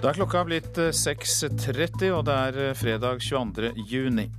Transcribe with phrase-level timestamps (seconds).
[0.00, 3.68] Da er klokka blitt 6.30, og det er fredag 22.
[3.84, 4.30] juni.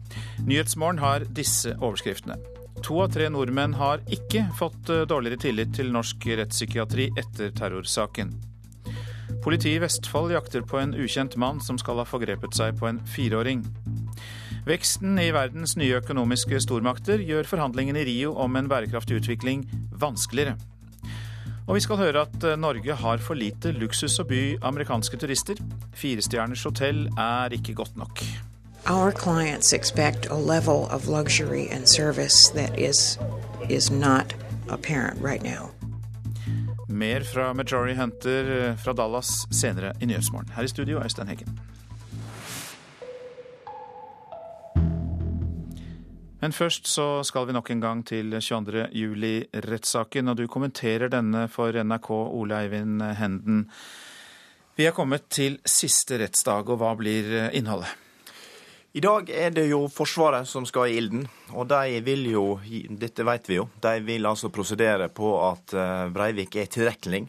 [0.48, 2.40] Nyhetsmorgen har disse overskriftene.
[2.82, 8.34] To av tre nordmenn har ikke fått dårligere tillit til norsk rettspsykiatri etter terrorsaken.
[9.46, 12.98] Politiet i Vestfold jakter på en ukjent mann som skal ha forgrepet seg på en
[13.14, 13.62] fireåring.
[14.66, 20.58] Veksten i verdens nye økonomiske stormakter gjør forhandlingene i Rio om en bærekraftig utvikling vanskeligere.
[21.72, 25.56] Og vi skal høre at Norge har for lite luksus å by amerikanske turister.
[25.96, 28.20] Firestjerners hotell er ikke godt nok.
[28.92, 33.18] Our clients expect a level of luxury and service that is,
[33.70, 34.34] is not
[34.68, 35.72] apparent right now.
[36.90, 40.52] Mer fra Majority Hunter fra Dallas senere i Nyhetsmorgen.
[40.52, 41.56] Her i studio, Øystein Heggen.
[46.42, 48.88] Men først så skal vi nok en gang til 22.
[48.98, 53.68] juli-rettssaken, og du kommenterer denne for NRK, Ole Eivind Henden.
[54.74, 57.94] Vi er kommet til siste rettsdag, og hva blir innholdet?
[58.92, 61.22] I dag er det jo Forsvaret som skal i ilden,
[61.54, 62.46] og de vil jo,
[62.90, 67.22] dette vet vi jo, de vil altså prosedere på at eh, Breivik er tilrekkelig.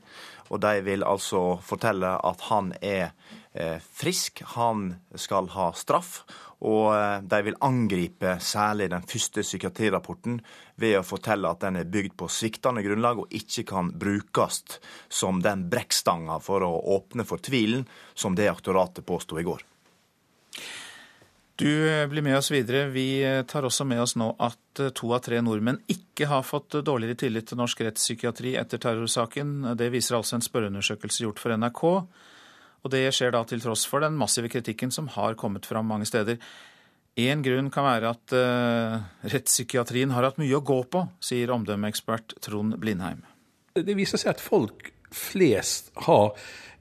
[0.51, 3.12] Og de vil altså fortelle at han er
[3.55, 6.25] eh, frisk, han skal ha straff.
[6.62, 10.38] Og eh, de vil angripe særlig den første psykiatrirapporten
[10.82, 14.62] ved å fortelle at den er bygd på sviktende grunnlag og ikke kan brukes
[15.10, 19.66] som den brekkstanga for å åpne for tvilen som det aktoratet påsto i går.
[21.62, 21.68] Du
[22.08, 22.86] blir med oss videre.
[22.90, 27.18] Vi tar også med oss nå at to av tre nordmenn ikke har fått dårligere
[27.20, 29.74] tillit til norsk rettspsykiatri etter terrorsaken.
[29.78, 31.84] Det viser altså en spørreundersøkelse gjort for NRK.
[32.83, 36.08] Og det skjer da til tross for den massive kritikken som har kommet fram mange
[36.08, 36.41] steder.
[37.20, 42.39] Én grunn kan være at uh, rettspsykiatrien har hatt mye å gå på, sier omdømmeekspert
[42.42, 43.20] Trond Blindheim.
[43.77, 46.33] Det viser seg at folk flest har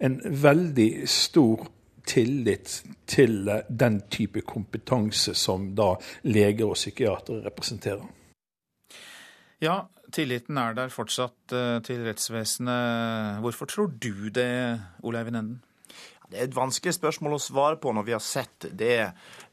[0.02, 1.68] en veldig stor
[2.08, 2.80] tillit
[3.12, 5.94] til den type kompetanse som da
[6.26, 8.08] leger og psykiatere representerer.
[9.62, 9.84] Ja,
[10.16, 11.54] tilliten er der fortsatt
[11.86, 13.44] til rettsvesenet.
[13.44, 15.60] Hvorfor tror du det, Ole Eivind Enden?
[16.32, 19.12] Det er et vanskelig spørsmål å svare på når vi har sett det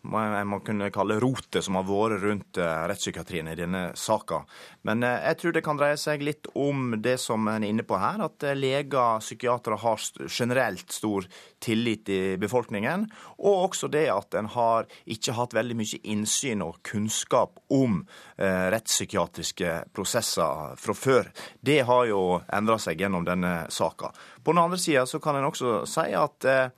[0.08, 4.44] man kunne kalle rotet som har vært rundt rettspsykiatrien i denne saka.
[4.86, 7.98] Men jeg tror det kan dreie seg litt om det som en er inne på
[7.98, 11.26] her, at leger, psykiatere har generelt stor
[11.58, 13.08] tillit i befolkningen.
[13.42, 18.00] Og også det at en har ikke hatt veldig mye innsyn og kunnskap om
[18.38, 21.32] eh, rettspsykiatriske prosesser fra før.
[21.60, 24.14] Det har jo endra seg gjennom denne saka.
[24.48, 26.70] På den andre sida så kan en også si at eh,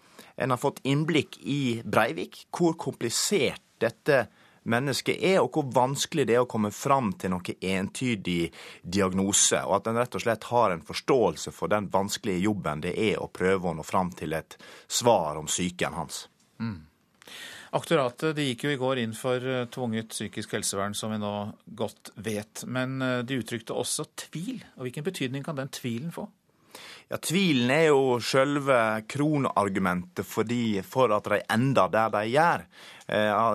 [0.43, 4.25] en har fått innblikk i Breivik, hvor komplisert dette
[4.67, 8.49] mennesket er, og hvor vanskelig det er å komme fram til noen entydig
[8.83, 9.61] diagnose.
[9.69, 13.23] Og at en rett og slett har en forståelse for den vanskelige jobben det er
[13.23, 14.59] å prøve å nå fram til et
[14.91, 16.25] svar om psyken hans.
[16.59, 16.81] Mm.
[17.79, 21.33] Aktoratet de gikk jo i går inn for tvunget psykisk helsevern, som vi nå
[21.79, 22.67] godt vet.
[22.67, 24.59] Men de uttrykte også tvil.
[24.75, 26.27] Og hvilken betydning kan den tvilen få?
[27.11, 32.63] Ja, Tvilen er jo selve kronargumentet for at de ender der de gjør.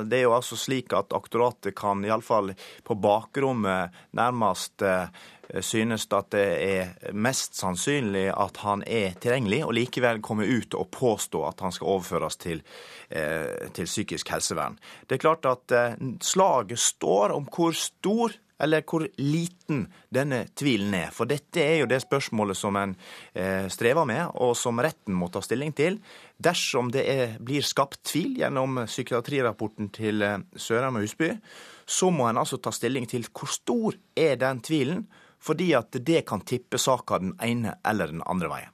[0.04, 2.52] Det er jo altså slik at aktoratet kan iallfall
[2.84, 4.84] på bakrommet nærmest
[5.64, 10.92] synes at det er mest sannsynlig at han er tilgjengelig, og likevel komme ut og
[10.92, 12.60] påstå at han skal overføres til,
[13.08, 14.76] til psykisk helsevern.
[15.08, 15.80] Det er klart at
[16.20, 21.12] slaget står om hvor stor eller hvor liten denne tvilen er.
[21.16, 22.96] For dette er jo det spørsmålet som en
[23.34, 26.00] eh, strever med, og som retten må ta stilling til.
[26.38, 31.34] Dersom det er, blir skapt tvil gjennom psykiatrirapporten til eh, Sørheim og Husby,
[31.86, 35.04] så må en altså ta stilling til hvor stor er den tvilen,
[35.46, 38.72] fordi at det kan tippe saka den ene eller den andre veien.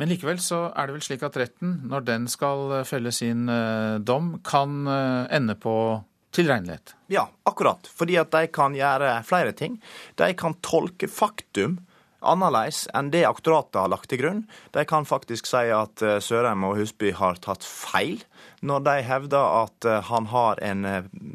[0.00, 4.00] Men likevel så er det vel slik at retten, når den skal felle sin eh,
[4.02, 5.76] dom, kan ende på
[6.34, 6.94] tilregnelighet?
[7.12, 7.88] Ja, akkurat.
[7.94, 9.80] Fordi at de kan gjøre flere ting.
[10.20, 11.80] De kan tolke faktum
[12.24, 14.44] annerledes enn det aktoratet har lagt til grunn.
[14.72, 18.22] De kan faktisk si at Sørheim og Husby har tatt feil
[18.64, 20.86] når de hevder at han har en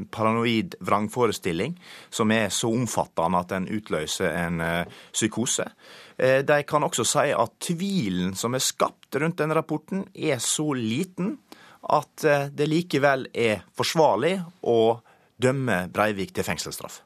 [0.09, 1.75] paranoid vrangforestilling
[2.09, 4.63] som er så omfattende at den utløser en
[5.13, 5.67] psykose.
[6.17, 11.37] De kan også si at tvilen som er skapt rundt den rapporten, er så liten
[11.81, 14.35] at det likevel er forsvarlig
[14.67, 14.99] å
[15.39, 16.99] dømme Breivik til fengselsstraff.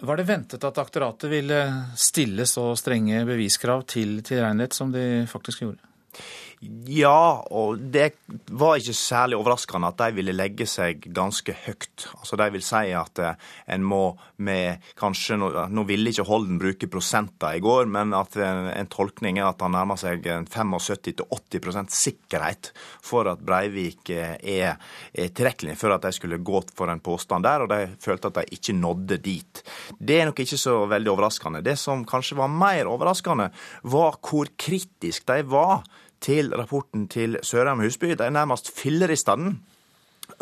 [0.00, 1.60] Var det ventet at aktoratet ville
[1.96, 5.80] stille så strenge beviskrav til tilregnelighet som de faktisk gjorde?
[6.64, 8.14] Ja, og det
[8.48, 12.06] var ikke særlig overraskende at de ville legge seg ganske høyt.
[12.16, 13.42] Altså De vil si at eh,
[13.74, 14.00] en må
[14.40, 19.40] med kanskje Nå ville ikke Holden bruke prosenter i går, men at en, en tolkning
[19.40, 22.72] er at han nærmer seg 75-80% sikkerhet
[23.04, 24.80] for at Breivik eh, er,
[25.12, 28.40] er tilrekkelig for at de skulle gå for en påstand der, og de følte at
[28.40, 29.62] de ikke nådde dit.
[30.00, 31.64] Det er nok ikke så veldig overraskende.
[31.66, 33.50] Det som kanskje var mer overraskende,
[33.84, 35.84] var hvor kritisk de var
[36.20, 38.14] til rapporten til Sørheim Husby.
[38.18, 39.58] De nærmest fillerista den.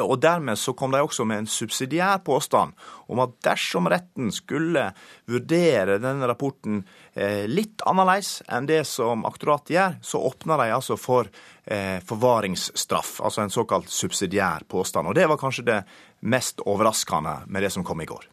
[0.00, 2.72] Og Dermed så kom de også med en subsidiær påstand
[3.12, 4.86] om at dersom retten skulle
[5.28, 6.80] vurdere denne rapporten
[7.12, 11.28] eh, litt annerledes enn det som aktoratet gjør, så åpner de altså for
[11.68, 15.08] eh, forvaringsstraff, altså en såkalt subsidiær påstand.
[15.08, 15.80] Og Det var kanskje det
[16.24, 18.24] mest overraskende med det som kom i går.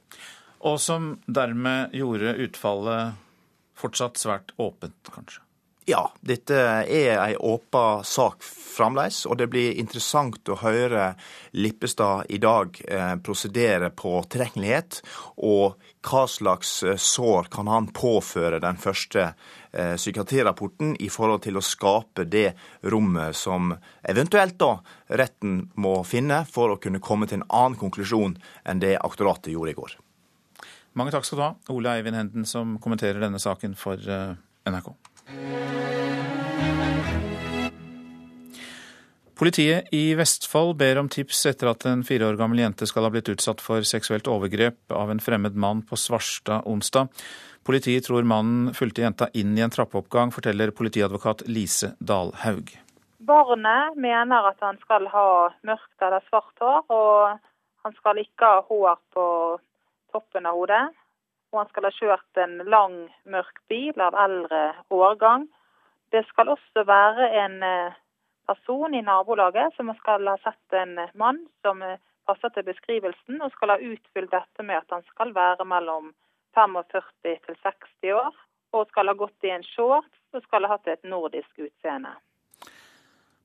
[0.72, 3.20] Og som dermed gjorde utfallet
[3.76, 5.44] fortsatt svært åpent, kanskje?
[5.90, 11.16] Ja, dette er ei åpen sak fremdeles, og det blir interessant å høre
[11.58, 15.00] Lippestad i dag eh, prosedere på tilregnelighet,
[15.42, 19.32] og hva slags eh, sår kan han påføre den første
[19.72, 22.52] eh, psykiatrirapporten i forhold til å skape det
[22.94, 23.74] rommet som
[24.06, 24.76] eventuelt da
[25.18, 28.38] retten må finne for å kunne komme til en annen konklusjon
[28.70, 29.98] enn det aktoratet gjorde i går.
[30.94, 34.94] Mange takk skal du ha, Ole Eivind Henden, som kommenterer denne saken for NRK.
[39.42, 43.10] Politiet i Vestfold ber om tips etter at en fire år gammel jente skal ha
[43.10, 47.10] blitt utsatt for seksuelt overgrep av en fremmed mann på Svarstad onsdag.
[47.66, 52.70] Politiet tror mannen fulgte jenta inn i en trappeoppgang, forteller politiadvokat Lise Dalhaug.
[53.26, 55.28] Barnet mener at han skal ha
[55.66, 59.26] mørkt eller svart hår, og han skal ikke ha hår på
[60.14, 60.86] toppen av hodet
[61.52, 62.96] og han skal ha kjørt en lang,
[63.28, 65.48] mørk bil av eldre årgang.
[66.12, 68.00] Det skal også være en eh,
[68.48, 73.52] person i nabolaget som skal ha sett en mann som eh, passer til beskrivelsen, og
[73.56, 76.14] skal ha utfylt dette med at han skal være mellom
[76.56, 78.36] 45 til 60 år,
[78.76, 82.14] og skal ha gått i en shorts og skal ha hatt et nordisk utseende.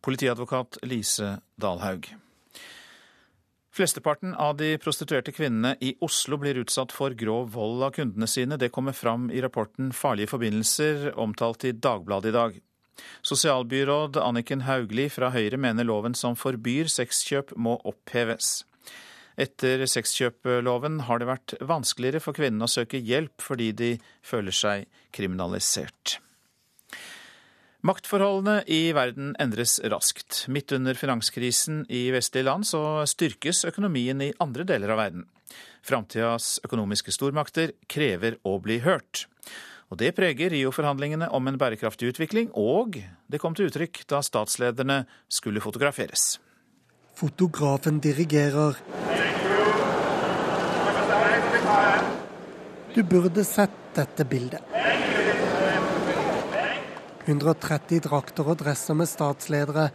[0.07, 2.26] Politiadvokat Lise Dalhaug.
[3.77, 8.57] Flesteparten av de prostituerte kvinnene i Oslo blir utsatt for grov vold av kundene sine.
[8.57, 12.57] Det kommer fram i rapporten Farlige forbindelser, omtalt i Dagbladet i dag.
[13.21, 18.63] Sosialbyråd Anniken Hauglie fra Høyre mener loven som forbyr sexkjøp må oppheves.
[19.37, 23.91] Etter sexkjøploven har det vært vanskeligere for kvinnene å søke hjelp fordi de
[24.25, 26.23] føler seg kriminalisert.
[27.87, 30.47] Maktforholdene i verden endres raskt.
[30.51, 35.27] Midt under finanskrisen i vestlige land så styrkes økonomien i andre deler av verden.
[35.87, 39.29] Framtidas økonomiske stormakter krever å bli hørt.
[39.93, 42.99] Og Det preger Rio-forhandlingene om en bærekraftig utvikling, og
[43.31, 46.41] det kom til uttrykk da statslederne skulle fotograferes.
[47.15, 48.83] Fotografen dirigerer.
[52.97, 55.16] Du burde sett dette bildet.
[57.27, 59.91] 130 drakter og dresser med statsledere.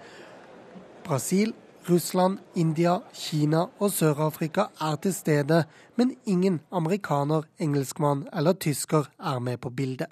[1.03, 1.53] Brasil,
[1.89, 5.63] Russland, India, Kina og Sør-Afrika er til stede,
[5.95, 10.11] men ingen amerikaner, engelskmann eller tysker er med på bildet.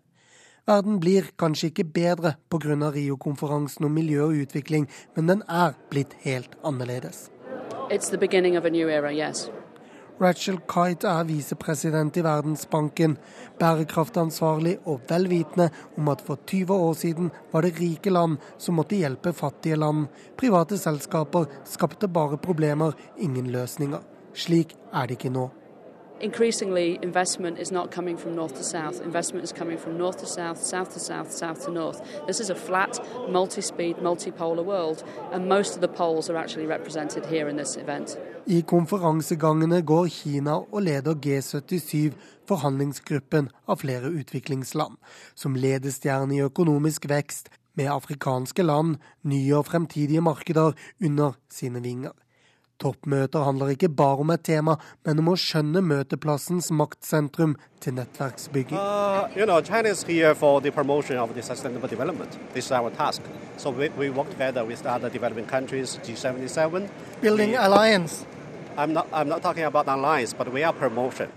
[0.68, 2.92] Verden blir kanskje ikke bedre pga.
[2.94, 7.30] Rio-konferansen om miljø og utvikling, men den er blitt helt annerledes.
[7.90, 9.50] It's the beginning of a new era, yes.
[10.20, 13.14] Rachel Kite er visepresident i Verdensbanken,
[13.60, 19.00] bærekraftansvarlig og velvitende om at for 20 år siden var det rike land som måtte
[19.00, 20.10] hjelpe fattige land.
[20.36, 24.04] Private selskaper skapte bare problemer, ingen løsninger.
[24.36, 25.48] Slik er det ikke nå.
[26.22, 29.02] Increasingly investment is not coming from north to south.
[29.02, 32.02] Investment is coming from north to south, south to south, south to north.
[32.28, 33.00] This is a flat,
[33.30, 38.18] multi-speed, multipolar world, and most of the poles are actually represented here in this event.
[38.48, 42.14] I konferansegangene går Kina og leder G77,
[42.48, 44.98] forhandlingsgruppen av flere utviklingsland,
[45.36, 50.74] som ledestjerne i økonomisk vekst, med afrikanske land, nye og fremtidige markeder
[51.06, 52.12] under sine vinger.
[52.80, 58.78] Toppmøter handler ikke bare om et tema, men om å skjønne møteplassens maktsentrum til nettverksbygging.
[58.78, 59.60] Uh, you know,
[63.58, 64.10] so we, we
[67.22, 68.26] Building alliance.
[68.78, 69.44] I'm not, I'm not
[69.88, 70.34] alliance,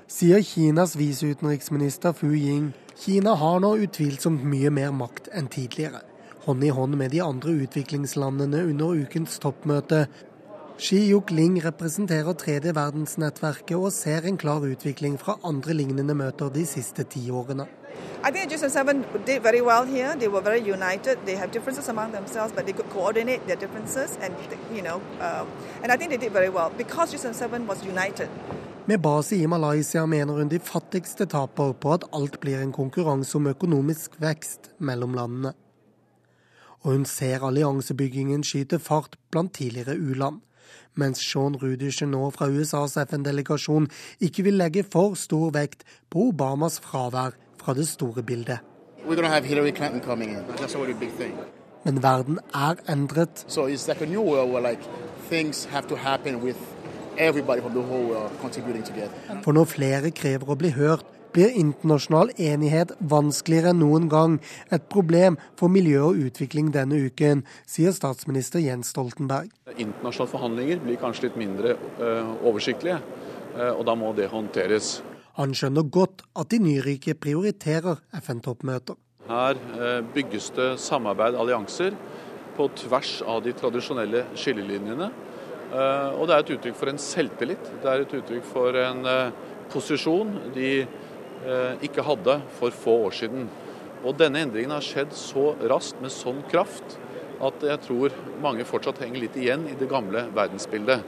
[0.07, 2.73] Sier Kinas viseutenriksminister Fu Ying.
[2.97, 6.05] Kina har nå utvilsomt mye mer makt enn tidligere.
[6.45, 10.07] Hånd i hånd med de andre utviklingslandene under ukens toppmøte
[10.83, 16.65] Shi-Yuk Ling representerer tredje verdensnettverket og ser en klar utvikling fra andre lignende møter de
[16.67, 17.69] siste ti årene.
[18.27, 20.17] I think G7 did very well here.
[20.19, 21.23] They were very united.
[21.25, 24.35] They have differences among themselves, but they could coordinate their differences, and
[24.75, 25.47] you know, uh,
[25.85, 28.29] and I think they did very well because G7 was united.
[28.87, 33.37] Med base i Malaysia mener hun de fattigste taper på at alt blir en konkurranse
[33.39, 35.53] om økonomisk vekst mellom landene.
[36.81, 40.43] Og hun ser alliansebyggingen skyte fart blant tidligere u-land
[40.95, 43.89] mens Sean Rudy Chenot fra USAs FN-delegasjon
[44.21, 48.59] ikke vil legge for stor vekt på Obamas fravær fra det store bildet.
[51.85, 53.45] Men verden er endret.
[59.43, 64.39] For når flere krever å bli hørt, blir internasjonal enighet vanskeligere enn noen gang.
[64.73, 69.51] Et problem for miljø og utvikling denne uken, sier statsminister Jens Stoltenberg.
[69.77, 73.01] Internasjonale forhandlinger blir kanskje litt mindre uh, oversiktlige,
[73.57, 74.99] uh, og da må det håndteres.
[75.41, 78.99] Han skjønner godt at de nyrike prioriterer FN-toppmøter.
[79.31, 81.97] Her uh, bygges det samarbeid, allianser,
[82.53, 85.07] på tvers av de tradisjonelle skillelinjene.
[85.73, 87.71] Og det er et uttrykk for en selvtillit.
[87.81, 89.07] Det er et uttrykk for en
[89.73, 91.02] posisjon de Eh,
[91.83, 93.49] ikke hadde for få år siden.
[94.03, 96.99] Og Denne endringen har skjedd så raskt med sånn kraft
[97.43, 101.03] at jeg tror mange fortsatt henger litt igjen i det gamle verdensbildet.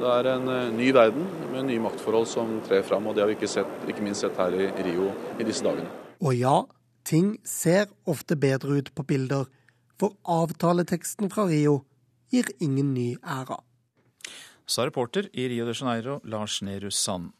[0.00, 3.30] Det er en eh, ny verden med nye maktforhold som trer fram, og det har
[3.30, 5.10] vi ikke, sett, ikke minst sett her i Rio
[5.40, 5.88] i disse dagene.
[6.20, 6.54] Og ja,
[7.08, 9.48] ting ser ofte bedre ut på bilder,
[9.98, 11.80] for avtaleteksten fra Rio
[12.32, 13.58] gir ingen ny æra.
[14.70, 17.32] Sa reporter i Rio de Janeiro, Lars Nehru Sand.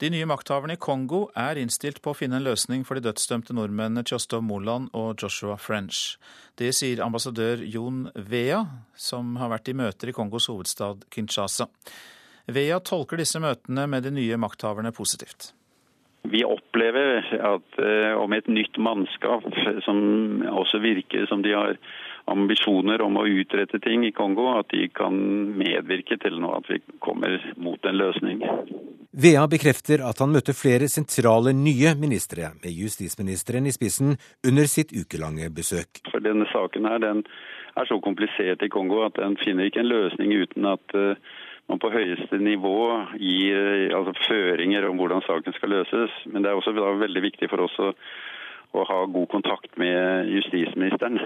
[0.00, 3.52] De nye makthaverne i Kongo er innstilt på å finne en løsning for de dødsdømte
[3.52, 6.14] nordmennene Tjostov Moland og Joshua French.
[6.56, 8.62] Det sier ambassadør Jon Vea,
[8.96, 11.68] som har vært i møter i Kongos hovedstad Kinshasa.
[12.48, 15.50] Vea tolker disse møtene med de nye makthaverne positivt.
[16.32, 19.44] Vi opplever at uh, om et nytt mannskap
[19.84, 21.76] som også virker som de har
[22.30, 25.16] ambisjoner om å utrette ting i Kongo, at de kan
[25.56, 28.44] medvirke til noe, at vi kommer mot en løsning.
[29.10, 34.14] Vea bekrefter at han møtte flere sentrale nye ministre, med justisministeren i spissen,
[34.46, 36.02] under sitt ukelange besøk.
[36.12, 37.24] For Denne saken her, den
[37.76, 41.18] er så komplisert i Kongo at den finner ikke en løsning uten at uh,
[41.70, 42.78] man på høyeste nivå
[43.18, 46.14] gir uh, altså, føringer om hvordan saken skal løses.
[46.30, 47.92] Men det er også veldig viktig for oss å
[48.76, 51.18] å ha god kontakt med justisministeren.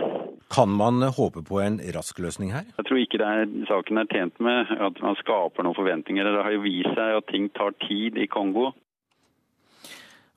[0.54, 2.64] Kan man håpe på en rask løsning her?
[2.78, 6.24] Jeg tror ikke er, saken er tjent med at man skaper noen forventninger.
[6.24, 8.72] Det har jo vist seg at ting tar tid i Kongo.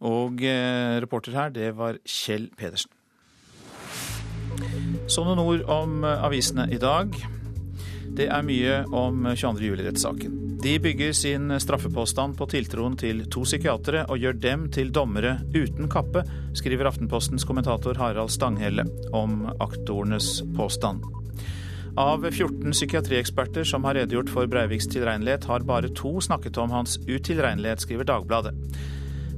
[0.08, 2.92] Og eh, reporter her, det var Kjell Pedersen.
[5.08, 7.16] Så noen ord om eh, avisene i dag.
[8.18, 9.62] Det er mye om 22.
[9.62, 10.38] juli-rettssaken.
[10.64, 15.86] De bygger sin straffepåstand på tiltroen til to psykiatere og gjør dem til dommere uten
[15.92, 16.24] kappe,
[16.58, 21.06] skriver Aftenpostens kommentator Harald Stanghelle om aktorenes påstand.
[21.98, 26.98] Av 14 psykiatrieksperter som har redegjort for Breiviks tilregnelighet, har bare to snakket om hans
[27.06, 28.56] utilregnelighet, skriver Dagbladet.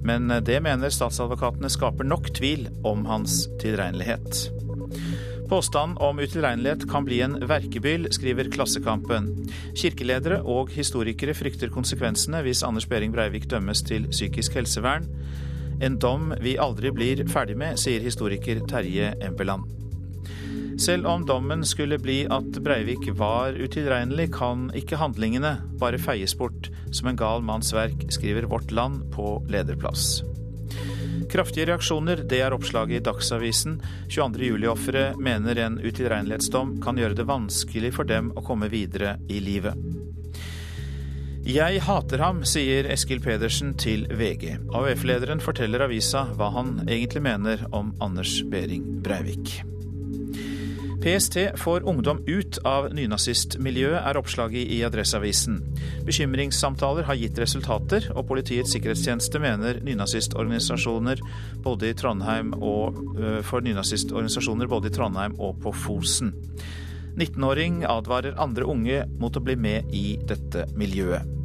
[0.08, 4.59] Men det mener statsadvokatene skaper nok tvil om hans tilregnelighet.
[5.50, 9.32] Påstanden om utilregnelighet kan bli en verkebyll, skriver Klassekampen.
[9.74, 15.10] Kirkeledere og historikere frykter konsekvensene hvis Anders Behring Breivik dømmes til psykisk helsevern.
[15.82, 19.66] En dom vi aldri blir ferdig med, sier historiker Terje Empeland.
[20.80, 26.70] Selv om dommen skulle bli at Breivik var utilregnelig, kan ikke handlingene bare feies bort
[26.94, 30.22] som en gal manns verk, skriver Vårt Land på lederplass.
[31.30, 33.76] Kraftige reaksjoner, det er oppslaget i Dagsavisen.
[34.10, 34.48] 22.
[34.50, 39.78] juli-ofre mener en utilregnelighetsdom kan gjøre det vanskelig for dem å komme videre i livet.
[41.46, 44.58] Jeg hater ham, sier Eskil Pedersen til VG.
[44.74, 49.60] AUF-lederen forteller avisa hva han egentlig mener om Anders Behring Breivik.
[51.00, 55.62] PST får ungdom ut av nynazistmiljøet, er oppslaget i Adresseavisen.
[56.08, 61.24] Bekymringssamtaler har gitt resultater, og Politiets sikkerhetstjeneste mener nynazistorganisasjoner
[61.64, 63.00] både i Trondheim og,
[63.48, 66.36] for nynazistorganisasjoner både i Trondheim og på Fosen.
[67.16, 71.39] 19-åring advarer andre unge mot å bli med i dette miljøet.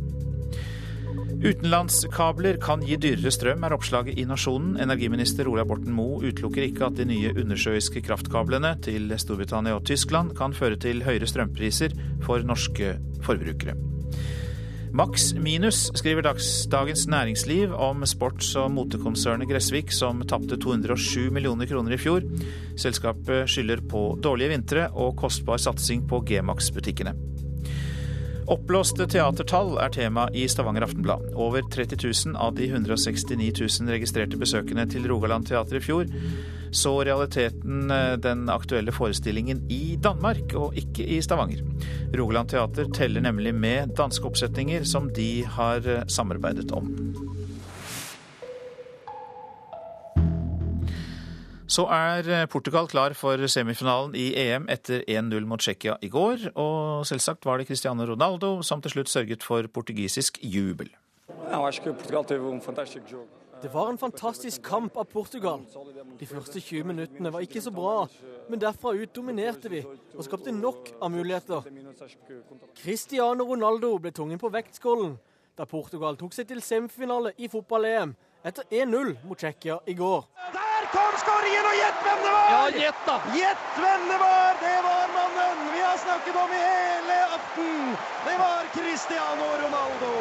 [1.43, 4.77] Utenlandskabler kan gi dyrere strøm, er oppslaget i Nasjonen.
[4.81, 10.37] Energiminister Ola Borten Moe utelukker ikke at de nye undersjøiske kraftkablene til Storbritannia og Tyskland
[10.39, 12.95] kan føre til høyere strømpriser for norske
[13.27, 13.75] forbrukere.
[14.95, 21.97] Max minus, skriver Dagens Næringsliv om sports- og motekonsernet Gressvik, som tapte 207 millioner kroner
[21.97, 22.23] i fjor.
[22.79, 27.34] Selskapet skylder på dårlige vintre og kostbar satsing på G-Max-butikkene.
[28.47, 31.31] Oppblåste teatertall er tema i Stavanger Aftenblad.
[31.35, 31.97] Over 30
[32.27, 36.11] 000 av de 169 000 registrerte besøkende til Rogaland teater i fjor
[36.75, 41.63] så realiteten eh, den aktuelle forestillingen i Danmark, og ikke i Stavanger.
[42.15, 46.91] Rogaland teater teller nemlig med danske oppsetninger som de har eh, samarbeidet om.
[51.67, 56.51] Så er eh, Portugal klar for semifinalen i EM etter 1-0 mot Tsjekkia i går.
[56.61, 60.91] Og selvsagt var det Cristiano Ronaldo som til slutt sørget for portugisisk jubel.
[63.63, 65.65] Det var en fantastisk kamp av Portugal.
[66.21, 68.05] De første 20 minuttene var ikke så bra,
[68.51, 71.65] men derfra ut dominerte vi og skapte nok av muligheter.
[72.83, 75.17] Cristiano Ronaldo ble tungen på vektskålen
[75.57, 78.13] da Portugal tok seg til semifinale i fotball-EM
[78.45, 80.29] etter 1-0 mot Tsjekkia i går.
[80.95, 82.53] Der kom skåringen, og gjett hvem det var!
[82.55, 83.15] Ja, gjett da!
[83.35, 84.59] Gjett hvem det var!
[84.61, 87.97] Det var mannen vi har snakket om i hele aften!
[88.27, 90.13] Det var Cristiano Ronaldo!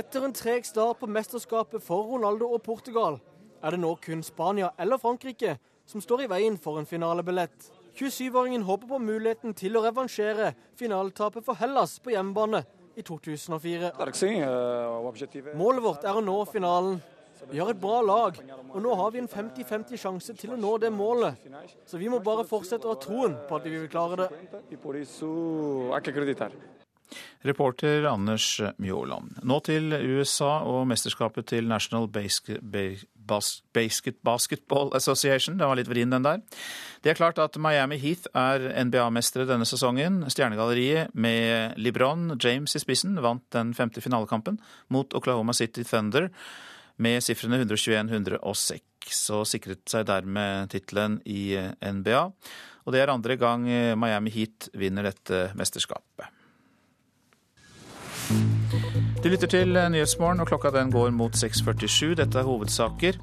[0.00, 3.20] Etter en treg start på mesterskapet for Ronaldo og Portugal,
[3.60, 7.68] er det nå kun Spania eller Frankrike som står i veien for en finalebillett.
[8.00, 12.64] 27-åringen håper på muligheten til å revansjere finaletapet for Hellas på hjemmebane
[12.96, 13.92] i 2004.
[15.60, 17.02] Målet vårt er å nå finalen.
[17.50, 18.38] Vi har et bra lag,
[18.70, 21.34] og nå har vi en 50-50 sjanse til å nå det målet.
[21.86, 24.28] Så vi må bare fortsette å ha troen på at vi vil klare det.
[27.44, 28.46] Reporter Anders
[28.80, 29.36] Mjåland.
[29.44, 35.58] Nå til USA og mesterskapet til National Basketball Association.
[35.60, 36.40] Det var litt vrien, den der.
[37.04, 40.24] Det er klart at Miami Heath er NBA-mestere denne sesongen.
[40.32, 44.58] Stjernegalleriet med LeBron James i spissen vant den femte finalekampen
[44.88, 46.30] mot Oklahoma City Thunder
[47.02, 52.22] med sifrene 121-106 og sikret seg dermed tittelen i NBA.
[52.84, 56.28] Og det er andre gang Miami Heat vinner dette mesterskapet.
[59.24, 62.12] Du lytter til Nyhetsmorgen, og klokka den går mot 6.47.
[62.20, 63.16] Dette er hovedsaker.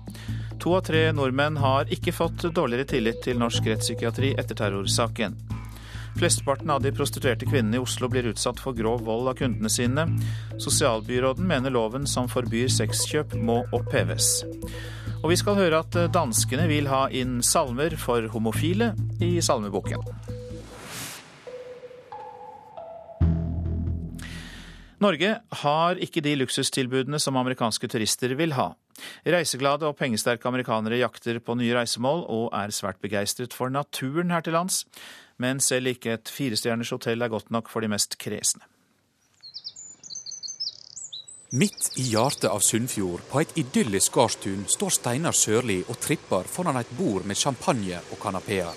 [0.61, 5.37] To av tre nordmenn har ikke fått dårligere tillit til norsk rettspsykiatri etter terrorsaken.
[6.19, 10.05] Flesteparten av de prostituerte kvinnene i Oslo blir utsatt for grov vold av kundene sine.
[10.61, 14.41] Sosialbyråden mener loven som forbyr sexkjøp må oppheves.
[15.21, 20.01] Og vi skal høre at danskene vil ha inn salmer for homofile i salmeboken.
[25.01, 25.31] Norge
[25.63, 28.67] har ikke de luksustilbudene som amerikanske turister vil ha.
[29.25, 34.45] Reiseglade og pengesterke amerikanere jakter på nye reisemål og er svært begeistret for naturen her
[34.45, 34.83] til lands
[35.41, 38.63] men selv ikke et firestjerners hotell er godt nok for de mest kresne.
[41.51, 46.79] Midt i hjertet av Sunnfjord, på et idyllisk gardstun, står Steinar Sørli og tripper foran
[46.79, 48.71] et bord med champagne og kanapeer.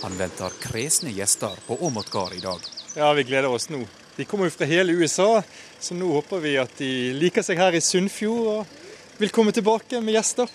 [0.00, 2.64] Han venter kresne gjester på Åmot gard i dag.
[2.96, 3.82] Ja, vi gleder oss nå.
[4.16, 5.42] De kommer jo fra hele USA,
[5.76, 6.90] så nå håper vi at de
[7.20, 10.48] liker seg her i Sunnfjord og vil komme tilbake med gjester.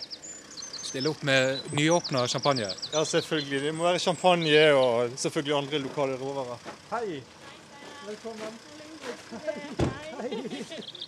[0.91, 2.67] Stille opp med nyåpna champagne?
[2.93, 3.61] Ja, selvfølgelig.
[3.61, 6.57] Det må være champagne og selvfølgelig andre lokale råvarer.
[6.89, 7.21] Hei!
[8.07, 8.57] Velkommen.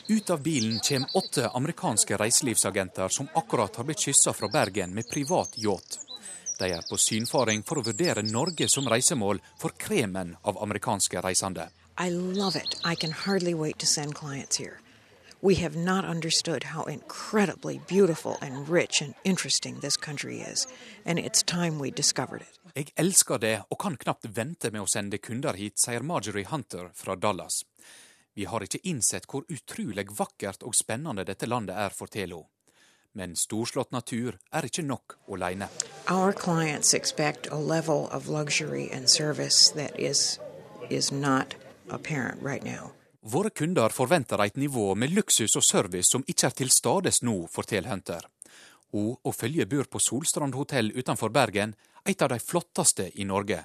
[0.08, 5.10] Ut av bilen kommer åtte amerikanske reiselivsagenter som akkurat har blitt kyssa fra Bergen med
[5.12, 6.00] privat yacht.
[6.60, 11.68] De er på synfaring for å vurdere Norge som reisemål for kremen av amerikanske reisende.
[12.00, 12.80] I love it.
[12.86, 14.80] I can hardly wait to send clients here.
[15.46, 20.68] We have not understood how incredibly beautiful and rich and interesting this country is,
[21.06, 22.60] and it's time we discovered it.
[22.76, 26.94] Jeg elsker det og kan knapt vente med å sende kunder hit, sier Marjorie Hunter
[26.96, 27.66] fra Dallas.
[28.34, 32.48] Vi har ikke innsett hvor utrolig vakkert og spennende dette landet er, forteller hun.
[33.12, 35.68] Men storslått natur er ikke nok alene.
[36.08, 40.40] Our clients expect a level of luxury and service that is,
[40.90, 41.56] is not
[41.92, 42.94] apparent right now.
[43.26, 47.48] Våre kunder forventer et nivå med luksus og service som ikke er til stades nå,
[47.48, 48.26] forteller Hunter.
[48.92, 51.72] Hun og følget bor på Solstrand hotell utenfor Bergen,
[52.04, 53.62] et av de flotteste i Norge.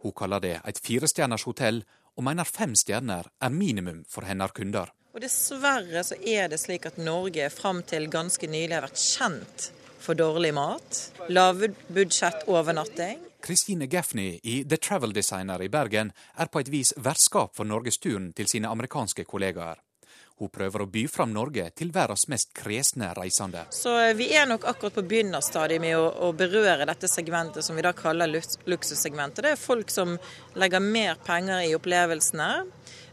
[0.00, 1.82] Hun kaller det et firestjerners hotell,
[2.16, 4.88] og mener fem stjerner er minimum for hennes kunder.
[5.12, 9.68] Og Dessverre så er det slik at Norge fram til ganske nylig har vært kjent
[10.00, 16.70] for dårlig mat, lavbudsjettovernatting Christine Gaffney i The Travel Designer i Bergen er på et
[16.72, 19.82] vis vertskap for norgesturen til sine amerikanske kollegaer.
[20.40, 23.66] Hun prøver å by fram Norge til verdens mest kresne reisende.
[23.70, 27.76] Så eh, Vi er nok akkurat på begynnerstadiet med å, å, berøre dette segmentet som
[27.76, 29.44] vi da kaller luksussegmentet.
[29.44, 30.16] Det er folk som
[30.58, 32.48] legger mer penger i opplevelsene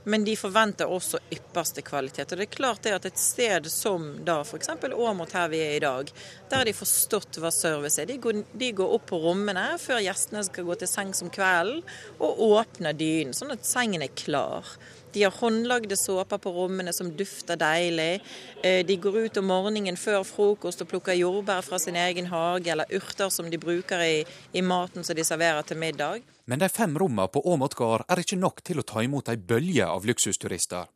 [0.04, 2.32] men de forventer også ypperste kvalitet.
[2.32, 4.72] Og det er klart det at et sted som da f.eks.
[4.92, 6.14] Åmot her vi er i dag,
[6.50, 8.10] der har de forstått hva service er.
[8.10, 11.84] De går, de går, opp på rommene før gjestene skal gå til sengs om kvelden,
[12.22, 14.68] og åpner dynen, sånn at sengen er klar.
[15.14, 18.22] De har håndlagde såper på rommene som dufter deilig.
[18.64, 22.72] Eh, de går ut om morgenen før frokost og plukker jordbær fra sin egen hage,
[22.72, 26.24] eller urter som de bruker i, i maten som de serverer til middag.
[26.46, 29.38] Men de fem rommene på Åmot gard er ikke nok til å ta imot ei
[29.38, 30.88] bølge av luksusturister.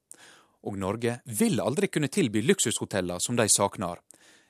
[0.66, 4.00] Og Norge vil aldri kunne tilby luksushoteller som de savner.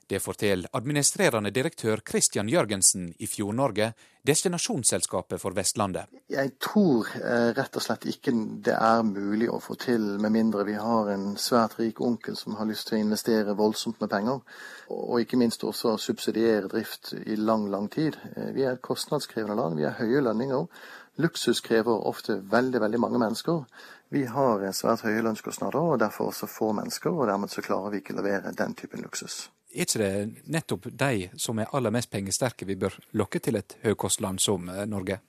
[0.08, 3.88] Det forteller administrerende direktør Christian Jørgensen i Fjord-Norge,
[4.22, 6.12] destinasjonsselskapet for Vestlandet.
[6.30, 8.34] Jeg tror eh, rett og slett ikke
[8.68, 12.54] det er mulig å få til, med mindre vi har en svært rik onkel som
[12.60, 14.46] har lyst til å investere voldsomt med penger.
[14.94, 18.22] Og ikke minst også subsidiere drift i lang, lang tid.
[18.36, 20.70] Eh, vi er et kostnadskrevende land, vi har høye lønninger.
[21.18, 23.66] Luksus krever ofte veldig, veldig mange mennesker.
[24.14, 27.10] Vi har svært høye lønnskostnader, og derfor også få mennesker.
[27.10, 29.48] Og dermed så klarer vi ikke levere den typen luksus.
[29.76, 33.76] Er ikke det nettopp de som er aller mest pengesterke vi bør lokke til et
[33.84, 35.20] høykostland som eh, Norge?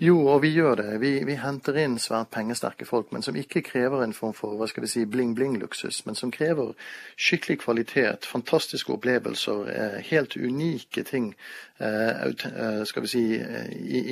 [0.00, 0.92] Jo, og vi gjør det.
[1.00, 4.68] Vi, vi, henter inn svært pengesterke folk, men som ikke krever en form for hva
[4.70, 6.72] skal vi si, bling-bling-luksus, men som krever
[7.16, 11.32] skikkelig kvalitet, fantastiske opplevelser, eh, helt unike ting
[11.78, 13.22] skal vi si,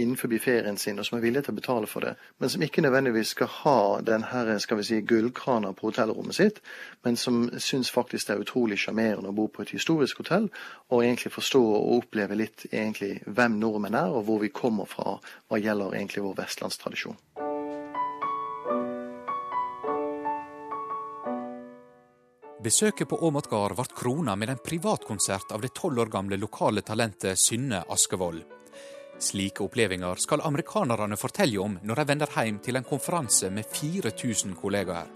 [0.03, 2.15] innenfor ferien sin, og som er villige til å betale for det.
[2.39, 6.61] Men som ikke nødvendigvis skal ha den her, skal vi si, gullkrana på hotellrommet sitt,
[7.03, 10.51] men som syns faktisk det er utrolig sjarmerende å bo på et historisk hotell,
[10.91, 15.19] og egentlig forstå og oppleve litt egentlig hvem nordmenn er, og hvor vi kommer fra
[15.49, 17.19] hva gjelder egentlig vår vestlandstradisjon.
[22.67, 26.83] Besøket på Åmot gard ble krona med en privatkonsert av det tolv år gamle lokale
[26.83, 28.41] talentet Synne Askevold.
[29.23, 34.57] Slike opplevelser skal amerikanerne fortelle om når de vender hjem til en konferanse med 4000
[34.59, 35.13] kollegaer.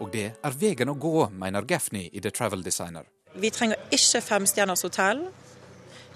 [0.00, 3.04] Og det er veien å gå, mener Gaffney i The Travel Designer.
[3.36, 5.26] Vi trenger ikke femstjerners hotell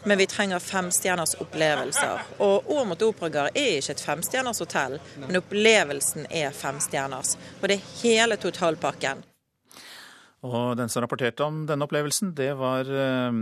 [0.05, 2.24] men vi trenger femstjerners opplevelser.
[2.44, 7.37] Og Åmot operagard er ikke et femstjerners hotell, men opplevelsen er femstjerners.
[7.61, 9.24] Og det er hele totalpakken.
[10.44, 13.38] Og den som rapporterte om denne opplevelsen, det var eh,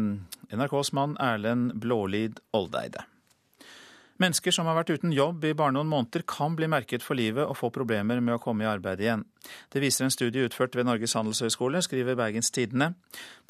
[0.55, 3.09] NRKs mann Erlend Blålid Oldeide.
[4.23, 7.43] Mennesker som har vært uten jobb i bare noen måneder, kan bli merket for livet
[7.43, 9.25] og få problemer med å komme i arbeid igjen.
[9.73, 12.93] Det viser en studie utført ved Norges handelshøyskole, skriver Bergens Tidende.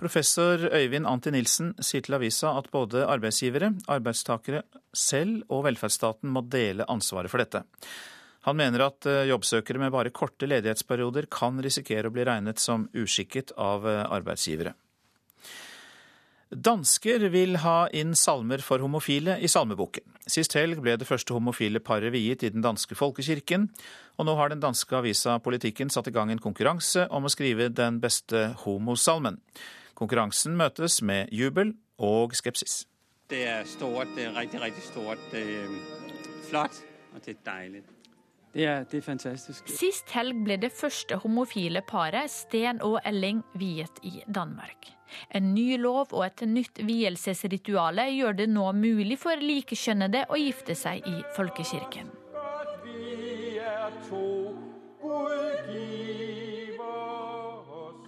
[0.01, 4.63] Professor Øyvind Anti Nilsen sier til avisa at både arbeidsgivere, arbeidstakere
[4.97, 7.67] selv og velferdsstaten må dele ansvaret for dette.
[8.47, 12.89] Han mener at eh, jobbsøkere med bare korte ledighetsperioder kan risikere å bli regnet som
[12.93, 14.75] uskikket av eh, arbeidsgivere.
[16.53, 20.05] Dansker vil ha inn salmer for homofile i salmeboken.
[20.29, 23.71] Sist helg ble det første homofile paret viet i den danske folkekirken,
[24.21, 27.71] og nå har den danske avisa Politikken satt i gang en konkurranse om å skrive
[27.73, 29.41] den beste homosalmen.
[29.97, 32.83] Konkurransen møtes med jubel og skepsis.
[33.33, 35.25] Det er stort, det er riktig, riktig stort.
[35.33, 35.75] Det er
[36.51, 37.85] flott, og det er deilig.
[38.53, 39.69] Det er, det er, fantastisk.
[39.73, 44.91] Sist helg ble det første homofile paret, Sten og Elling, viet i Danmark.
[45.33, 50.77] En ny lov og et nytt vielsesrituale gjør det nå mulig for likekjønnede å gifte
[50.77, 52.13] seg i folkekirken.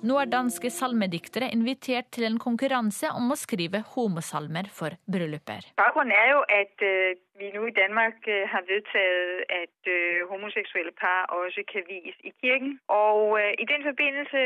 [0.04, 5.70] Nå er danske salmediktere invitert til en konkurranse om å skrive homosalmer for brylluper.
[5.80, 10.92] Bakgrunnen er jo at uh, vi nå i Danmark uh, har vedtatt at uh, homoseksuelle
[11.00, 12.76] par også kan vies i kirken.
[12.92, 14.44] Og i den forbindelse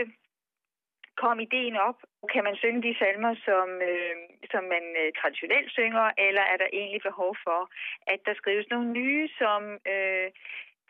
[1.18, 2.06] kom ideen opp.
[2.30, 3.68] Kan man synge de salmer som,
[4.52, 4.86] som man
[5.18, 7.66] tradisjonelt synger, eller er det egentlig behov for
[8.12, 9.66] at det skrives noen nye som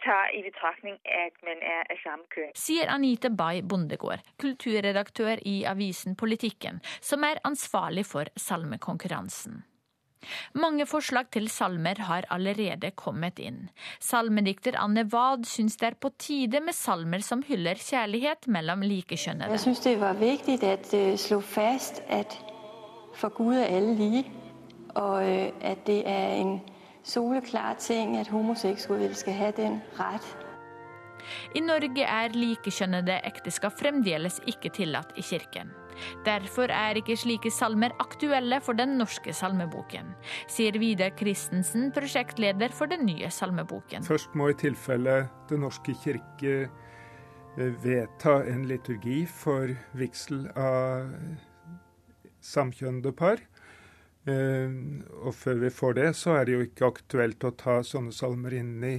[0.04, 2.52] tar i betraktning at man er av samme kjønn.
[2.58, 9.64] Sier Anita Bay Bondegård, kulturredaktør i avisen Politikken, som er ansvarlig for salmekonkurransen.
[10.58, 13.68] Mange forslag til salmer har allerede kommet inn.
[14.02, 19.54] Salmedikter Anne Wad syns det er på tide med salmer som hyller kjærlighet mellom likekjønnede.
[19.54, 22.34] Jeg syns det var viktig at det slå fast at
[23.18, 24.30] for Gud er alle like,
[24.94, 26.60] og øh, at det er en
[27.08, 30.28] soleklar ting at homoseksuelle skal ha den rett.
[31.58, 35.72] I Norge er likekjønnede ekteskap fremdeles ikke tillatt i kirken.
[36.26, 40.12] Derfor er ikke slike salmer aktuelle for den norske salmeboken,
[40.50, 44.06] sier Vidar Christensen, prosjektleder for den nye salmeboken.
[44.06, 51.10] Først må i tilfelle Den norske kirke eh, vedta en liturgi for vigsel av
[52.44, 53.42] samkjønnede par.
[54.28, 54.74] Eh,
[55.24, 58.58] og før vi får det, så er det jo ikke aktuelt å ta sånne salmer
[58.58, 58.98] inn i,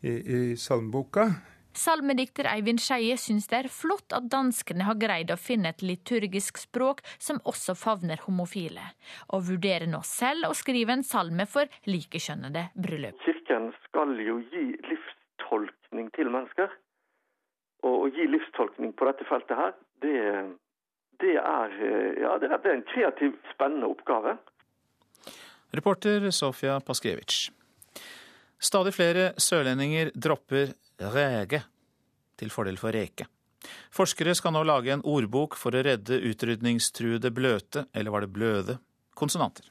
[0.00, 1.28] i, i salmeboka.
[1.76, 6.56] Salmedikter Eivind Skeie syns det er flott at danskene har greid å finne et liturgisk
[6.62, 8.86] språk som også favner homofile,
[9.36, 13.20] og vurderer nå selv å skrive en salme for likekjønnede bryllup.
[13.26, 16.72] Kirken skal jo gi livstolkning til mennesker.
[17.86, 20.16] og å gi livstolkning på dette feltet her, det,
[21.20, 21.76] det, er,
[22.22, 24.36] ja, det er en kreativ, spennende oppgave.
[25.76, 27.50] Reporter Sofia Paskiewicz.
[28.58, 30.72] Stadig flere sørlendinger dropper
[31.12, 31.62] rege
[32.40, 33.26] til fordel for reke.
[33.92, 38.78] Forskere skal nå lage en ordbok for å redde utrydningstruede bløte, eller var det bløde,
[39.16, 39.66] konsonanter.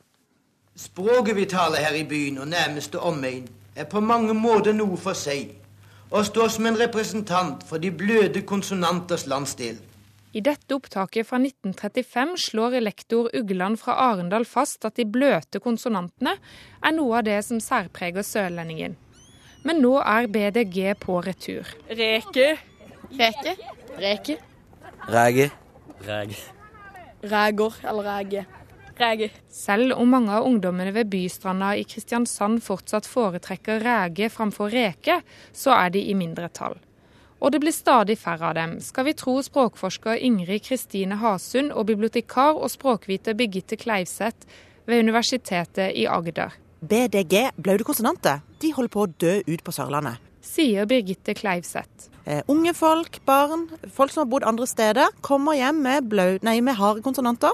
[0.75, 5.15] Språket vi taler her i byen og nærmeste omegn, er på mange måter noe for
[5.17, 5.53] seg,
[6.12, 9.79] og står som en representant for de bløde konsonanters landsdel.
[10.36, 16.34] I dette opptaket fra 1935 slår lektor Ugland fra Arendal fast at de bløte konsonantene
[16.84, 18.98] er noe av det som særpreger sørlendingen.
[19.63, 21.69] Men nå er BDG på retur.
[21.88, 22.50] Reke.
[23.15, 23.56] Reke.
[23.95, 24.36] Reke.
[25.08, 25.48] Ræge.
[26.04, 26.41] Ræge.
[27.24, 28.43] Ræger eller ræge.
[29.00, 29.30] Ræge.
[29.48, 35.21] Selv om mange av ungdommene ved Bystranda i Kristiansand fortsatt foretrekker ræge framfor reke,
[35.54, 36.76] så er de i mindretall.
[37.43, 41.88] Og det blir stadig færre av dem, skal vi tro språkforsker Ingrid Kristine Hasund og
[41.89, 44.48] bibliotekar og språkviter Birgitte Kleivseth
[44.88, 46.56] ved Universitetet i Agder.
[46.86, 50.21] BDG, blaude konsonanter, de holder på å dø ut på Sørlandet.
[50.45, 52.12] Sier Birgitte Kleivseth.
[52.26, 56.60] Eh, unge folk, barn, folk som har bodd andre steder, kommer hjem med, blau, nei,
[56.65, 57.54] med harde konsonanter.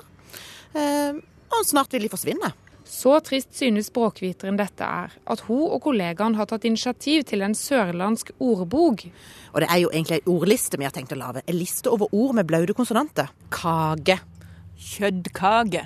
[0.75, 1.17] Eh,
[1.51, 2.51] og snart vil de forsvinne.
[2.91, 7.55] Så trist synes språkviteren dette er, at hun og kollegaen har tatt initiativ til en
[7.55, 9.05] sørlandsk ordbok.
[9.53, 11.45] Og det er jo egentlig ei ordliste vi har tenkt å lage.
[11.47, 13.31] En liste over ord med blaute konsonanter.
[13.53, 14.19] Kage.
[14.75, 15.85] Kjøttkake.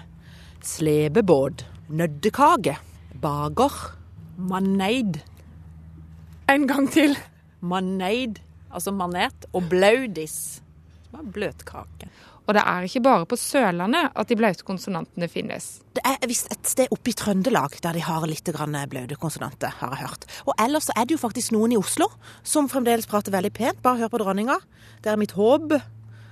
[0.65, 1.61] Slepebåt.
[1.93, 2.79] Nøddekake.
[3.21, 3.77] Bager.
[4.41, 5.21] Maneid.
[6.49, 7.13] En gang til.
[7.61, 8.41] Maneid,
[8.73, 9.45] altså manet.
[9.53, 10.63] Og blaudis,
[11.05, 12.09] som er bløtkake.
[12.45, 15.79] Og det er ikke bare på Sørlandet at de blaute konsonantene finnes.
[15.97, 18.51] Det er visst et sted oppe i Trøndelag der de har litt
[18.89, 20.25] blaute konsonanter, har jeg hørt.
[20.45, 22.07] Og ellers er det jo faktisk noen i Oslo
[22.43, 23.81] som fremdeles prater veldig pent.
[23.81, 24.59] Bare hør på dronninga.
[25.01, 25.73] Det er mitt håp.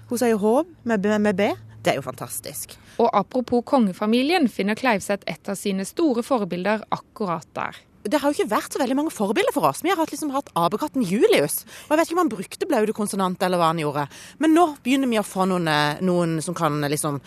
[0.09, 1.53] Hun sier håp med, med B.
[1.83, 2.77] Det er jo fantastisk.
[3.01, 8.35] Og apropos kongefamilien, finner Kleivseth et av sine store forbilder akkurat der det har jo
[8.35, 9.81] ikke vært så veldig mange forbilder for oss.
[9.83, 11.61] Vi har hatt, liksom, hatt apekatten Julius.
[11.85, 14.07] Og jeg vet ikke om han brukte blaute konsonanter eller hva han gjorde.
[14.43, 17.21] Men nå begynner vi å få noen, eh, noen som kan liksom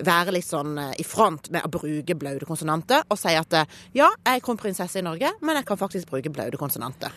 [0.00, 3.76] være litt sånn eh, i front med å bruke blaute konsonanter, og si at eh,
[3.98, 7.12] ja, jeg er kronprinsesse i Norge, men jeg kan faktisk bruke blaute konsonanter.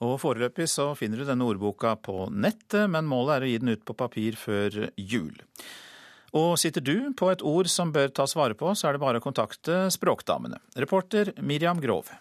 [0.00, 3.74] Og Foreløpig så finner du denne ordboka på nettet, men målet er å gi den
[3.76, 5.34] ut på papir før jul.
[6.36, 9.18] Og sitter du på et ord som bør tas vare på, så er det bare
[9.18, 10.60] å kontakte Språkdamene.
[10.78, 12.12] Reporter Miriam Grov.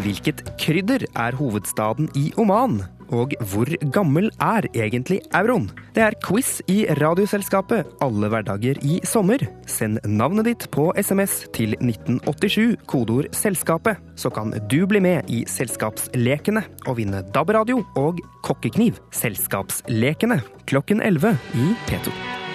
[0.00, 2.80] Hvilket krydder er hovedstaden i Oman?
[3.16, 5.68] Og hvor gammel er egentlig euroen?
[5.94, 9.42] Det er quiz i Radioselskapet alle hverdager i sommer.
[9.66, 15.44] Send navnet ditt på SMS til 1987, kodeord 'Selskapet', så kan du bli med i
[15.46, 18.98] Selskapslekene og vinne DAB-radio og kokkekniv.
[19.10, 22.49] Selskapslekene klokken 11 i P2.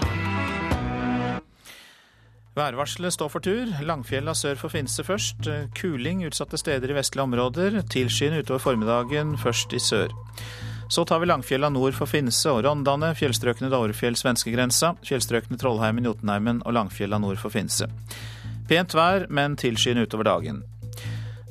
[2.55, 3.71] Værvarselet står for tur.
[3.83, 5.47] Langfjella sør for Finse først.
[5.75, 7.81] Kuling utsatte steder i vestlige områder.
[7.91, 10.13] Tilskyende utover formiddagen, først i sør.
[10.89, 16.63] Så tar vi Langfjella nord for Finse og Rondane, fjellstrøkene Dovrefjell svenskegrensa, fjellstrøkene Trollheimen, Jotunheimen
[16.63, 17.89] og Langfjella nord for Finse.
[18.69, 20.63] Pent vær, men tilskyende utover dagen.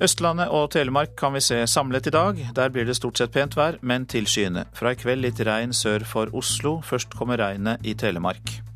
[0.03, 2.47] Østlandet og Telemark kan vi se samlet i dag.
[2.57, 4.65] Der blir det stort sett pent vær, men tilskyende.
[4.73, 6.81] Fra i kveld litt regn sør for Oslo.
[6.81, 8.74] Først kommer regnet i Telemark.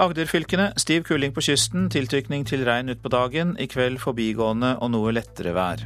[0.00, 3.56] Agderfylkene stiv kuling på kysten, tiltrykning til regn utpå dagen.
[3.60, 5.82] I kveld forbigående og noe lettere vær.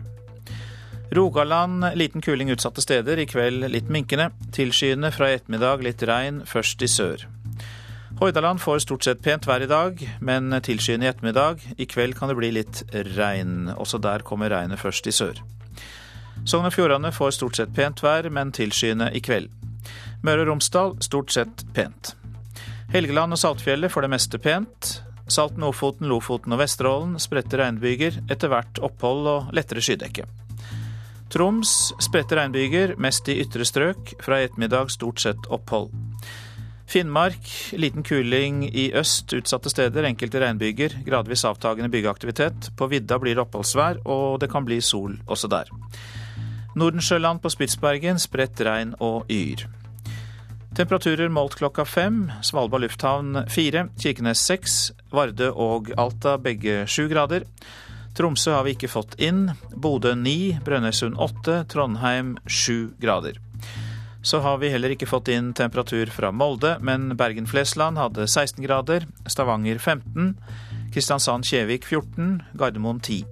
[1.17, 4.29] Rogaland liten kuling utsatte steder, i kveld litt minkende.
[4.55, 7.25] Tilskyende fra i ettermiddag litt regn, først i sør.
[8.21, 11.67] Hordaland får stort sett pent vær i dag, men tilskyende i ettermiddag.
[11.77, 12.85] I kveld kan det bli litt
[13.19, 13.73] regn.
[13.75, 15.43] Også der kommer regnet først i sør.
[16.47, 19.51] Sogn og Fjordane får stort sett pent vær, men tilskyende i kveld.
[20.23, 22.15] Møre og Romsdal stort sett pent.
[22.93, 24.91] Helgeland og Saltfjellet får det meste pent.
[25.27, 30.27] Salten, Ofoten, Lofoten og Vesterålen spredte regnbyger, etter hvert opphold og lettere skydekke.
[31.35, 35.91] Troms spredte regnbyger, mest i ytre strøk, fra i ettermiddag stort sett opphold.
[36.87, 42.71] Finnmark liten kuling i øst, utsatte steder, enkelte regnbyger, gradvis avtagende byggeaktivitet.
[42.79, 45.73] På vidda blir det oppholdsvær, og det kan bli sol også der.
[46.79, 49.67] Nordensjøland på Spitsbergen spredt regn og yr.
[50.77, 52.33] Temperaturer målt klokka fem.
[52.45, 53.87] Svalbard lufthavn fire.
[53.97, 54.75] Kirkenes seks.
[55.09, 57.47] Vardø og Alta begge sju grader.
[58.17, 59.47] Tromsø har vi ikke fått inn.
[59.73, 60.53] Bodø ni.
[60.67, 61.63] Brønnøysund åtte.
[61.73, 63.39] Trondheim sju grader.
[64.21, 69.09] Så har vi heller ikke fått inn temperatur fra Molde, men Bergen-Flesland hadde 16 grader.
[69.25, 70.35] Stavanger 15.
[70.93, 72.43] Kristiansand-Kjevik 14.
[72.53, 73.25] Gardermoen 10.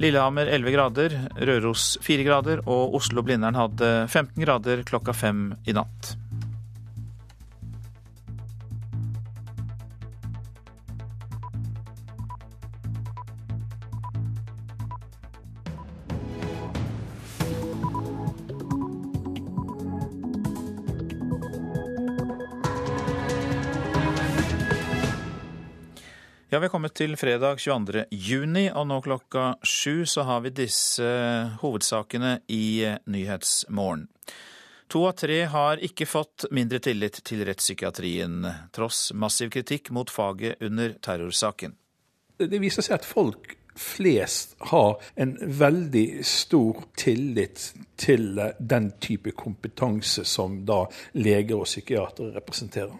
[0.00, 6.14] Lillehammer 11 grader, Røros 4 grader og Oslo-Blindern hadde 15 grader klokka fem i natt.
[26.52, 28.08] Ja, Vi er kommet til fredag 22.
[28.10, 31.06] juni, og nå klokka sju så har vi disse
[31.60, 34.08] hovedsakene i Nyhetsmorgen.
[34.90, 40.58] To av tre har ikke fått mindre tillit til rettspsykiatrien, tross massiv kritikk mot faget
[40.66, 41.76] under terrorsaken.
[42.42, 50.26] Det viser seg at folk flest har en veldig stor tillit til den type kompetanse
[50.26, 50.80] som da
[51.14, 52.98] leger og psykiatere representerer.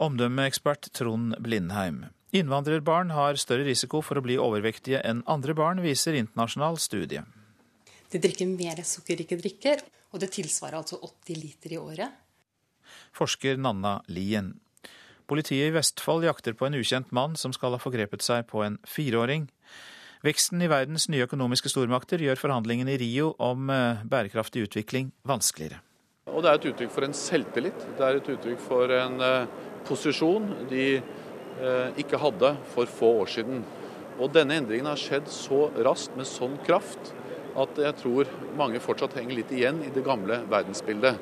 [0.00, 2.06] Omdømmeekspert Trond Blindheim.
[2.32, 7.20] Innvandrerbarn har større risiko for å bli overvektige enn andre barn, viser internasjonal studie.
[8.12, 12.08] De drikker mer sukkerrike drikker, og det tilsvarer altså 80 liter i året.
[13.16, 14.54] Forsker Nanna Lien.
[15.28, 18.80] Politiet i Vestfold jakter på en ukjent mann som skal ha forgrepet seg på en
[18.88, 19.46] fireåring.
[20.22, 25.80] Veksten i verdens nye økonomiske stormakter gjør forhandlingene i Rio om eh, bærekraftig utvikling vanskeligere.
[26.30, 27.86] Og Det er et uttrykk for en selvtillit.
[27.98, 33.32] Det er et uttrykk for en uh, posisjon de uh, ikke hadde for få år
[33.34, 33.64] siden.
[34.20, 37.14] Og Denne endringen har skjedd så raskt med sånn kraft
[37.58, 41.20] at jeg tror mange fortsatt henger litt igjen i det gamle verdensbildet.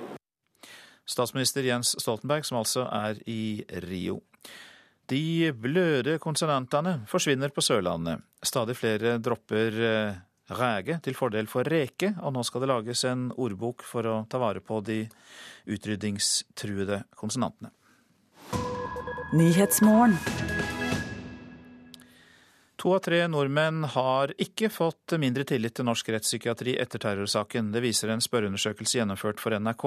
[1.11, 4.21] Statsminister Jens Stoltenberg, som altså er i Rio.
[5.11, 8.23] De bløde konsonantene forsvinner på Sørlandet.
[8.47, 10.21] Stadig flere dropper uh,
[10.55, 14.39] ræge til fordel for reke, og nå skal det lages en ordbok for å ta
[14.43, 15.03] vare på de
[15.71, 17.73] utrydningstruede konsonantene.
[22.81, 27.69] To av tre nordmenn har ikke fått mindre tillit til norsk rettspsykiatri etter terrorsaken.
[27.71, 29.87] Det viser en spørreundersøkelse gjennomført for NRK.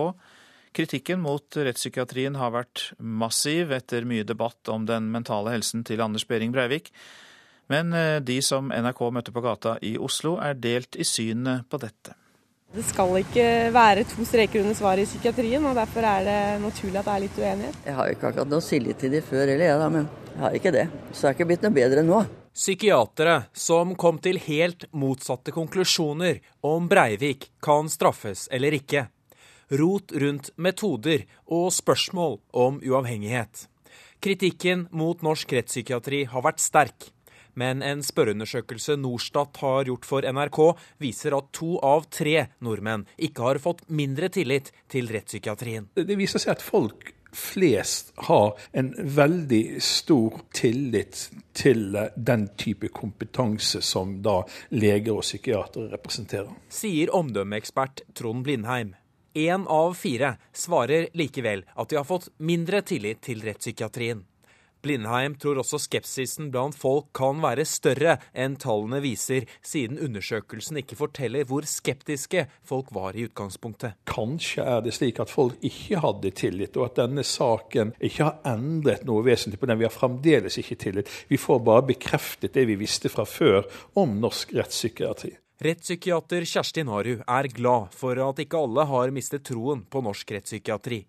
[0.79, 6.23] Kritikken mot rettspsykiatrien har vært massiv etter mye debatt om den mentale helsen til Anders
[6.29, 6.93] Behring Breivik.
[7.67, 11.83] Men eh, de som NRK møtte på gata i Oslo, er delt i synet på
[11.83, 12.15] dette.
[12.73, 16.97] Det skal ikke være to streker under svaret i psykiatrien, og derfor er det naturlig
[16.97, 17.75] at det er litt uenighet.
[17.85, 20.41] Jeg har jo ikke akkurat noe tillit til de før heller, jeg da, men jeg
[20.41, 20.85] har ikke det.
[21.11, 22.23] Så det er ikke blitt noe bedre nå.
[22.57, 29.05] Psykiatere som kom til helt motsatte konklusjoner om Breivik kan straffes eller ikke.
[29.77, 33.67] Rot rundt metoder og spørsmål om uavhengighet.
[34.17, 37.13] Kritikken mot norsk rettspsykiatri har vært sterk.
[37.59, 40.61] Men en spørreundersøkelse Norstat har gjort for NRK,
[41.03, 45.91] viser at to av tre nordmenn ikke har fått mindre tillit til rettspsykiatrien.
[45.93, 53.81] Det viser seg at folk flest har en veldig stor tillit til den type kompetanse
[53.81, 56.51] som da leger og psykiatere representerer.
[56.69, 58.93] Sier omdømmeekspert Trond Blindheim.
[59.33, 64.21] Én av fire svarer likevel at de har fått mindre tillit til rettspsykiatrien.
[64.83, 70.97] Blindheim tror også skepsisen blant folk kan være større enn tallene viser, siden undersøkelsen ikke
[70.99, 73.95] forteller hvor skeptiske folk var i utgangspunktet.
[74.09, 78.41] Kanskje er det slik at folk ikke hadde tillit, og at denne saken ikke har
[78.53, 79.79] endret noe vesentlig på den.
[79.79, 81.13] Vi har fremdeles ikke tillit.
[81.31, 83.63] Vi får bare bekreftet det vi visste fra før
[83.99, 85.37] om norsk rettspsykiatri.
[85.63, 91.03] Rettspsykiater Kjersti Naru er glad for at ikke alle har mistet troen på norsk rettspsykiatri.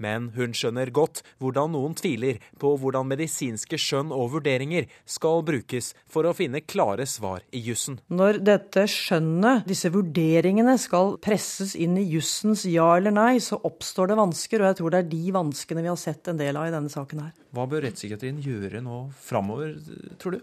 [0.00, 5.92] Men hun skjønner godt hvordan noen tviler på hvordan medisinske skjønn og vurderinger skal brukes
[6.10, 8.00] for å finne klare svar i jussen.
[8.08, 14.10] Når dette skjønnet, disse vurderingene, skal presses inn i jussens ja eller nei, så oppstår
[14.10, 16.70] det vansker, og jeg tror det er de vanskene vi har sett en del av
[16.70, 17.34] i denne saken her.
[17.54, 19.76] Hva bør rettspsykiatrien gjøre nå framover,
[20.22, 20.40] tror du?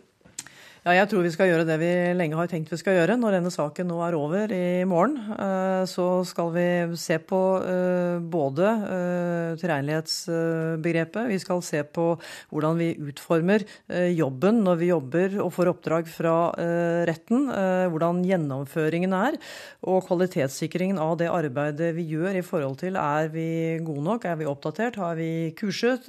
[0.88, 3.18] Ja, jeg tror vi skal gjøre det vi lenge har tenkt vi skal gjøre.
[3.20, 8.24] Når denne saken nå er over i morgen, eh, så skal vi se på eh,
[8.24, 12.06] både eh, tilregnelighetsbegrepet, vi skal se på
[12.54, 13.66] hvordan vi utformer
[14.16, 16.36] jobben når vi jobber og får oppdrag fra
[17.08, 17.48] retten,
[17.92, 19.38] hvordan gjennomføringen er,
[19.88, 23.48] og kvalitetssikringen av det arbeidet vi gjør i forhold til er vi
[23.84, 26.08] gode nok, er vi oppdatert, har vi kurset,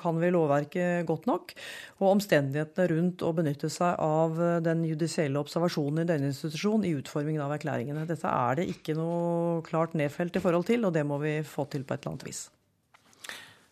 [0.00, 1.54] kan vi lovverket godt nok,
[2.00, 6.86] og omstendighetene rundt å benytte seg av av eh, den judisielle observasjonen i denne institusjonen
[6.88, 8.06] i utformingen av erklæringene.
[8.08, 11.68] Dette er det ikke noe klart nedfelt i forhold til, og det må vi få
[11.72, 12.42] til på et eller annet vis.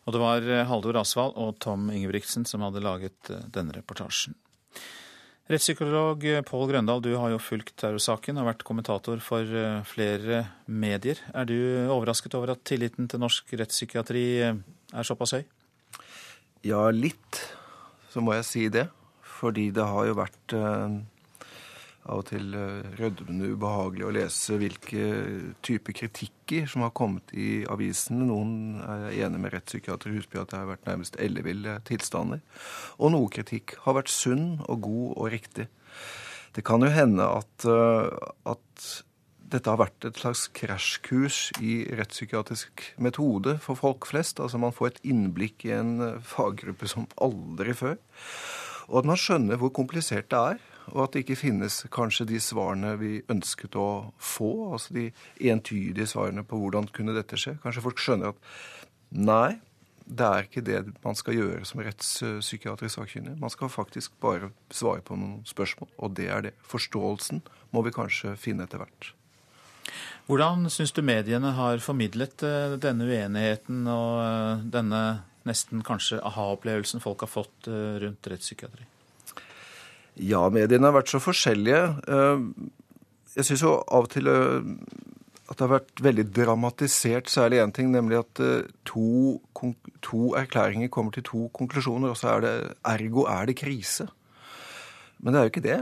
[0.05, 4.37] Og det var eh, Haldor Asvald og Tom Ingebrigtsen som hadde laget eh, denne reportasjen.
[5.45, 9.45] Rettspsykolog Pål Grøndal, du har jo fulgt terrorsaken og vært kommentator for
[9.85, 11.21] flere medier.
[11.37, 11.53] Er du
[11.93, 15.43] overrasket over at tilliten til norsk rettspsykiatri er såpass høy?
[16.65, 17.43] Ja, litt,
[18.09, 18.87] så må jeg si det.
[19.35, 20.99] Fordi det har jo vært eh,
[22.05, 25.05] av og til eh, rødmende ubehagelig å lese hvilke
[25.65, 28.27] typer kritikker som har kommet i avisene.
[28.29, 32.43] Noen er enig med rettspsykiater Husby at det har vært nærmest elleville tilstander.
[32.99, 35.67] Og noe kritikk har vært sunn og god og riktig.
[36.55, 38.87] Det kan jo hende at, eh, at
[39.45, 44.39] dette har vært et slags krasjkurs i rettspsykiatrisk metode for folk flest.
[44.41, 47.97] Altså man får et innblikk i en faggruppe som aldri før.
[48.89, 50.63] Og at man skjønner hvor komplisert det er
[50.93, 55.05] og at det ikke finnes kanskje de svarene vi ønsket å få, altså de
[55.49, 57.55] entydige svarene på hvordan kunne dette skje.
[57.63, 58.51] Kanskje folk skjønner at
[59.09, 59.57] nei,
[60.05, 63.37] det er ikke det man skal gjøre som rettspsykiatrisk sakkyndig.
[63.41, 66.55] Man skal faktisk bare svare på noen spørsmål, og det er det.
[66.69, 67.41] Forståelsen
[67.73, 69.13] må vi kanskje finne etter hvert.
[70.25, 75.01] Hvordan syns du mediene har formidlet eh, denne uenigheten og eh, denne
[75.49, 78.87] nesten kanskje aha-opplevelsen folk har fått eh, rundt rettspsykiatri?
[80.25, 81.81] Ja, mediene har vært så forskjellige.
[82.07, 82.45] Eh,
[83.35, 84.71] jeg syns jo av og til eh,
[85.45, 88.39] at det har vært veldig dramatisert, særlig én ting, nemlig at
[88.89, 89.35] to,
[90.01, 92.53] to, erklæringer kommer til to konklusjoner, og så er det
[92.89, 94.07] ergo er det krise.
[95.19, 95.77] Men det er jo ikke det.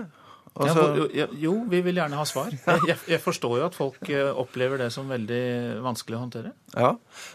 [0.53, 2.51] Altså, ja, jo, vi vil gjerne ha svar.
[2.85, 5.43] Jeg, jeg, forstår jo at folk eh, opplever det som veldig
[5.81, 6.51] vanskelig å håndtere.
[6.75, 6.91] Ja,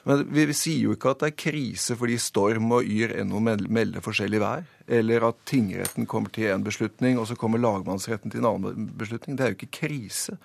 [0.07, 3.41] men vi, vi sier jo ikke at det er krise fordi Storm og Yr ennå
[3.43, 4.69] melder forskjellig vær.
[4.89, 9.37] Eller at tingretten kommer til en beslutning, og så kommer lagmannsretten til en annen beslutning.
[9.37, 10.37] Det er jo ikke krise.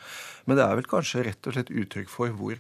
[0.48, 2.58] Men det er vel kanskje rett og slett uttrykk for hvor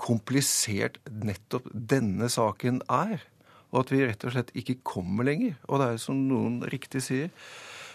[0.00, 3.22] komplisert nettopp denne saken er.
[3.70, 5.54] Og at vi rett og slett ikke kommer lenger.
[5.68, 7.30] Og det er jo som noen riktig sier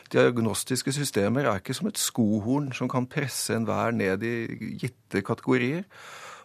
[0.10, 4.34] Diagnostiske systemer er ikke som et skohorn som kan presse enhver ned i
[4.82, 5.86] gitte kategorier.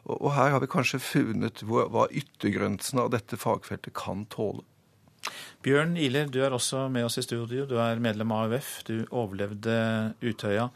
[0.04, 4.64] Og her har vi kanskje funnet hva yttergrensene av dette fagfeltet kan tåle.
[5.64, 7.64] Bjørn Ihler, du er også med oss i studio.
[7.64, 8.82] Du er medlem av AUF.
[8.84, 9.76] Du overlevde
[10.20, 10.68] Utøya.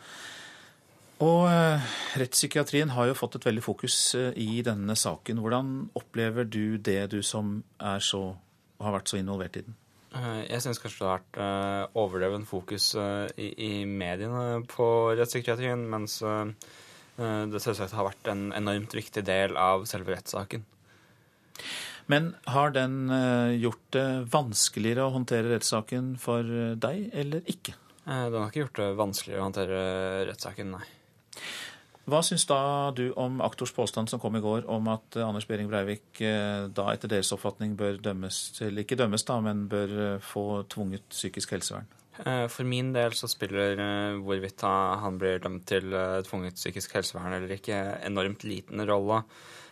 [1.25, 1.89] Og eh,
[2.21, 5.43] rettspsykiatrien har jo fått et veldig fokus eh, i denne saken.
[5.43, 7.59] Hvordan opplever du det, du som
[8.01, 8.23] så,
[8.81, 9.77] har vært så involvert i den?
[10.17, 14.87] Eh, jeg syns kanskje det har vært uh, overdreven fokus uh, i, i, mediene på
[15.19, 16.49] rettspsykiatrien, mens uh,
[17.19, 20.65] det selvsagt har vært en enormt viktig del av selve rettssaken.
[22.09, 23.11] Men har den
[23.61, 26.47] gjort det vanskeligere å håndtere rettssaken for
[26.79, 27.75] deg, eller ikke?
[28.07, 29.83] Den har ikke gjort det vanskeligere å håndtere
[30.31, 30.87] rettssaken, nei.
[32.09, 35.45] Hva syns da du om aktors påstand som kom i går om at eh, Anders
[35.49, 39.93] Behring Breivik eh, da etter deres oppfatning bør dømmes, eller ikke dømmes da, men bør
[40.07, 41.89] eh, få tvunget psykisk helsevern?
[42.19, 43.79] For min del så spiller
[44.27, 45.93] hvorvidt han blir dømt til
[46.27, 47.77] tvunget psykisk helsevern eller ikke,
[48.09, 49.21] enormt liten rolle.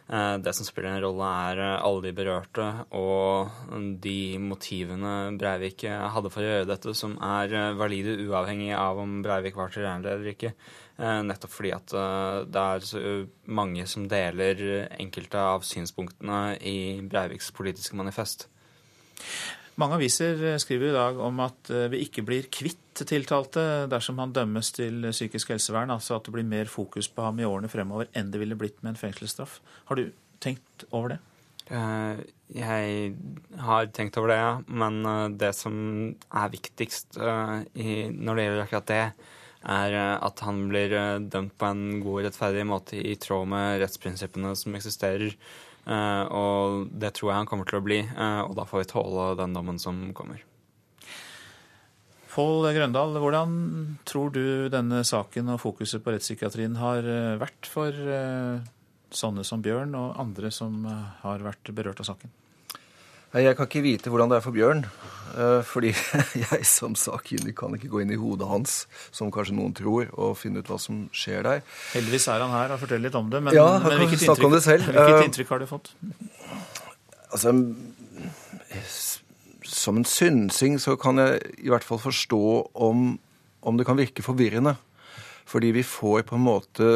[0.06, 2.62] Det som spiller en rolle, er alle de berørte
[2.94, 3.50] og
[4.04, 9.58] de motivene Breivik hadde for å gjøre dette, som er valide uavhengig av om Breivik
[9.58, 10.52] var tilregnelig eller ikke.
[10.96, 13.00] Eh, nettopp fordi at eh, det er så
[13.52, 14.62] mange som deler
[14.96, 18.46] enkelte av synspunktene i Breiviks politiske manifest.
[19.80, 24.32] Mange aviser eh, skriver i dag om at vi ikke blir kvitt tiltalte dersom han
[24.32, 28.08] dømmes til psykisk helsevern, altså at det blir mer fokus på ham i årene fremover
[28.16, 29.58] enn det ville blitt med en fengselsstraff.
[29.90, 30.06] Har du
[30.40, 31.18] tenkt over det?
[31.66, 33.12] Jeg
[33.58, 34.52] har tenkt over det, ja.
[34.70, 35.76] Men det som
[36.14, 37.66] er viktigst når
[38.32, 39.02] det gjelder akkurat det,
[39.66, 43.48] er eh, at han blir eh, dømt på en god og rettferdig måte i tråd
[43.50, 45.34] med rettsprinsippene som eksisterer.
[45.86, 49.26] Eh, og det tror jeg han kommer til å bli, og da får vi tåle
[49.38, 50.42] den dommen som kommer.
[52.36, 53.52] Pål Grøndal, hvordan
[54.04, 57.06] tror du denne saken og fokuset på rettspsykiatrien har
[57.40, 57.96] vært for
[59.08, 60.82] sånne som Bjørn og andre som
[61.22, 62.34] har vært berørt av saken?
[63.34, 64.84] Jeg kan ikke vite hvordan det er for Bjørn.
[65.36, 65.90] Eh, fordi
[66.44, 68.76] jeg som sakkyndig kan ikke gå inn i hodet hans,
[69.14, 71.60] som kanskje noen tror, og finne ut hva som skjer der.
[71.92, 74.56] Heldigvis er han her og forteller litt om det, men, ja, men hvilket, inntrykk, om
[74.56, 74.88] det selv.
[74.88, 75.92] hvilket eh, inntrykk har du fått?
[77.26, 77.52] Altså,
[79.66, 82.42] som en synsing så kan jeg i hvert fall forstå
[82.86, 83.08] om,
[83.60, 84.76] om det kan virke forvirrende.
[85.46, 86.86] Fordi vi får på en måte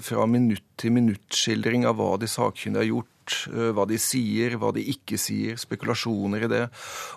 [0.00, 3.10] fra minutt til minutt-skildring av hva de sakkyndige har gjort
[3.48, 6.64] Hva de sier, hva de ikke sier, spekulasjoner i det.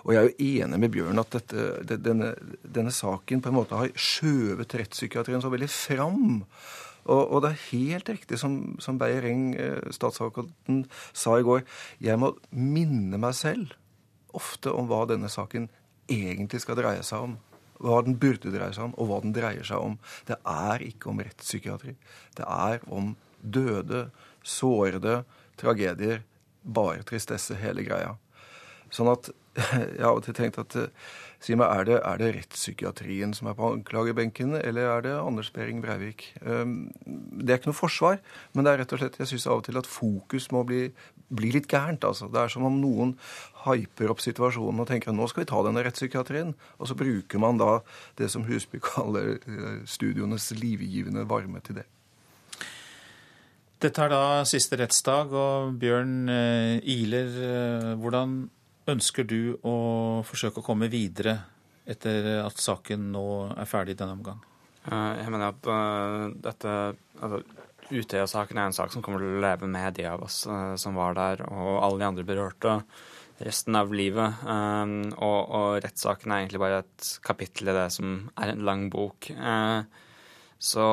[0.04, 2.32] Og jeg er jo enig med Bjørn at dette, denne,
[2.62, 6.42] denne, saken på en måte har skjøvet rettspsykiatrien så veldig fram.
[7.02, 11.64] Og, og, det er helt riktig som, som Beyer Eng, eh, statsadvokaten, sa i går.
[12.02, 13.74] Jeg må minne meg selv
[14.36, 15.68] ofte om hva denne saken
[16.10, 17.36] egentlig skal dreie seg om.
[17.82, 19.98] Hva den burde dreie seg om, og hva den dreier seg om.
[20.28, 21.96] Det er ikke om rettspsykiatri.
[22.38, 24.06] Det er om døde,
[24.46, 25.22] sårede,
[25.60, 26.22] tragedier.
[26.62, 28.16] Bare tristesse, hele greia.
[28.92, 29.32] Sånn at
[29.98, 30.76] jeg har til tenkt at
[31.42, 35.48] Si meg, er det, er det rettspsykiatrien som er på anklagebenken, eller er det Anders
[35.50, 36.28] Behring Breivik?
[36.46, 38.20] Um, det er ikke noe forsvar,
[38.54, 40.84] men det er rett og slett, jeg syns av og til at fokus må bli,
[41.34, 42.06] bli litt gærent.
[42.06, 42.30] altså.
[42.30, 43.16] Det er som om noen
[43.64, 46.54] hyper opp situasjonen og tenker at nå skal vi ta denne rettspsykiatrien.
[46.78, 47.80] Og så bruker man da
[48.22, 51.88] det som Husby kaller eh, studioenes livgivende varme til det.
[53.82, 58.36] Dette er da siste rettsdag, og Bjørn Iler, eh, hvordan
[58.92, 59.72] ønsker du å
[60.22, 61.34] forsøke å komme videre
[61.90, 64.38] etter at saken nå er ferdig denne omgang?
[64.86, 66.76] Eh, jeg mener at dette
[67.18, 67.42] altså,
[67.90, 70.44] Utøya-saken er en sak som kommer til å leve med de av oss
[70.78, 72.76] som var der, og alle de andre berørte
[73.42, 74.46] resten av livet.
[74.46, 79.28] Og, og rettssaken er egentlig bare et kapittel i det som er en lang bok.
[80.62, 80.86] Så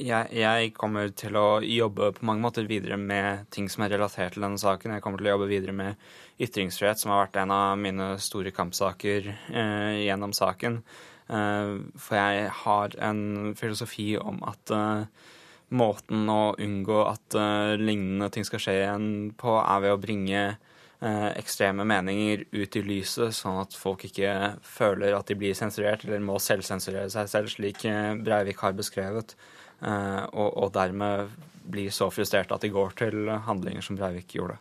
[0.00, 4.36] jeg, jeg, kommer til å jobbe på mange måter videre med ting som er relatert
[4.36, 4.94] til denne saken.
[4.96, 6.00] Jeg kommer til å jobbe videre med
[6.42, 10.80] ytringsfrihet, som har vært en av mine store kampsaker eh, gjennom saken.
[11.28, 13.22] Eh, for jeg har en
[13.58, 15.30] filosofi om at eh,
[15.72, 20.42] måten å unngå at eh, lignende ting skal skje igjen på, er ved å bringe
[20.42, 26.06] eh, ekstreme meninger ut i lyset, sånn at folk ikke føler at de blir sensurert
[26.06, 29.36] eller må selvsensurere seg selv, slik eh, Breivik har beskrevet.
[29.82, 31.32] Eh, og, og, dermed
[31.72, 34.58] blir så frustrert at de går til handlinger som Breivik gjorde.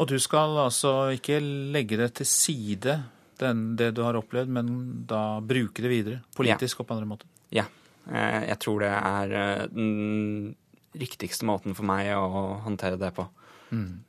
[0.00, 2.98] Og du skal altså ikke legge det til side,
[3.40, 4.74] den, det du har opplevd, men
[5.08, 6.22] da bruke det videre?
[6.36, 6.82] Politisk ja.
[6.82, 7.30] og på andre måter?
[7.54, 7.68] Ja.
[8.10, 10.54] Eh, jeg tror det er eh, den
[10.94, 13.26] riktigste måten for meg å håndtere det på.
[13.74, 14.02] Mm.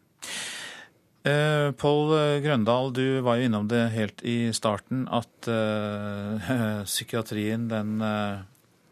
[1.25, 2.11] Eh, Pål
[2.43, 6.51] Grøndal, du var jo innom det helt i starten, at eh,
[6.89, 8.43] psykiatrien den eh,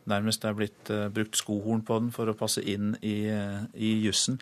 [0.10, 3.96] nærmest er blitt uh, brukt skohorn på den for å passe inn i, uh, i
[4.06, 4.40] jussen.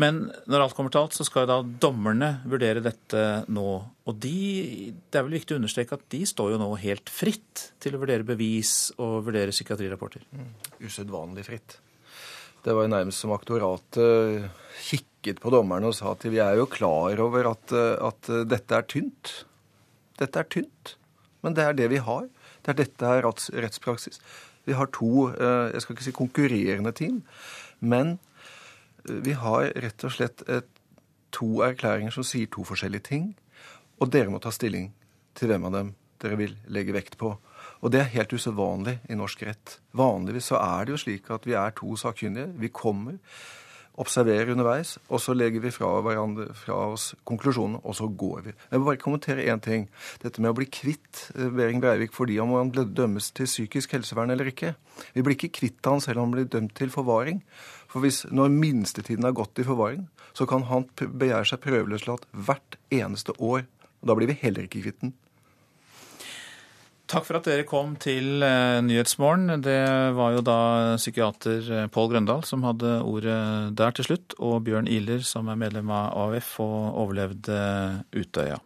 [0.00, 3.68] Men når alt kommer til alt, så skal da dommerne vurdere dette nå.
[4.10, 7.68] Og de, det er vel viktig å understreke at de står jo nå helt fritt
[7.82, 10.26] til å vurdere bevis og vurdere psykiatrirapporter.
[10.34, 10.50] Mm.
[10.82, 11.78] Usedvanlig fritt.
[12.64, 14.48] Det var jo nærmest som aktoratet
[14.88, 18.88] kikket på dommerne og sa at vi er jo klar over at, at dette er
[18.90, 19.34] tynt.
[20.18, 20.96] Dette er tynt.
[21.44, 22.26] Men det er det vi har.
[22.64, 23.26] Det er dette er
[23.62, 24.20] rettspraksis.
[24.64, 27.22] Vi har to eh, jeg skal ikke si konkurrerende team,
[27.80, 28.18] men
[29.04, 30.70] eh, vi har rett og slett et,
[31.34, 33.32] to erklæringer som sier to forskjellige ting.
[33.98, 34.92] Og dere må ta stilling
[35.34, 37.32] til hvem av dem dere vil legge vekt på.
[37.82, 39.78] Og det er helt usedvanlig i norsk rett.
[39.98, 42.52] Vanligvis så er det jo slik at vi er to sakkyndige.
[42.62, 43.18] Vi kommer
[44.00, 48.54] observerer underveis, og så legger vi fra, hverandre, fra oss konklusjonen, og så går vi.
[48.54, 49.86] Jeg vil bare kommentere én ting.
[50.22, 53.94] Dette med å bli kvitt eh, Behring Breivik fordi om han ble dømmes til psykisk
[53.96, 54.74] helsevern eller ikke.
[55.14, 57.42] Vi blir ikke kvitt han selv om han blir dømt til forvaring.
[57.90, 62.78] For hvis når minstetiden har gått i forvaring, så kan han begjære seg prøveløslatt hvert
[62.94, 63.68] eneste år.
[64.02, 65.14] Og da blir vi heller ikke kvitt den.
[67.14, 69.60] Takk for at dere kom til eh, Nyhetsmorgen.
[69.62, 69.78] Det
[70.16, 70.58] var jo da
[70.98, 73.38] psykiater eh, Pål Grøndal som hadde ordet
[73.78, 77.60] der til slutt, og Bjørn Ihler som er medlem av AUF og overlevde
[78.18, 78.58] Utøya.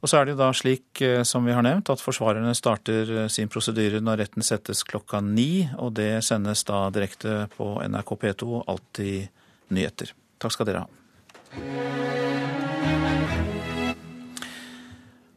[0.00, 3.28] Og så er det jo da slik eh, som vi har nevnt, at forsvarerne starter
[3.30, 8.64] sin prosedyre når retten settes klokka ni, og det sendes da direkte på NRK P2
[8.66, 10.16] Alltid nyheter.
[10.42, 12.09] Takk skal dere ha.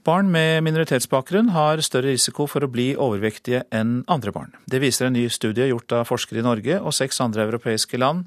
[0.04, 4.50] Barn med minoritetsbakgrunn har større risiko for å bli overvektige enn andre barn.
[4.68, 8.26] Det viser en ny studie gjort av forskere i Norge og seks andre europeiske land.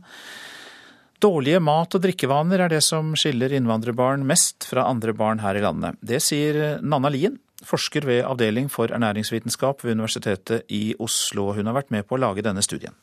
[1.20, 5.60] Dårlige mat- og drikkevaner er det som skiller innvandrerbarn mest fra andre barn her i
[5.60, 5.98] landet.
[6.00, 11.50] Det sier Nanna Lien, forsker ved Avdeling for ernæringsvitenskap ved Universitetet i Oslo.
[11.52, 12.96] Hun har vært med på å lage denne studien.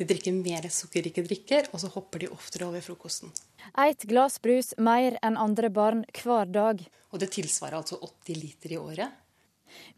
[0.00, 3.28] De drikker mer sukkerrike drikker, og så hopper de oftere over frokosten.
[3.76, 6.80] Et glass brus mer enn andre barn hver dag.
[7.10, 9.18] Og det tilsvarer altså 80 liter i året.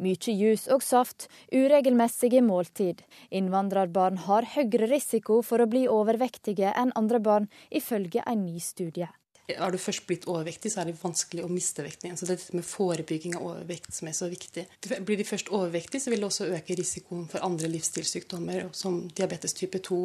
[0.05, 3.03] Mye jus og saft, uregelmessige måltid.
[3.33, 9.09] Innvandrerbarn har høyere risiko for å bli overvektige enn andre barn, ifølge en ny studie.
[9.53, 12.19] Har du først blitt overvektig, så er det vanskelig å miste vekten igjen.
[12.21, 14.65] Så det er dette med forebygging av overvekt som er så viktig.
[15.03, 19.57] Blir de først overvektige, så vil det også øke risikoen for andre livsstilssykdommer, som diabetes
[19.59, 20.03] type 2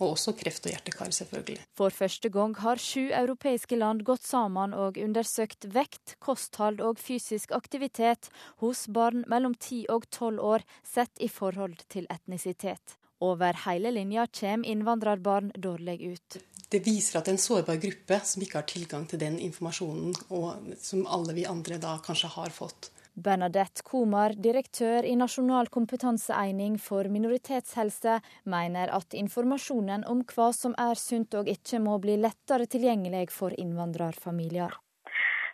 [0.00, 1.58] og også kreft og hjertekar, selvfølgelig.
[1.76, 7.52] For første gang har sju europeiske land gått sammen og undersøkt vekt, kosthold og fysisk
[7.56, 8.30] aktivitet
[8.64, 12.96] hos barn mellom 10 og 12 år, sett i forhold til etnisitet.
[13.20, 16.40] Over hele linja kommer innvandrerbarn dårlig ut
[16.70, 20.14] det viser at det er en sårbar gruppe som ikke har tilgang til den informasjonen
[20.36, 22.92] og som alle vi andre da kanskje har fått.
[23.14, 30.94] Bernadette Komar, direktør i Nasjonal kompetanseeining for minoritetshelse, mener at informasjonen om hva som er
[31.00, 34.78] sunt og ikke må bli lettere tilgjengelig for innvandrerfamilier.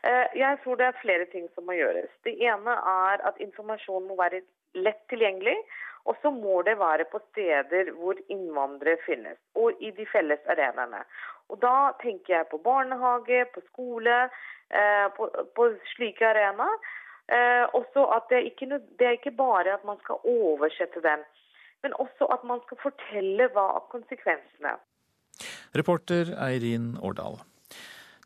[0.06, 2.12] Eh, jeg tror det er flere ting som må gjøres.
[2.24, 4.44] Det ene er at informasjonen må være
[4.76, 5.56] lett tilgjengelig.
[6.06, 11.00] Og så må det være på steder hvor innvandrere finnes, og i de felles arenaene.
[11.50, 14.28] Og Da tenker jeg på barnehage, på skole,
[14.70, 15.26] eh, på,
[15.56, 16.78] på slike arenaer.
[17.26, 18.68] Eh, også at det er, ikke,
[18.98, 21.24] det er ikke bare at man skal oversette den,
[21.82, 24.80] men også at man skal fortelle hva konsekvensene er.
[25.76, 27.40] Reporter Eirin Årdal.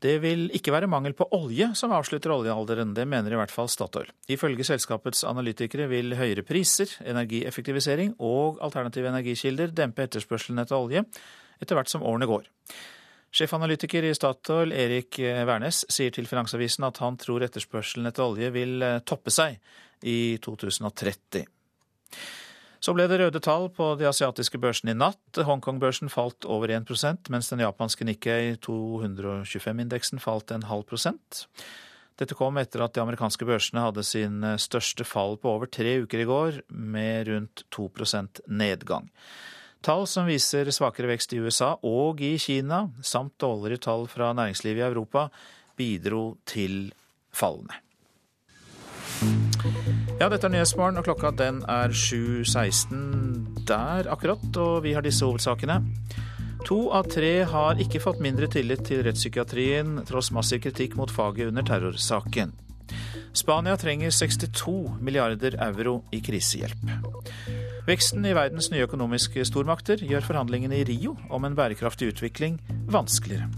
[0.01, 3.69] Det vil ikke være mangel på olje som avslutter oljealderen, det mener i hvert fall
[3.69, 4.09] Statoil.
[4.33, 11.05] Ifølge selskapets analytikere vil høyere priser, energieffektivisering og alternative energikilder dempe etterspørselen etter olje
[11.61, 12.49] etter hvert som årene går.
[13.31, 18.83] Sjefanalytiker i Statoil, Erik Wærnes, sier til Finansavisen at han tror etterspørselen etter olje vil
[18.83, 19.61] eh, toppe seg
[20.03, 21.45] i 2030.
[22.81, 25.37] Så ble det røde tall på de asiatiske børsene i natt.
[25.37, 31.45] Hongkong-børsen falt over 1% mens den japanske Nikkei 225-indeksen falt en halv prosent.
[32.21, 36.01] Dette kom etter at de amerikanske børsene hadde sin eh, største fall på over tre
[36.03, 39.07] uker i går, med rundt 2% nedgang.
[39.81, 44.83] Tall som viser svakere vekst i USA og i Kina, samt dårligere tall fra næringslivet
[44.83, 45.29] i Europa,
[45.77, 46.91] bidro til
[47.33, 47.79] fallene.
[50.21, 55.25] Ja, dette er Nyhetsmorgen, og klokka den er 7.16 der akkurat, og vi har disse
[55.25, 55.81] hovedsakene.
[56.69, 61.49] To av tre har ikke fått mindre tillit til rettspsykiatrien tross massiv kritikk mot faget
[61.49, 62.53] under terrorsaken.
[63.33, 66.85] Spania trenger 62 milliarder euro i krisehjelp.
[67.91, 73.49] Veksten i verdens nye økonomiske stormakter gjør forhandlingene i Rio om en bærekraftig utvikling vanskeligere.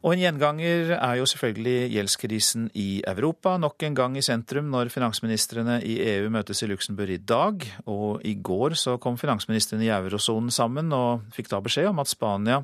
[0.00, 3.56] Og en gjenganger er jo selvfølgelig gjeldskrisen i Europa.
[3.58, 7.66] Nok en gang i sentrum når finansministrene i EU møtes i Luxembourg i dag.
[7.90, 12.14] Og i går så kom finansministrene i eurosonen sammen og fikk da beskjed om at
[12.14, 12.62] Spania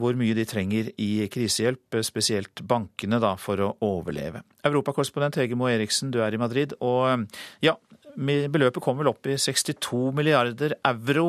[0.00, 4.42] hvor mye de trenger i krisehjelp, spesielt bankene, da, for å overleve.
[4.66, 6.74] Europakorrespondent Hege Moe Eriksen, du er i Madrid.
[6.80, 7.26] Og
[7.64, 7.76] ja,
[8.16, 11.26] beløpet kom vel opp i 62 milliarder euro.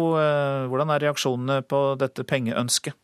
[0.71, 2.97] Hvordan er reaksjonene på dette pengeønsket?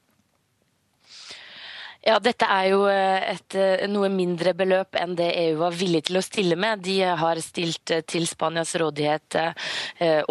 [2.00, 6.06] Ja, Dette er jo eh, et eh, noe mindre beløp enn det EU var villig
[6.08, 6.80] til å stille med.
[6.86, 9.36] De har stilt eh, til Spanias rådighet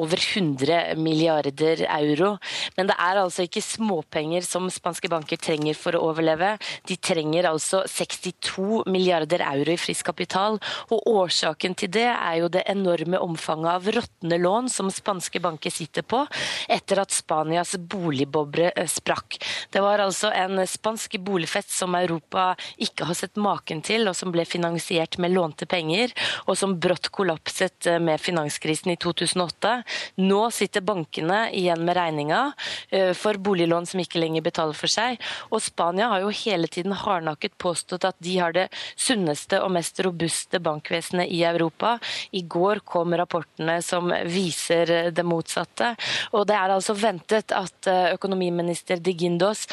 [0.01, 2.31] over 100 milliarder euro.
[2.79, 6.55] Men det er altså ikke småpenger som spanske banker trenger for å overleve.
[6.89, 10.57] De trenger altså 62 milliarder euro i frisk kapital.
[10.89, 15.75] Og årsaken til det er jo det enorme omfanget av råtne lån som spanske banker
[15.75, 16.25] sitter på
[16.73, 19.37] etter at Spanias boligboble sprakk.
[19.75, 24.17] Det var altså en spansk boligfest fest som Europa ikke har sett maken til, og
[24.17, 26.13] som ble finansiert med lånte penger,
[26.47, 29.75] og som brått kollapset eh, med finanskrisen i 2008.
[30.23, 32.43] Nå sitter bankene igjen med regninga
[32.91, 35.19] eh, for boliglån som ikke lenger betaler for seg.
[35.51, 40.01] Og Spania har jo hele tiden hardnakket påstått at de har det sunneste og mest
[40.05, 41.97] robuste bankvesenet i Europa.
[42.33, 45.95] I går kom rapportene som viser det motsatte.
[46.37, 49.67] Og det er altså ventet at eh, økonomiminister De Gindos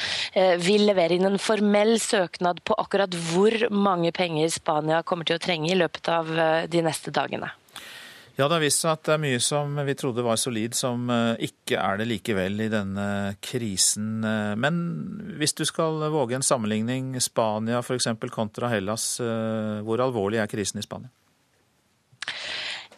[0.61, 5.36] vil levere inn en formell formell søknad på akkurat hvor mange penger Spania kommer til
[5.36, 7.49] å trenge i løpet av eh, de neste dagene.
[8.38, 11.09] Ja, Det har vist seg at det er mye som vi trodde var solid, som
[11.09, 14.23] eh, ikke er det likevel i denne krisen.
[14.23, 14.80] Men
[15.36, 18.07] hvis du skal våge en sammenligning Spania f.eks.
[18.32, 21.11] kontra Hellas, eh, hvor alvorlig er krisen i Spania?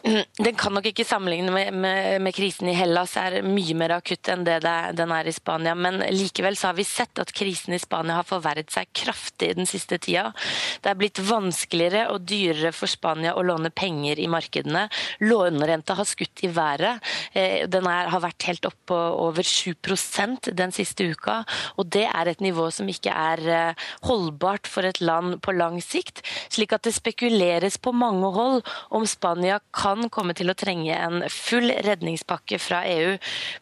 [0.44, 4.30] Den kan nok ikke sammenligne med, med, med, krisen i Hellas, er mye mer akutt
[4.30, 5.74] enn det, det den er i Spania.
[5.78, 9.68] Men likevel så har vi sett at krisen i Spania har forverret seg kraftig den
[9.68, 10.30] siste tida.
[10.82, 14.86] Det er blitt vanskeligere og dyrere for Spania å låne penger i markedene.
[15.24, 17.02] Lånerenta har skutt i været.
[17.32, 21.40] Eh, den er, har vært helt opp på over 7% den siste uka.
[21.76, 25.80] Og det er et nivå som ikke er eh, holdbart for et land på lang
[25.84, 26.22] sikt.
[26.52, 28.62] Slik at det spekuleres på mange hold
[28.94, 33.16] om Spania kan kan komme til å trenge en full redningspakke fra EU,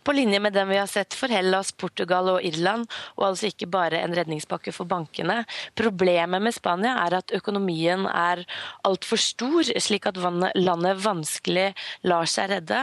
[0.05, 3.69] på linje med den vi har sett for Hellas, Portugal og Irland, og altså ikke
[3.71, 5.43] bare en redningspakke for bankene.
[5.79, 8.45] Problemet med Spania er at økonomien er
[8.87, 11.73] altfor stor, slik at landet vanskelig
[12.07, 12.83] lar seg redde.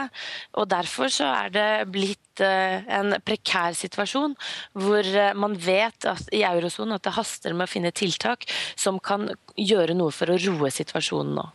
[0.58, 4.36] Og derfor så er det blitt eh, en prekær situasjon
[4.78, 9.00] hvor eh, man vet at, i eurosonen at det haster med å finne tiltak som
[9.02, 9.28] kan
[9.58, 11.50] gjøre noe for å roe situasjonen nå.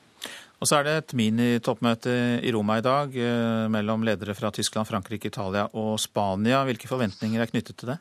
[0.59, 4.89] Og så er det et minitoppmøte i Roma i dag eh, mellom ledere fra Tyskland,
[4.89, 6.65] Frankrike, Italia og Spania.
[6.67, 7.99] Hvilke forventninger er knyttet til det?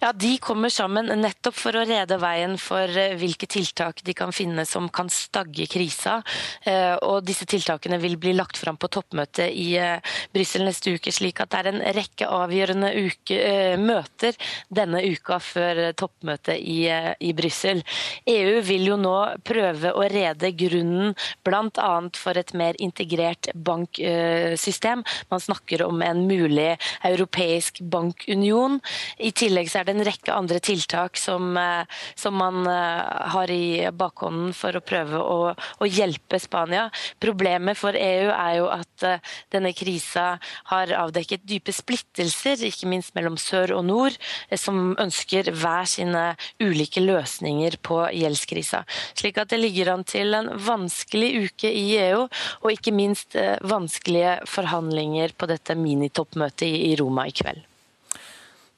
[0.00, 4.32] Ja, De kommer sammen nettopp for å rede veien for eh, hvilke tiltak de kan
[4.34, 6.18] finne som kan stagge krisa.
[6.66, 11.12] Eh, og Disse tiltakene vil bli lagt fram på toppmøtet i eh, Brussel neste uke,
[11.14, 13.38] slik at det er en rekke avgjørende uke,
[13.78, 14.36] møter
[14.72, 16.88] denne uka før toppmøtet i,
[17.22, 17.82] i Brussel.
[18.28, 19.14] EU vil jo nå
[19.46, 21.14] prøve å rede grunnen
[21.46, 21.92] bl.a.
[22.18, 25.04] for et mer integrert banksystem.
[25.30, 26.72] Man snakker om en mulig
[27.06, 28.80] europeisk bankunion.
[29.22, 31.84] I tillegg så er det en rekke andre tiltak som, eh,
[32.16, 36.88] som man eh, har i bakhånden for å prøve å, å, hjelpe Spania.
[37.20, 39.20] Problemet for EU er jo at eh,
[39.52, 40.38] denne krisa
[40.70, 44.16] har avdekket dype splittelser, ikke minst mellom sør og nord,
[44.56, 46.24] som ønsker hver sine
[46.62, 48.84] ulike løsninger på gjeldskrisa.
[49.18, 52.24] Slik at det ligger an til en vanskelig uke i EU,
[52.62, 53.36] og ikke minst
[53.68, 57.66] vanskelige forhandlinger på dette minitoppmøtet i Roma i kveld.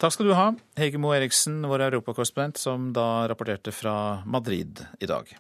[0.05, 5.09] Takk skal du ha, Hege Moe Eriksen, vår europakorrespondent, som da rapporterte fra Madrid i
[5.09, 5.31] dag.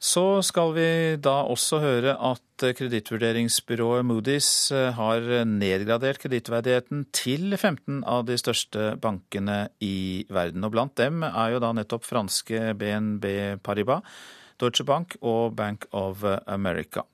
[0.00, 0.86] Så skal vi
[1.20, 8.94] da også høre at kredittvurderingsbyrået Moody's eh, har nedgradert kredittverdigheten til 15 av de største
[9.04, 10.64] bankene i verden.
[10.64, 14.08] Og blant dem er jo da nettopp franske BNB Paribas,
[14.56, 17.04] Deutsche Bank og Bank of America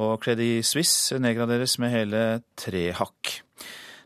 [0.00, 2.22] og Credit Suisse nedgraderes med hele
[2.58, 3.38] tre hakk.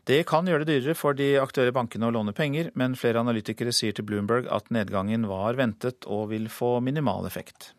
[0.09, 3.73] Det kan gjøre det dyrere for de aktuelle bankene å låne penger, men flere analytikere
[3.75, 7.73] sier til Bloomberg at nedgangen var ventet og vil få minimal effekt.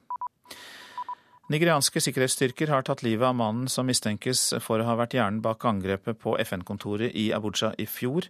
[1.51, 5.65] Nigerianske sikkerhetsstyrker har tatt livet av mannen som mistenkes for å ha vært hjernen bak
[5.67, 8.29] angrepet på FN-kontoret i Abuja i fjor.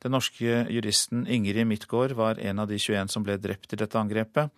[0.00, 4.00] Den norske juristen Ingrid Midtgaard var en av de 21 som ble drept i dette
[4.00, 4.48] angrepet.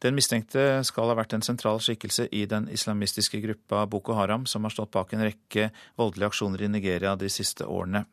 [0.00, 4.64] Den mistenkte skal ha vært en sentral skikkelse i den islamistiske gruppa Boko Haram, som
[4.64, 5.68] har stått bak en rekke
[6.00, 8.06] voldelige aksjoner i Nigeria de siste årene.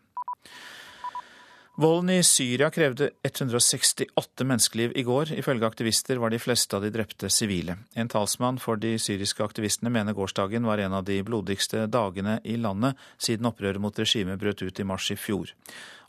[1.78, 5.30] Volden i Syria krevde 168 menneskeliv i går.
[5.38, 7.76] Ifølge aktivister var de fleste av de drepte sivile.
[7.94, 12.58] En talsmann for de syriske aktivistene mener gårsdagen var en av de blodigste dagene i
[12.58, 15.54] landet siden opprøret mot regimet brøt ut i mars i fjor.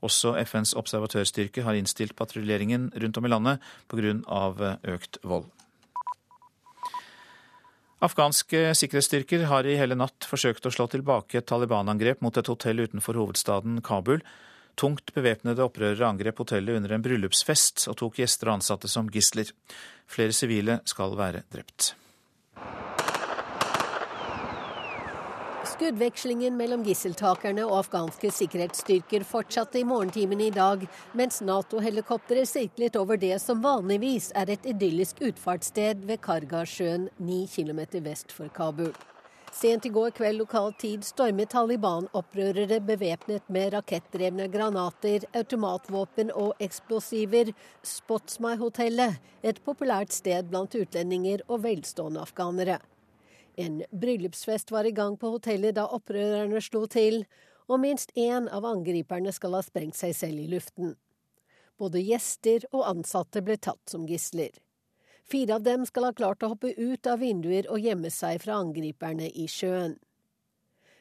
[0.00, 4.78] Også FNs observatørstyrke har innstilt patruljeringen rundt om i landet pga.
[4.96, 5.52] økt vold.
[7.98, 12.84] Afghanske sikkerhetsstyrker har i hele natt forsøkt å slå tilbake et Taliban-angrep mot et hotell
[12.84, 14.22] utenfor hovedstaden Kabul.
[14.78, 19.50] Tungt bevæpnede opprørere angrep hotellet under en bryllupsfest og tok gjester og ansatte som gisler.
[20.06, 21.96] Flere sivile skal være drept.
[25.78, 30.80] Skuddvekslingen mellom gisseltakerne og afghanske sikkerhetsstyrker fortsatte i morgentimene i dag,
[31.14, 37.84] mens Nato-helikoptre sirklet over det som vanligvis er et idyllisk utfartssted ved Kargasjøen, ni km
[38.08, 38.90] vest for Kabul.
[39.54, 47.54] Sent i går kveld lokal tid stormet Taliban-opprørere bevæpnet med rakettdrevne granater, automatvåpen og eksplosiver
[47.86, 52.82] Spotsmai-hotellet, et populært sted blant utlendinger og velstående afghanere.
[53.58, 57.24] En bryllupsfest var i gang på hotellet da opprørerne slo til,
[57.66, 60.94] og minst én av angriperne skal ha sprengt seg selv i luften.
[61.78, 64.54] Både gjester og ansatte ble tatt som gisler.
[65.26, 68.60] Fire av dem skal ha klart å hoppe ut av vinduer og gjemme seg fra
[68.62, 69.98] angriperne i sjøen.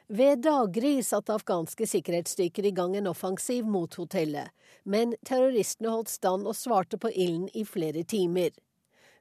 [0.10, 4.50] Ved daggry satte afghanske sikkerhetsstyrker i gang en offensiv mot hotellet,
[4.84, 8.50] men terroristene holdt stand og svarte på ilden i flere timer.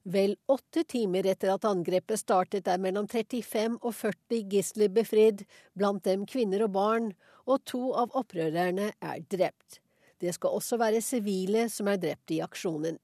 [0.06, 5.42] Vel åtte timer etter at angrepet startet er mellom 35 og 40 gisler befridd,
[5.74, 7.08] blant dem kvinner og barn,
[7.46, 9.80] og to av opprørerne er drept.
[10.22, 13.00] Det skal også være sivile som er drept i aksjonen.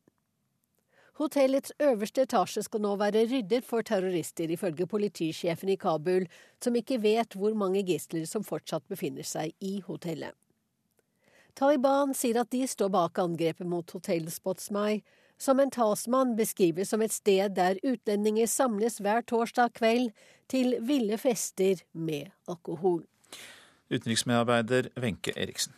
[1.18, 6.28] Hotellets øverste etasje skal nå være ryddet for terrorister, ifølge politisjefen i Kabul,
[6.62, 10.32] som ikke vet hvor mange gisler som fortsatt befinner seg i hotellet.
[11.59, 15.03] Taliban sier at de står bak angrepet mot hotell Spotsmai,
[15.43, 20.12] som en talsmann beskriver som et sted der utlendinger samles hver torsdag kveld
[20.53, 23.03] til ville fester med alkohol.
[23.90, 25.74] Utenriksmedarbeider Wenche Eriksen.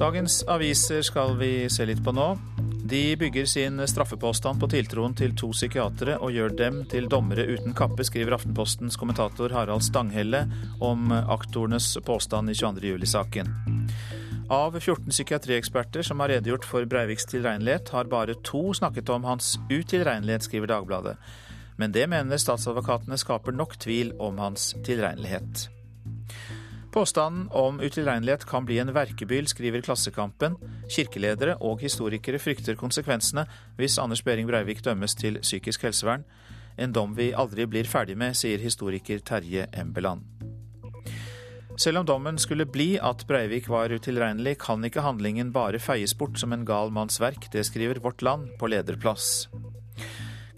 [0.00, 2.32] Dagens aviser skal vi se litt på nå.
[2.90, 7.76] De bygger sin straffepåstand på tiltroen til to psykiatere og gjør dem til dommere uten
[7.76, 10.46] kappe, skriver Aftenpostens kommentator Harald Stanghelle
[10.80, 12.96] om aktorenes påstand i 22.
[14.50, 19.52] Av 14 psykiatrieksperter som har redegjort for Breiviks tilregnelighet, har bare to snakket om hans
[19.70, 21.12] utilregnelighet, skriver Dagbladet.
[21.78, 25.68] Men det mener statsadvokatene skaper nok tvil om hans tilregnelighet.
[26.90, 30.58] Påstanden om utilregnelighet kan bli en verkebyll, skriver Klassekampen.
[30.90, 33.46] Kirkeledere og historikere frykter konsekvensene
[33.78, 36.26] hvis Anders Behring Breivik dømmes til psykisk helsevern.
[36.74, 40.39] En dom vi aldri blir ferdig med, sier historiker Terje Embeland.
[41.80, 46.36] Selv om dommen skulle bli at Breivik var utilregnelig, kan ikke handlingen bare feies bort
[46.36, 47.46] som en gal manns verk.
[47.54, 49.48] Det skriver Vårt Land på lederplass.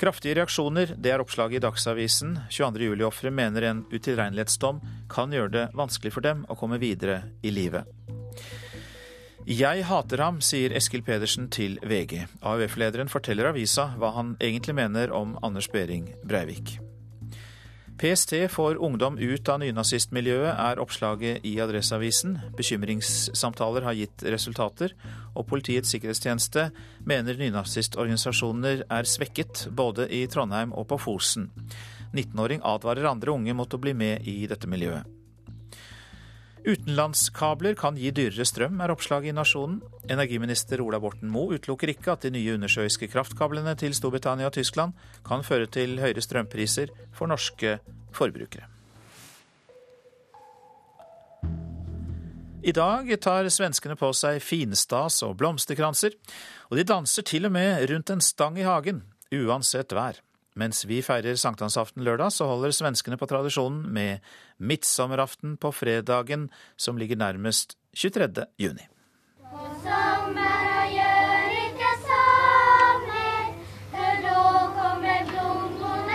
[0.02, 2.34] Kraftige reaksjoner, det er oppslaget i Dagsavisen.
[2.50, 2.88] 22.
[2.88, 7.86] juli-ofre mener en utilregnelighetsdom kan gjøre det vanskelig for dem å komme videre i livet.
[9.46, 12.24] Jeg hater ham, sier Eskil Pedersen til VG.
[12.42, 16.80] AUF-lederen forteller avisa hva han egentlig mener om Anders Behring Breivik.
[18.02, 22.32] PST får ungdom ut av nynazistmiljøet, er oppslaget i Adresseavisen.
[22.58, 24.96] Bekymringssamtaler har gitt resultater,
[25.38, 26.64] og Politiets sikkerhetstjeneste
[27.06, 31.46] mener nynazistorganisasjoner er svekket, både i Trondheim og på Fosen.
[32.10, 35.21] 19-åring advarer andre unge mot å bli med i dette miljøet.
[36.62, 39.80] Utenlandskabler kan gi dyrere strøm, er oppslaget i Nasjonen.
[40.06, 44.94] Energiminister Ola Borten Moe utelukker ikke at de nye undersjøiske kraftkablene til Storbritannia og Tyskland
[45.26, 47.80] kan føre til høyere strømpriser for norske
[48.14, 48.68] forbrukere.
[52.62, 56.14] I dag tar svenskene på seg finstas og blomsterkranser,
[56.70, 59.02] og de danser til og med rundt en stang i hagen,
[59.34, 60.22] uansett vær.
[60.58, 64.20] Mens vi feirer sankthansaften lørdag, så holder svenskene på tradisjonen med
[64.60, 68.28] midtsommeraften på fredagen, som ligger nærmest 23.
[68.60, 68.88] juni.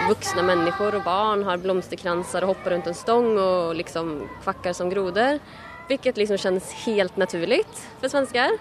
[0.08, 4.88] Voksne mennesker og barn har blomsterkranser og hopper rundt en stong og liksom kvakker som
[4.94, 5.42] groder.
[5.90, 7.64] Hvilket liksom kjennes helt naturlig
[8.00, 8.56] for svensker.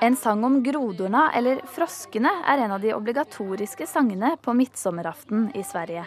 [0.00, 5.62] En sang om grodorna, eller froskene, er en av de obligatoriske sangene på midtsommeraften i
[5.64, 6.04] Sverige.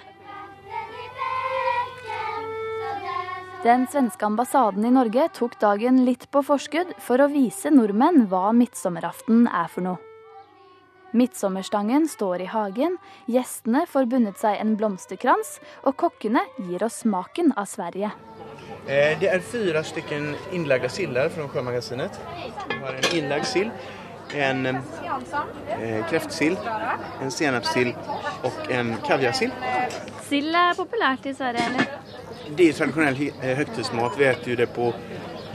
[3.63, 8.53] Den svenske ambassaden i Norge tok dagen litt på forskudd for å vise nordmenn hva
[8.55, 9.99] midtsommeraften er for noe.
[11.11, 17.55] Midtsommerstangen står i hagen, gjestene får bundet seg en blomsterkrans, og kokkene gir oss smaken
[17.57, 18.13] av Sverige.
[18.89, 22.15] Eh, det er fire stycken inlagda sillar fra Sjømagasinet.
[22.69, 23.69] Vi har en innlagd sild,
[24.33, 26.57] en eh, kreftsild,
[27.21, 27.93] en senapssild
[28.43, 29.53] og en kaviarsild.
[30.25, 31.85] Sild er populært i Sverige, eller?
[32.57, 34.17] Det er tradisjonell eh, høytidsmat.
[34.17, 34.89] Vi spiser det på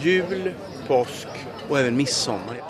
[0.04, 0.52] jul,
[0.86, 2.62] påsk og også midtsommer.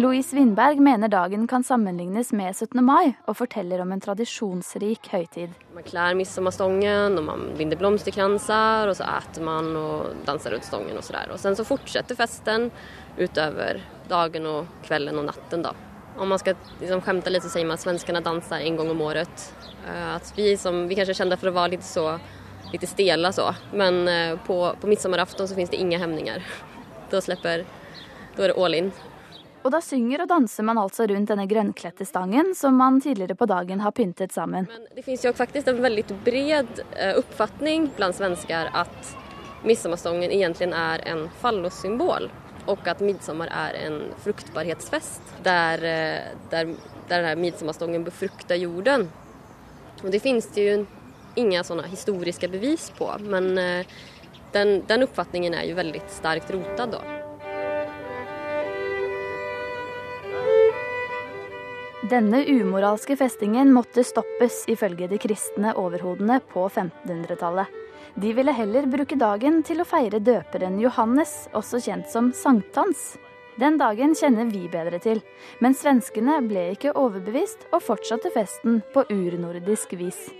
[0.00, 2.84] Louise Windberg mener dagen kan sammenlignes med 17.
[2.84, 5.50] mai, og forteller om en tradisjonsrik høytid.
[5.76, 10.96] Man klær midsommerstongen, og man binder blomsterkranser, og så spiser man og danser rundt stongen.
[10.96, 11.34] Og så der.
[11.34, 12.70] Og sen så fortsetter festen
[13.18, 15.66] utover dagen og kvelden og natten.
[15.68, 15.74] da.
[16.16, 19.04] Om man skal liksom skjemte litt, så sier man at svenskene danser en gang om
[19.04, 19.46] året.
[19.84, 22.14] Eh, at vi, som, vi kanskje er for å være litt så
[22.72, 26.40] litt stela så, men eh, på, på midsommerafton så finnes det ingen hemninger.
[27.10, 27.66] Da slipper
[28.36, 28.92] Da er det all in.
[29.60, 33.48] Og da synger og danser man altså rundt denne grønnkledte stangen som man tidligere på
[33.50, 34.68] dagen har pyntet sammen.
[34.70, 39.12] Men det finnes jo faktisk en veldig bred eh, oppfatning blant svensker at
[39.68, 42.30] midsommerstången egentlig er en fallossymbol.
[42.72, 46.72] Og at midsommar er en fruktbarhetsfest der, eh, der,
[47.12, 49.10] der midsommerstången befrukter jorden.
[50.00, 50.80] Og det finnes det jo
[51.36, 53.96] ingen sånne historiske bevis på, men eh,
[54.56, 57.19] den, den oppfatningen er jo veldig sterkt rotet da.
[62.08, 67.68] Denne umoralske festingen måtte stoppes, ifølge de kristne overhodene på 1500-tallet.
[68.16, 73.18] De ville heller bruke dagen til å feire døperen Johannes, også kjent som sankthans.
[73.60, 75.20] Den dagen kjenner vi bedre til,
[75.60, 80.30] men svenskene ble ikke overbevist og fortsatte festen på urnordisk vis.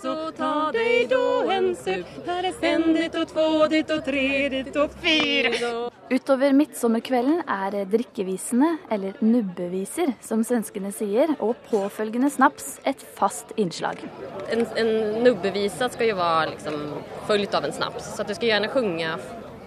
[0.00, 1.24] Så ta deg da
[1.56, 5.89] en supp, her er fem ditt og två ditt og tre ditt og fire.
[6.10, 14.02] Utover midtsommerkvelden er drikkevisene, eller nubbeviser som svenskene sier, og påfølgende snaps et fast innslag.
[14.50, 14.90] En, en
[15.22, 16.80] nubbevise skal jo være liksom,
[17.28, 19.12] fulgt av en snaps, så du skal gjerne synge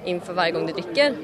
[0.03, 1.15] innenfor hver gang du drikker.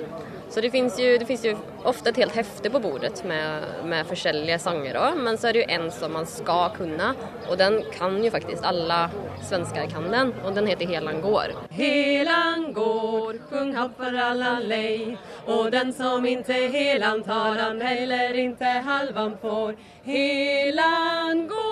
[0.49, 1.51] Så det finnes jo, det finnes jo
[1.85, 5.61] ofte et helt hefte på bordet med, med forskjellige sanger òg, men så er det
[5.61, 7.11] jo en som man skal kunne,
[7.45, 8.97] og den kan jo faktisk alle
[9.45, 11.53] svensker kan den, og den heter Helan går.
[11.77, 18.33] Helan går, sjung hopp for alla lei, og den som ikke helan tar, han heller
[18.47, 19.77] ikke halvan får.
[20.09, 21.69] Helan går.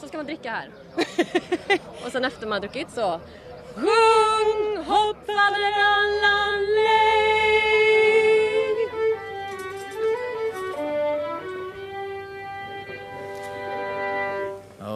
[0.00, 0.68] Så skal man drikke her.
[2.04, 3.08] og sen efter man har drukket så
[3.74, 5.24] Sjung hopp.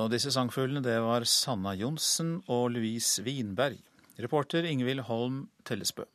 [0.09, 3.76] Og disse sangfuglene, det var Sanna Johnsen og Louise Winberg.
[4.16, 6.07] Reporter Ingvild Holm Tellesbø.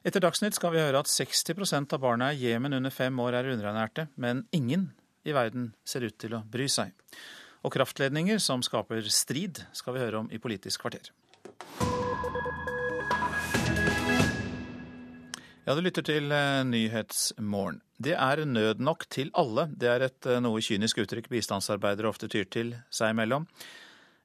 [0.00, 3.50] Etter Dagsnytt skal vi høre at 60% av barna i Jemen under fem år er
[3.52, 4.88] underernærte, men ingen
[5.28, 6.96] i verden ser ut til å bry seg.
[7.60, 11.12] Og kraftledninger som skaper strid, skal vi høre om i Politisk kvarter.
[15.70, 17.76] Ja, du lytter til eh, Nyhetsmorgen.
[18.00, 19.68] Det er nød nok til alle.
[19.70, 23.44] Det er et eh, noe kynisk uttrykk bistandsarbeidere ofte tyr til seg imellom.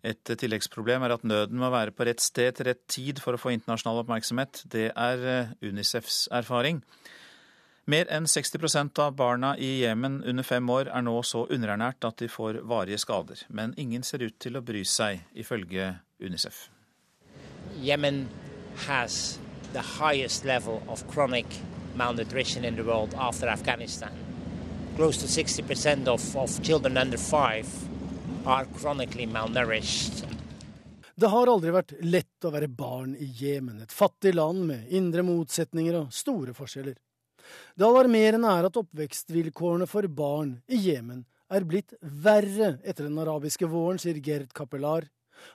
[0.06, 3.42] Et tilleggsproblem er at nøden må være på rett sted til rett tid for å
[3.42, 4.64] få internasjonal oppmerksomhet.
[4.74, 6.82] Det er eh, Unicefs erfaring.
[7.94, 12.24] Mer enn 60% av barna i Jemen under fem år er nå så underernært at
[12.24, 13.46] de får varige skader.
[13.54, 16.72] Men ingen ser ut til å bry seg, ifølge Unicef.
[17.82, 18.28] Yemen
[18.88, 19.40] has
[19.74, 21.46] the highest level of chronic
[21.96, 24.12] malnutrition in the world after Afghanistan.
[24.96, 27.68] Close to 60% of, of children under five
[28.46, 30.26] are chronically malnourished.
[31.16, 35.24] Det har aldri vært lett å være barn i Jemen, et fattig land med indre
[35.24, 36.98] motsetninger og store forskjeller.
[37.76, 43.68] Det alarmerende er at oppvekstvilkårene for barn i Jemen er blitt verre etter den arabiske
[43.70, 45.08] våren, sier Gerd Kapellar.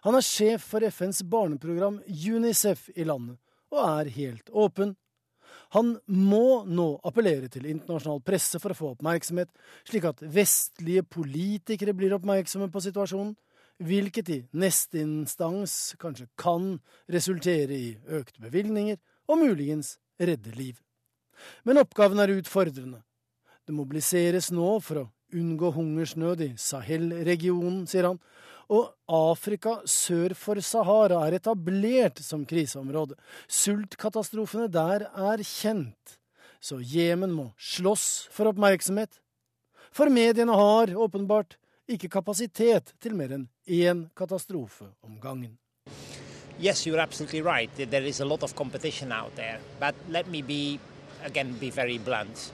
[0.06, 3.38] Han er sjef for FNs barneprogram UNICEF i landet,
[3.72, 4.96] og er helt åpen.
[5.74, 9.50] Han må nå appellere til internasjonal presse for å få oppmerksomhet,
[9.86, 13.36] slik at vestlige politikere blir oppmerksomme på situasjonen,
[13.80, 16.74] hvilket i neste instans kanskje kan
[17.10, 18.98] resultere i økte bevilgninger
[19.30, 20.80] og muligens redde liv.
[21.64, 23.00] Men oppgaven er utfordrende.
[23.64, 28.18] Det mobiliseres nå for å unngå hungersnød i Sahel-regionen, sier han,
[28.70, 33.16] og Afrika sør for Sahara er etablert som kriseområde.
[33.50, 36.18] Sultkatastrofene der er kjent,
[36.62, 39.18] så Jemen må slåss for oppmerksomhet.
[39.90, 41.58] For mediene har åpenbart
[41.90, 45.56] ikke kapasitet til mer enn én katastrofe om gangen.
[46.60, 47.70] Yes, you're absolutely right.
[47.74, 49.58] There is a lot of competition out there.
[49.80, 50.78] But let me be
[51.24, 52.52] again be very blunt,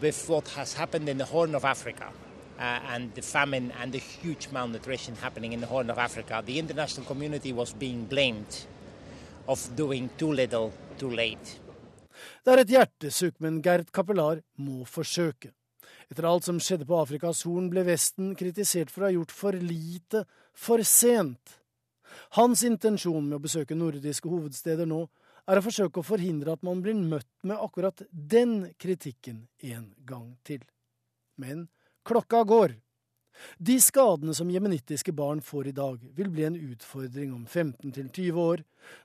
[0.00, 2.10] with what has happened in the Horn of Africa
[2.58, 6.58] uh, and the famine and the huge malnutrition happening in the Horn of Africa, the
[6.58, 8.66] international community was being blamed
[9.48, 11.60] of doing too little too late.
[12.44, 15.52] Det er et hjertesukk, men Gerd Kapellar må forsøke.
[16.10, 19.58] Etter alt som skjedde på Afrikas Horn, ble Vesten kritisert for å ha gjort for
[19.58, 21.58] lite for sent.
[22.38, 25.02] Hans intensjon med å besøke nordiske hovedsteder nå
[25.46, 30.32] er å forsøke å forhindre at man blir møtt med akkurat den kritikken en gang
[30.46, 30.62] til.
[31.36, 31.66] Men
[32.06, 32.76] klokka går.
[33.58, 38.62] De skadene som jemenittiske barn får i dag, vil bli en utfordring om 15-20 år,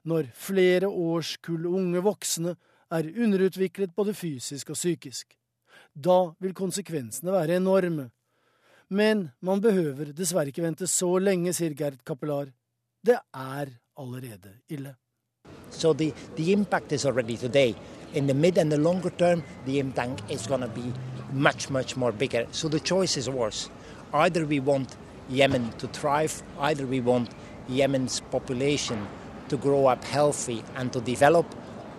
[0.08, 2.56] når flere årskull unge voksne
[2.92, 5.36] er underutviklet både fysisk og psykisk.
[5.94, 8.10] Da vil konsekvensene være enorme.
[8.92, 12.52] Men man behøver dessverre ikke vente så lenge, sier Gerd Kapellar.
[13.04, 14.96] Det er allerede ille.
[15.72, 17.76] So the, the impact is already today.
[18.14, 20.22] In mid and the longer term, the impact
[21.32, 22.48] much, much more bigger.
[22.52, 23.70] So the choice is worse.
[24.14, 24.96] Either we want
[25.30, 27.30] Yemen to thrive, either we want
[27.70, 29.08] Yemen's population
[29.50, 31.46] to grow up healthy and to develop,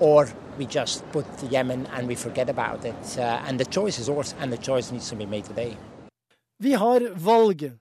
[0.01, 0.29] or
[0.59, 3.19] we just put Yemen and we forget about it.
[3.19, 5.77] Uh, and the choice is ours, and the choice needs to be made today.
[6.59, 7.79] Vi har valget.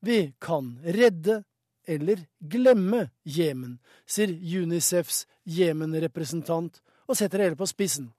[0.00, 1.44] Vi kan redde
[1.86, 4.28] eller glemme Jemen, sier
[4.62, 8.10] Unicefs Jemen-representant og setter det hele på spissen.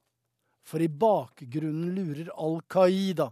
[0.68, 3.32] For i bakgrunnen lurer Al Qaida.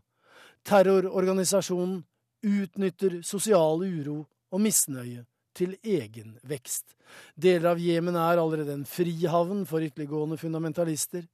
[0.66, 2.00] Terrororganisasjonen
[2.46, 4.22] utnytter sosial uro
[4.52, 5.26] og misnøye
[5.56, 6.96] til egen vekst.
[7.36, 11.26] Deler av Jemen er allerede en frihavn for ytterliggående fundamentalister.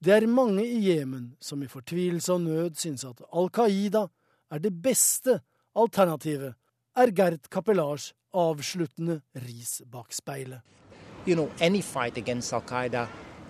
[0.00, 4.06] Det er mange i Jemen som i fortvilelse og nød synes at Al Qaida
[4.50, 5.40] er det beste
[5.76, 6.56] alternativet,
[6.96, 10.64] er Gerd Kapellars avsluttende ris bak speilet.
[11.26, 13.06] You know, any fight against Al Qaeda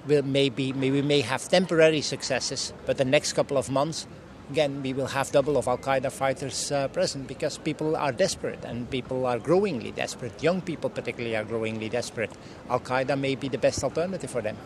[0.06, 4.06] maybe, maybe we may have temporary successes, but the next couple of months,
[4.50, 8.64] again, we will have double of Al Qaeda fighters uh, present because people are desperate
[8.64, 10.42] and people are growingly desperate.
[10.42, 12.30] Young people, particularly, are growingly desperate.
[12.70, 14.56] Al Qaeda may be the best alternative for them.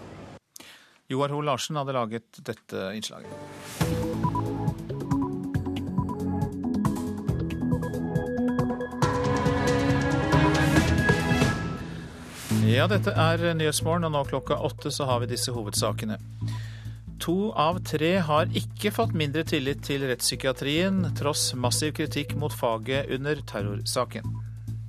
[1.08, 4.01] Joar Ho Larsen hadde laget dette innslaget.
[12.62, 16.14] Ja, dette er Nyhetsmorgen, og nå klokka åtte så har vi disse hovedsakene.
[17.22, 23.10] To av tre har ikke fått mindre tillit til rettspsykiatrien, tross massiv kritikk mot faget
[23.14, 24.30] under terrorsaken.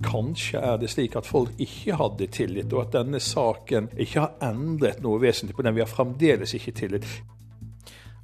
[0.05, 4.51] Kanskje er det slik at folk ikke hadde tillit, og at denne saken ikke har
[4.53, 5.73] endret noe vesentlig på den.
[5.73, 7.09] Vi har fremdeles ikke tillit.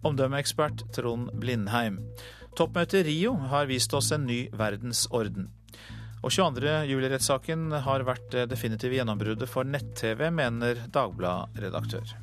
[0.06, 2.04] Omdømmeekspert Trond Blindheim.
[2.54, 5.50] Toppmøtet i Rio har vist oss en ny verdensorden.
[6.20, 6.72] Og 22.
[6.90, 12.18] juli-rettssaken har vært det definitive gjennombruddet for nett-TV, mener Dagbladet-redaktør.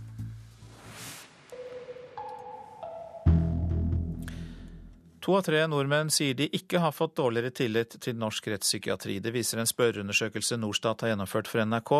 [5.27, 9.17] To av tre nordmenn sier de ikke har fått dårligere tillit til norsk rettspsykiatri.
[9.25, 11.95] Det viser en spørreundersøkelse Norstat har gjennomført for NRK.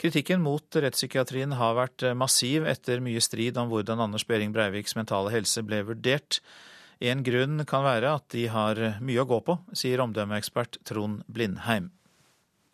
[0.00, 5.30] Kritikken mot rettspsykiatrien har vært massiv etter mye strid om hvordan Anders Behring Breiviks mentale
[5.36, 6.40] helse ble vurdert.
[6.98, 11.92] En grunn kan være at de har mye å gå på, sier omdømmeekspert Trond Blindheim.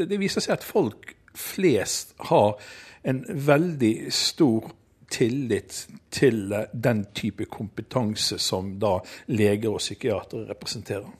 [0.00, 2.56] Det viser seg at folk flest har
[3.04, 4.72] en veldig stor
[5.12, 8.96] tillit til den type kompetanse som da
[9.30, 11.12] leger og psykiatere representerer.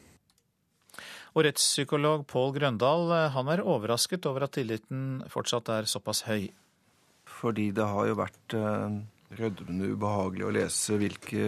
[1.35, 6.47] Og rettspsykolog Pål Grøndal han er overrasket over at tilliten fortsatt er såpass høy.
[7.27, 8.99] Fordi det har jo vært eh,
[9.39, 11.47] rødmende ubehagelig å lese hvilke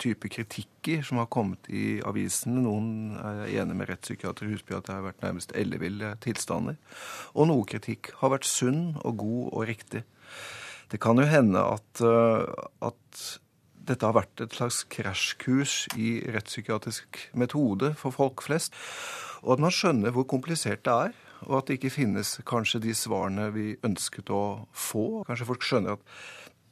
[0.00, 2.62] type kritikker som har kommet i avisene.
[2.64, 6.78] Noen er enig med rettspsykiater Husby at det har vært nærmest elleville tilstander.
[7.34, 10.04] Og noe kritikk har vært sunn og god og riktig.
[10.90, 13.24] Det kan jo hende at, eh, at
[13.90, 18.74] dette har vært et slags krasjkurs i rettspsykiatrisk metode for folk flest.
[19.42, 21.18] Og at man skjønner hvor komplisert det er,
[21.48, 25.22] og at det ikke finnes kanskje de svarene vi ønsket å få.
[25.28, 26.04] Kanskje folk skjønner at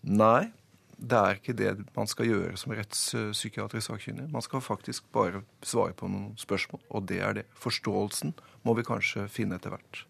[0.02, 0.50] nei,
[0.98, 4.26] det er ikke det man skal gjøre som rettspsykiatrisk sakkyndig.
[4.32, 7.44] Man skal faktisk bare svare på noen spørsmål, og det er det.
[7.54, 8.34] Forståelsen
[8.66, 10.02] må vi kanskje finne etter hvert.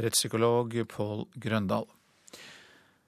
[0.00, 1.84] Rettspsykolog Pål Grøndal.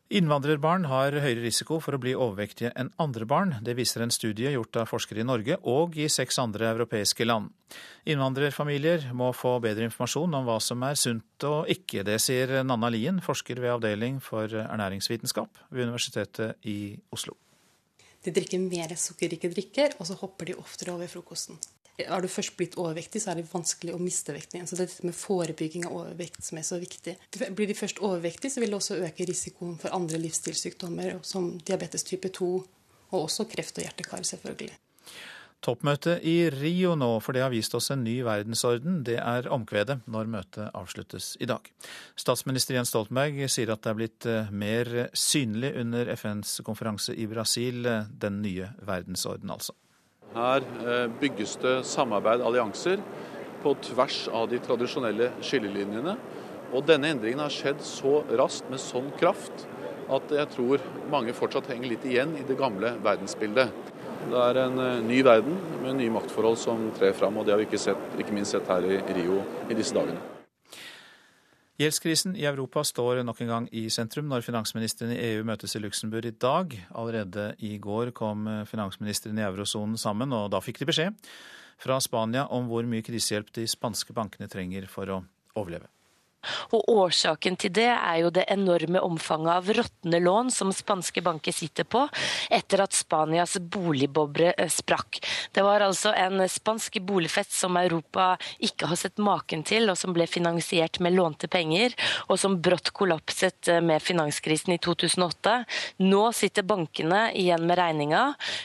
[0.07, 3.57] Innvandrerbarn har høyere risiko for å bli overvektige enn andre barn.
[3.67, 7.51] Det viser en studie gjort av forskere i Norge og i seks andre europeiske land.
[8.07, 12.05] Innvandrerfamilier må få bedre informasjon om hva som er sunt og ikke.
[12.07, 17.35] Det sier Nanna Lien, forsker ved Avdeling for ernæringsvitenskap ved Universitetet i Oslo.
[18.23, 21.59] De drikker mer sukkerrike drikker, og så hopper de oftere over frokosten.
[22.05, 24.69] Har du først blitt overvektig, så er det vanskelig å miste vekten igjen.
[24.69, 27.17] Så det er dette med forebygging av overvekt som er så viktig.
[27.57, 32.05] Blir de først overvektige, så vil det også øke risikoen for andre livsstilssykdommer, som diabetes
[32.05, 32.51] type 2,
[33.13, 34.75] og også kreft og hjertekar, selvfølgelig.
[35.65, 39.01] Toppmøte i Rio nå, for det har vist oss en ny verdensorden.
[39.07, 41.65] Det er omkvedet når møtet avsluttes i dag.
[42.19, 47.27] Statsminister Jens Stoltenberg sier at det er blitt eh, mer synlig under FNs konferanse i
[47.31, 49.75] Brasil, eh, den nye verdensorden altså.
[50.35, 53.01] Her eh, bygges det samarbeid, allianser,
[53.63, 56.17] på tvers av de tradisjonelle skillelinjene.
[56.75, 59.67] Og denne endringen har skjedd så raskt med sånn kraft
[60.13, 63.75] at jeg tror mange fortsatt henger litt igjen i det gamle verdensbildet.
[64.27, 67.63] Det er en eh, ny verden med nye maktforhold som trer fram, og det har
[67.63, 70.36] vi ikke, sett, ikke minst sett her i Rio i disse dagene.
[71.77, 75.83] Gjeldskrisen i Europa står nok en gang i sentrum når finansministrene i EU møtes i
[75.83, 76.73] Luxembourg i dag.
[76.97, 81.19] Allerede i går kom finansministrene i eurosonen sammen, og da fikk de beskjed
[81.83, 85.21] fra Spania om hvor mye krisehjelp de spanske bankene trenger for å
[85.57, 85.91] overleve.
[86.77, 91.55] Og Årsaken til det er jo det enorme omfanget av råtne lån som spanske banker
[91.55, 92.07] sitter på
[92.53, 95.21] etter at Spanias boligboble eh, sprakk.
[95.53, 100.15] Det var altså en spansk boligfest som Europa ikke har sett maken til, og som
[100.17, 101.95] ble finansiert med lånte penger,
[102.29, 105.57] og som brått kollapset eh, med finanskrisen i 2008.
[106.05, 108.23] Nå sitter bankene igjen med regninga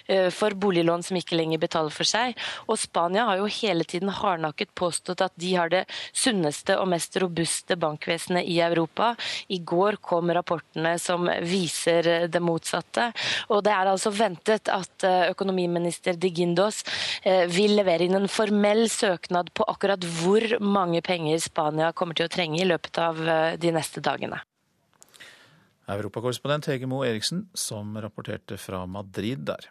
[0.07, 2.38] eh, for boliglån som ikke lenger betaler for seg.
[2.67, 7.17] Og Spania har jo hele tiden hardnakket påstått at de har det sunneste og mest
[7.21, 9.15] robuste beste bankvesenet i Europa.
[9.47, 13.11] I går kom rapportene som viser det motsatte.
[13.49, 16.84] Og det er altså ventet at eh, økonomiminister De Guindos
[17.24, 22.28] eh, vil levere inn en formell søknad på akkurat hvor mange penger Spania kommer til
[22.28, 24.41] å trenge i løpet av eh, de neste dagene.
[25.91, 29.67] Europakorrespondent Hege Moe Eriksen, som rapporterte fra Madrid der.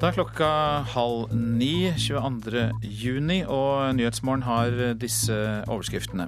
[0.00, 0.46] Det er klokka
[0.94, 2.60] halv ni 22.
[2.80, 5.34] juni, og Nyhetsmorgen har disse
[5.68, 6.24] overskriftene.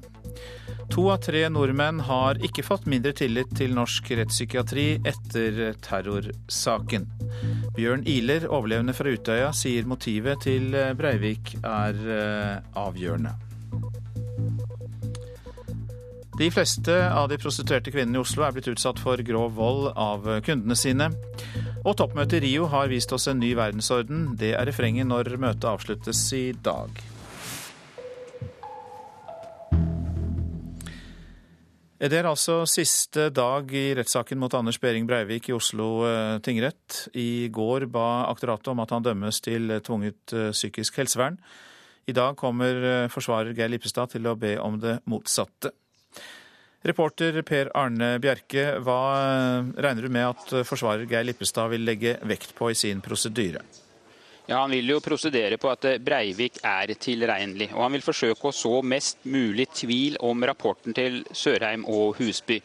[0.92, 7.08] To av tre nordmenn har ikke fått mindre tillit til norsk rettspsykiatri etter terrorsaken.
[7.72, 13.32] Bjørn Iler, overlevende fra Utøya, sier motivet til Breivik er eh, avgjørende.
[16.36, 20.28] De fleste av de prostituerte kvinnene i Oslo er blitt utsatt for grov vold av
[20.44, 21.08] kundene sine.
[21.82, 24.36] Og toppmøtet i Rio har vist oss en ny verdensorden.
[24.38, 27.00] Det er refrenget når møtet avsluttes i dag.
[32.02, 37.04] Det er altså siste dag i rettssaken mot Anders Behring Breivik i Oslo eh, tingrett.
[37.14, 41.38] I går ba aktoratet om at han dømmes til tvunget eh, psykisk helsevern.
[42.10, 45.70] I dag kommer eh, forsvarer Geir Lippestad til å be om det motsatte.
[46.82, 48.98] Reporter Per Arne Bjerke, hva
[49.78, 53.62] regner du med at forsvarer Geir Lippestad vil legge vekt på i sin prosedyre?
[54.46, 57.68] Ja, Han vil jo prosedere på at Breivik er tilregnelig.
[57.76, 62.58] Og han vil forsøke å så mest mulig tvil om rapporten til Sørheim og Husby.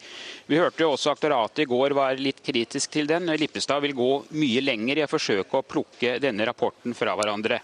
[0.50, 3.30] Vi hørte jo også aktoratet i går var litt kritisk til den.
[3.38, 7.62] Lippestad vil gå mye lenger i å forsøke å plukke denne rapporten fra hverandre.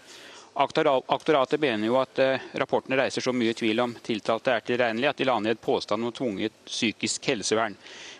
[0.54, 5.18] Aktoratet mener jo at eh, rapportene reiser så mye tvil om tiltalte er tilregnelig at
[5.18, 7.74] de la ned påstand om tvunget psykisk helsevern.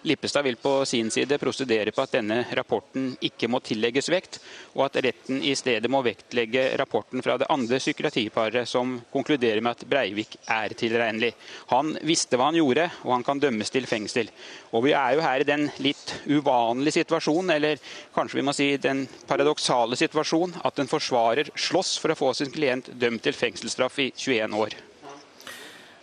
[0.05, 4.36] Lippestad vil på sin side prosedere på at denne rapporten ikke må tillegges vekt,
[4.76, 9.78] og at retten i stedet må vektlegge rapporten fra det andre psykiatriparet, som konkluderer med
[9.78, 11.32] at Breivik er tilregnelig.
[11.72, 14.28] Han visste hva han gjorde, og han kan dømmes til fengsel.
[14.76, 17.81] Og Vi er jo her i den litt uvanlige situasjonen, eller
[18.14, 22.52] kanskje vi må si den paradoksale situasjonen, at en forsvarer slåss for å få sin
[22.52, 24.76] klient dømt til fengselsstraff i 21 år.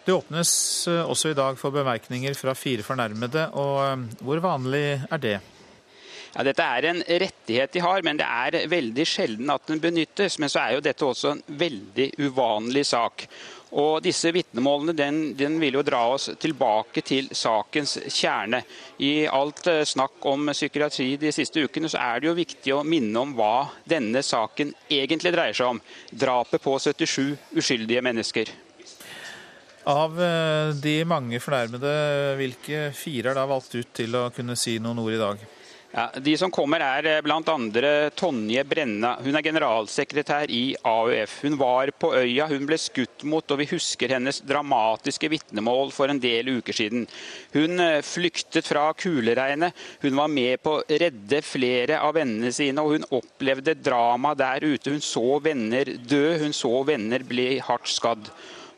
[0.06, 0.52] Det åpnes
[0.88, 3.50] eh, også i dag for bemerkninger fra fire fornærmede.
[3.54, 5.40] og eh, Hvor vanlig er det?
[6.32, 10.40] Ja, dette er en rettighet de har, men det er veldig sjelden at den benyttes.
[10.40, 13.28] Men så er jo dette også en veldig uvanlig sak.
[13.78, 18.64] Og disse vitnemålene den, den, vil jo dra oss tilbake til sakens kjerne.
[19.06, 22.82] I alt eh, snakk om psykiatri de siste ukene, så er det jo viktig å
[22.88, 25.86] minne om hva denne saken egentlig dreier seg om.
[26.10, 28.50] Drapet på 77 uskyldige mennesker.
[29.90, 31.96] Av eh, de mange fornærmede,
[32.38, 35.50] hvilke fire er da valgt ut til å kunne si noen ord i dag?
[35.92, 37.42] Ja, de som kommer er eh, bl.a.
[38.16, 39.16] Tonje Brenna.
[39.26, 41.34] Hun er generalsekretær i AUF.
[41.44, 46.14] Hun var på øya, hun ble skutt mot, og vi husker hennes dramatiske vitnemål for
[46.14, 47.10] en del uker siden.
[47.58, 49.76] Hun eh, flyktet fra kuleregnet.
[50.06, 54.64] Hun var med på å redde flere av vennene sine, og hun opplevde drama der
[54.64, 54.94] ute.
[54.94, 58.32] Hun så venner dø, hun så venner bli hardt skadd.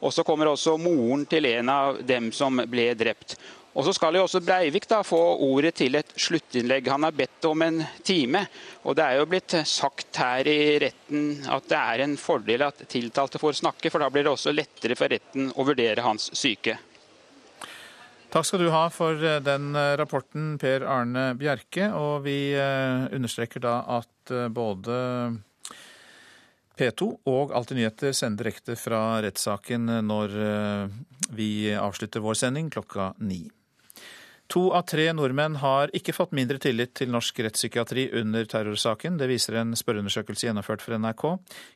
[0.04, 3.38] Og så kommer også moren til en av dem som ble drept.
[3.74, 6.92] Og så skal jo også Breivik da få ordet til et sluttinnlegg.
[6.94, 8.44] Han har bedt om en time.
[8.84, 12.84] Og det er jo blitt sagt her i retten at det er en fordel at
[12.92, 16.78] tiltalte får snakke, for da blir det også lettere for retten å vurdere hans syke.
[18.34, 21.90] Takk skal du ha for eh, den eh, rapporten, Per Arne Bjerke.
[21.94, 24.96] Og vi eh, understreker da at både
[26.80, 30.96] P2 og Alltid nyheter sender direkte fra rettssaken når eh,
[31.38, 33.44] vi avslutter vår sending klokka ni.
[34.52, 39.16] To av tre nordmenn har ikke fått mindre tillit til norsk rettspsykiatri under terrorsaken.
[39.18, 41.24] Det viser en spørreundersøkelse gjennomført for NRK.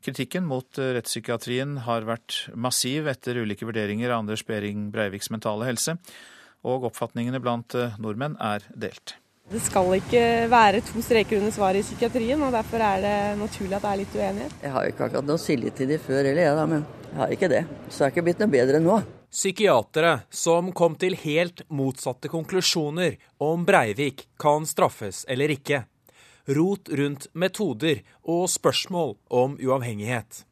[0.06, 5.70] Kritikken mot eh, rettspsykiatrien har vært massiv etter ulike vurderinger av Anders Behring Breiviks mentale
[5.70, 5.98] helse,
[6.68, 9.16] og oppfatningene blant eh, nordmenn er delt.
[9.48, 10.22] Det skal ikke
[10.52, 14.00] være to streker under svaret i psykiatrien, og derfor er det naturlig at det er
[14.02, 14.56] litt uenighet.
[14.66, 17.20] Jeg har jo ikke akkurat noe tillit til de før heller, jeg da, men jeg
[17.22, 17.62] har ikke det.
[17.88, 18.98] Så det er ikke blitt noe bedre nå.
[19.32, 25.86] Psykiatere som kom til helt motsatte konklusjoner om Breivik kan straffes eller ikke.
[26.52, 30.44] Rot rundt metoder og spørsmål om uavhengighet.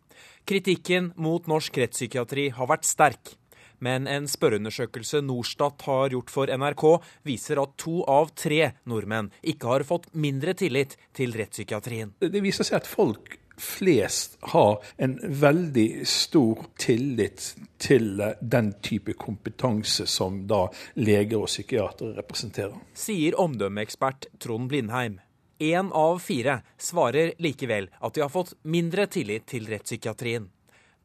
[0.48, 3.36] Kritikken mot norsk rettspsykiatri har vært sterk.
[3.80, 6.86] Men en spørreundersøkelse Norstat har gjort for NRK,
[7.28, 12.16] viser at to av tre nordmenn ikke har fått mindre tillit til rettspsykiatrien.
[12.20, 20.08] Det viser seg at folk flest har en veldig stor tillit til den type kompetanse
[20.08, 20.66] som da
[21.00, 22.76] leger og psykiatere representerer.
[22.98, 25.22] Sier omdømmeekspert Trond Blindheim.
[25.60, 30.50] Én av fire svarer likevel at de har fått mindre tillit til rettspsykiatrien.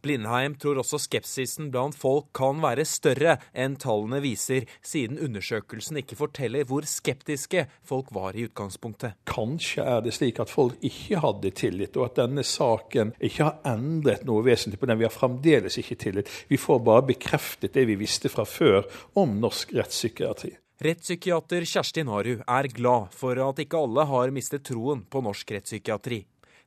[0.02, 6.18] Blindheim tror også skepsisen blant folk kan være større enn tallene viser, siden undersøkelsen ikke
[6.18, 9.18] forteller hvor skeptiske folk var i utgangspunktet.
[9.28, 13.60] Kanskje er det slik at folk ikke hadde tillit, og at denne saken ikke har
[13.74, 15.00] endret noe vesentlig på den.
[15.00, 16.32] Vi har fremdeles ikke tillit.
[16.48, 18.82] Vi får bare bekreftet det vi visste fra før
[19.20, 20.56] om norsk rettspsykiatri.
[20.80, 26.22] Rettspsykiater Kjersti Naru er glad for at ikke alle har mistet troen på norsk rettspsykiatri.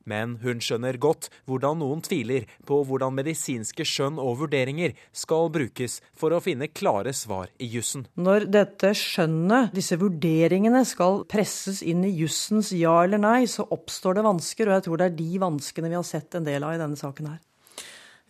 [0.08, 6.00] Men hun skjønner godt hvordan noen tviler på hvordan medisinske skjønn og vurderinger skal brukes
[6.18, 8.06] for å finne klare svar i jussen.
[8.20, 14.18] Når dette skjønnet, disse vurderingene, skal presses inn i jussens ja eller nei, så oppstår
[14.18, 16.76] det vansker, og jeg tror det er de vanskene vi har sett en del av
[16.76, 17.42] i denne saken her.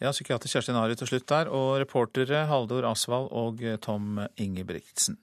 [0.02, 5.16] Ja, psykiater Kjersti Nari til slutt der, og reportere Haldor Asvald og Tom Ingebrigtsen.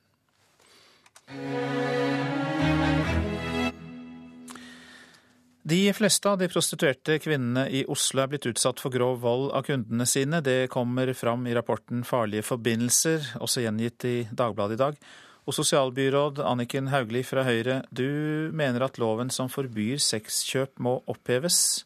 [5.63, 9.67] De fleste av de prostituerte kvinnene i Oslo er blitt utsatt for grov vold av
[9.67, 10.39] kundene sine.
[10.41, 14.97] Det kommer fram i rapporten Farlige forbindelser, også gjengitt i Dagbladet i dag.
[15.45, 21.83] Og sosialbyråd Anniken Hauglie fra Høyre, du mener at loven som forbyr sexkjøp må oppheves.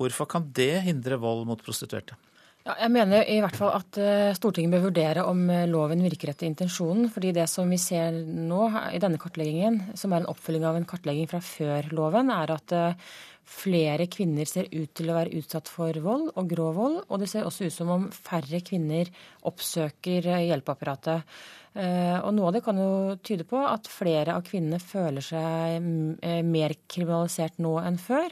[0.00, 2.16] Hvorfor kan det hindre vold mot prostituerte?
[2.64, 6.30] Ja, jeg mener i hvert fall at eh, Stortinget bør vurdere om eh, loven virker
[6.32, 7.10] etter intensjonen.
[7.12, 10.86] fordi det som vi ser nå i denne kartleggingen, som er en oppfølging av en
[10.88, 13.10] kartlegging fra før loven, er at eh,
[13.44, 16.96] flere kvinner ser ut til å være utsatt for vold og grov vold.
[17.10, 19.12] Og det ser også ut som om færre kvinner
[19.44, 21.36] oppsøker hjelpeapparatet.
[21.74, 25.88] Eh, og noe av det kan jo tyde på at flere av kvinnene føler seg
[26.22, 28.30] eh, mer kriminalisert nå enn før.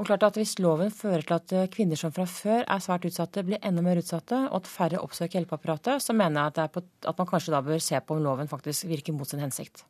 [0.00, 3.04] Og klart at Hvis loven fører til at eh, kvinner som fra før er svært
[3.10, 6.84] utsatte, blir enda mer utsatte, og at færre oppsøker hjelpeapparatet, så mener jeg at, på,
[7.12, 9.84] at man kanskje da bør se på om loven faktisk virker mot sin hensikt.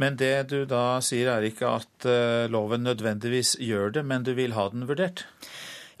[0.00, 2.06] Men det du da sier er ikke at
[2.48, 5.26] loven nødvendigvis gjør det, men du vil ha den vurdert?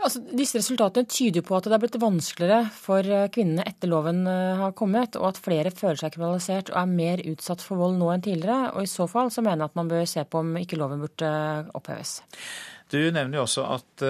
[0.00, 4.22] Altså, disse resultatene tyder på at det er blitt vanskeligere for eh, kvinnene etter loven
[4.30, 7.98] eh, har kommet, og at flere føler seg kriminalisert og er mer utsatt for vold
[8.00, 8.72] nå enn tidligere.
[8.72, 11.02] Og I så fall så mener jeg at man bør se på om ikke loven
[11.04, 12.14] burde eh, oppheves.
[12.90, 14.02] Du nevner jo også at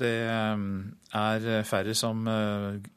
[0.00, 2.24] det er færre som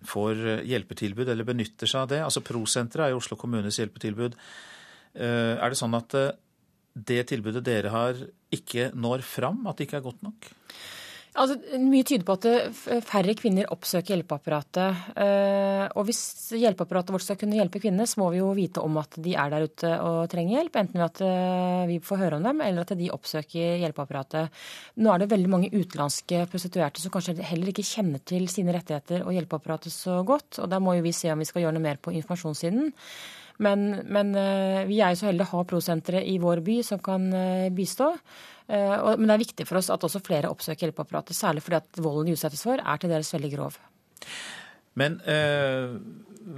[0.09, 2.21] får hjelpetilbud eller benytter seg av det.
[2.25, 4.33] Altså Prosenteret er jo Oslo kommunes hjelpetilbud.
[5.13, 6.17] Er det sånn at
[6.97, 8.17] det tilbudet dere har
[8.57, 10.49] ikke når fram, at det ikke er godt nok?
[11.33, 14.99] Altså, mye tyder på at færre kvinner oppsøker hjelpeapparatet.
[15.17, 16.21] Eh, og hvis
[16.61, 19.49] hjelpeapparatet vårt skal kunne hjelpe kvinnene, så må vi jo vite om at de er
[19.49, 20.77] der ute og trenger hjelp.
[20.83, 24.61] Enten ved at eh, vi får høre om dem, eller at de oppsøker hjelpeapparatet.
[25.01, 29.25] Nå er det veldig mange utenlandske prostituerte som kanskje heller ikke kjenner til sine rettigheter
[29.25, 30.61] og hjelpeapparatet så godt.
[30.61, 32.93] Og da må jo vi se om vi skal gjøre noe mer på informasjonssiden.
[33.65, 37.01] Men, men eh, vi er jo så heldige å ha prosenteret i vår by som
[37.01, 37.25] kan
[37.73, 38.13] bistå.
[38.67, 42.01] Eh, men det er viktig for oss at også flere oppsøker hjelpeapparatet, særlig fordi at
[42.03, 43.79] volden de utsettes for, er til dels veldig grov.
[44.99, 45.95] Men eh,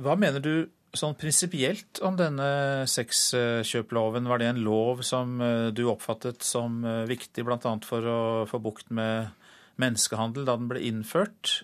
[0.03, 0.53] hva mener du
[0.95, 2.48] sånn prinsipielt om denne
[2.88, 4.30] sexkjøploven?
[4.32, 7.76] Var det en lov som eh, du oppfattet som eh, viktig bl.a.
[7.88, 8.19] for å
[8.49, 9.34] få bukt med
[9.82, 11.61] menneskehandel da den ble innført?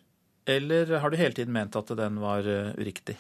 [0.49, 3.13] Eller har du hele tiden ment at den var uriktig?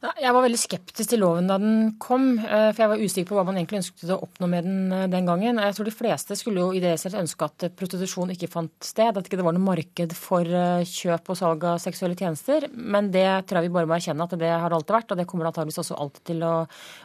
[0.00, 3.34] Jeg var veldig skeptisk til loven da den kom, eh, for jeg var usikker på
[3.36, 5.58] hva man egentlig ønsket å oppnå med den eh, den gangen.
[5.60, 9.18] Jeg tror de fleste skulle jo ideelt sett ønske at prostitusjon ikke fant sted, at
[9.20, 12.64] det ikke var noe marked for eh, kjøp og salg av seksuelle tjenester.
[12.72, 15.26] Men det tror jeg vi bare må erkjenne at det har alltid vært, og det
[15.28, 16.54] kommer det antageligvis også alltid til å,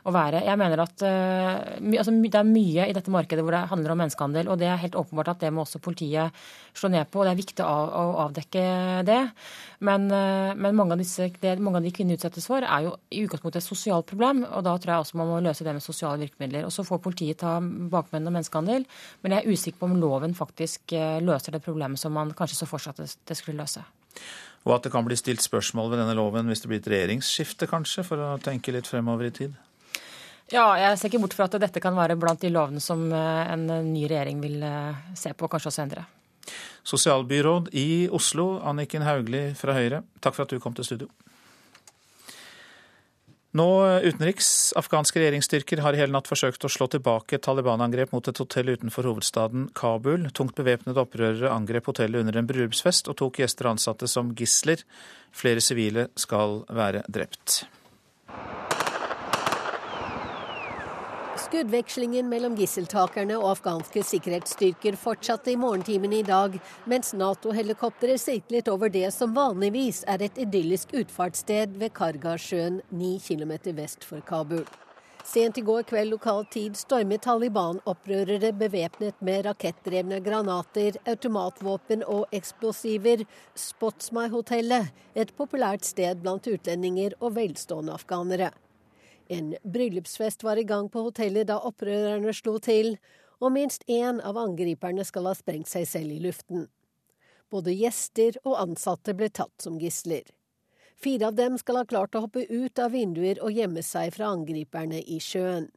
[0.07, 0.45] å være.
[0.47, 4.53] Jeg mener at altså, det er mye i dette markedet hvor det handler om menneskehandel,
[4.53, 7.35] og det er helt åpenbart at det må også politiet slå ned på, og det
[7.35, 8.65] er viktig å avdekke
[9.07, 9.21] det.
[9.85, 13.23] Men, men mange, av disse, det mange av de kvinnene utsettes for, er jo i
[13.25, 16.21] utgangspunktet et sosialt problem, og da tror jeg også man må løse det med sosiale
[16.25, 16.65] virkemidler.
[16.67, 18.87] Og Så får politiet ta bakmennene og menneskehandel,
[19.23, 22.61] men jeg er usikker på om loven faktisk eh, løser det problemet som man kanskje
[22.61, 23.83] så for seg at det skulle løse.
[24.65, 27.69] Og at det kan bli stilt spørsmål ved denne loven hvis det blir et regjeringsskifte,
[27.69, 29.53] kanskje, for å tenke litt fremover i tid?
[30.53, 33.53] Ja, jeg ser ikke bort fra at dette kan være blant de lovene som eh,
[33.53, 36.05] en ny regjering vil eh, se på, kanskje også endre.
[36.85, 41.09] Sosialbyråd i Oslo, Anniken Hauglie fra Høyre, takk for at du kom til studio.
[43.55, 43.67] Nå
[44.03, 44.73] utenriks.
[44.75, 48.73] Afghanske regjeringsstyrker har i hele natt forsøkt å slå tilbake et Taliban-angrep mot et hotell
[48.73, 50.27] utenfor hovedstaden Kabul.
[50.35, 54.83] Tungt bevæpnede opprørere angrep hotellet under en bryllupsfest og tok gjester og ansatte som gisler.
[55.31, 57.61] Flere sivile skal være drept.
[61.55, 68.91] Skuddvekslingen mellom gisseltakerne og afghanske sikkerhetsstyrker fortsatte i morgentimene i dag, mens Nato-helikopteret sirklet over
[68.91, 74.65] det som vanligvis er et idyllisk utfartssted ved Kargasjøen, ni km vest for Kabul.
[75.23, 83.23] Sent i går kveld lokal tid stormet Taliban-opprørere bevæpnet med rakettdrevne granater, automatvåpen og eksplosiver
[83.55, 88.51] Spotsmai-hotellet, et populært sted blant utlendinger og velstående afghanere.
[89.27, 92.95] En bryllupsfest var i gang på hotellet da opprørerne slo til,
[93.41, 96.67] og minst én av angriperne skal ha sprengt seg selv i luften.
[97.51, 100.23] Både gjester og ansatte ble tatt som gisler.
[100.95, 104.29] Fire av dem skal ha klart å hoppe ut av vinduer og gjemme seg fra
[104.31, 105.67] angriperne i sjøen.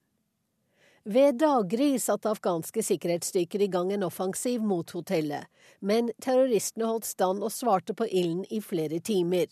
[1.09, 5.49] Ved daggry satte afghanske sikkerhetsstyrker i gang en offensiv mot hotellet,
[5.81, 9.49] men terroristene holdt stand og svarte på ilden i flere timer.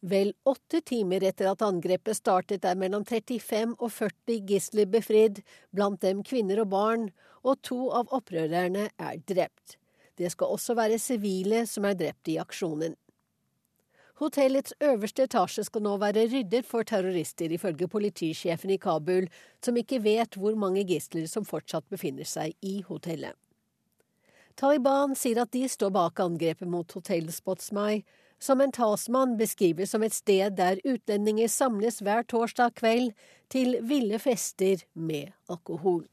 [0.00, 5.40] Vel åtte timer etter at angrepet startet er mellom 35 og 40 gisler befridd,
[5.74, 7.08] blant dem kvinner og barn,
[7.42, 9.74] og to av opprørerne er drept.
[10.18, 12.94] Det skal også være sivile som er drept i aksjonen.
[14.18, 19.28] Hotellets øverste etasje skal nå være ryddet for terrorister, ifølge politisjefen i Kabul,
[19.62, 23.34] som ikke vet hvor mange gisler som fortsatt befinner seg i hotellet.
[24.58, 28.02] Taliban sier at de står bak angrepet mot hotell Spotsmai,
[28.38, 33.12] som en talsmann beskriver som et sted der utlendinger samles hver torsdag kveld
[33.50, 36.04] til ville fester med alkohol.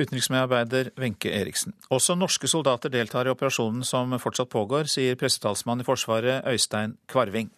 [0.00, 1.74] Utenriksmedarbeider Wenche Eriksen.
[1.90, 7.50] Også norske soldater deltar i operasjonen som fortsatt pågår, sier pressetalsmann i Forsvaret Øystein Kvarving.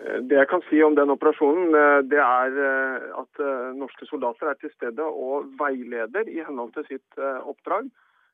[0.00, 4.48] Det jeg kan si om den operasjonen, eh, det er eh, at eh, norske soldater
[4.48, 7.90] er til stede og veileder i henhold til sitt oppdrag.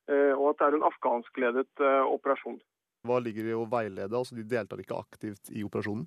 [0.08, 1.80] og at det er en afghanskledet
[2.14, 2.60] operasjon.
[3.06, 4.12] Hva ligger i å veilede?
[4.12, 6.06] Altså De deltar ikke aktivt i operasjonen?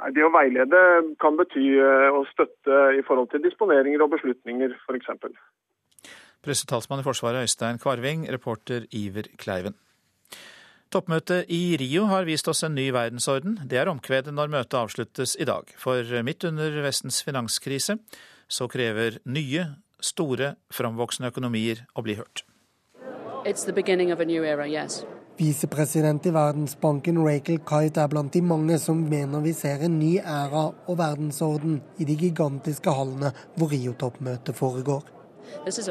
[0.00, 0.80] Nei, Det å veilede
[1.22, 5.38] kan bety å støtte i forhold til disponeringer og beslutninger, f.eks.
[6.44, 9.78] Pressetalsmann i Forsvaret Øystein Kvarving, reporter Iver Kleiven.
[10.92, 13.56] Toppmøtet i Rio har vist oss en ny verdensorden.
[13.66, 15.72] Det er omkvedet når møtet avsluttes i dag.
[15.80, 17.96] For midt under Vestens finanskrise
[18.46, 19.64] så krever nye,
[19.98, 22.44] store, framvoksende økonomier å bli hørt.
[23.44, 25.02] Era, yes.
[25.36, 30.12] Visepresident i Verdensbanken Rachel Kite er blant de mange som mener vi ser en ny
[30.20, 35.02] æra og verdensorden i de gigantiske hallene hvor Rio-toppmøtet foregår.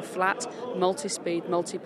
[0.04, 0.48] Flat,
[0.80, 1.10] multi
[1.50, 1.78] multi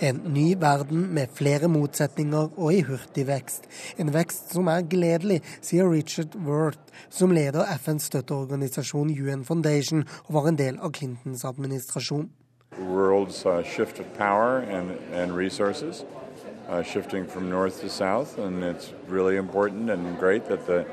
[0.00, 3.66] en ny verden med flere motsetninger og i hurtig vekst.
[3.98, 6.78] En vekst som er gledelig, sier Richard Worth,
[7.10, 12.30] som leder FNs støtteorganisasjon UN Foundation og var en del av Clintons administrasjon.
[12.78, 16.04] World's uh, shift of power and, and resources,
[20.68, 20.84] uh,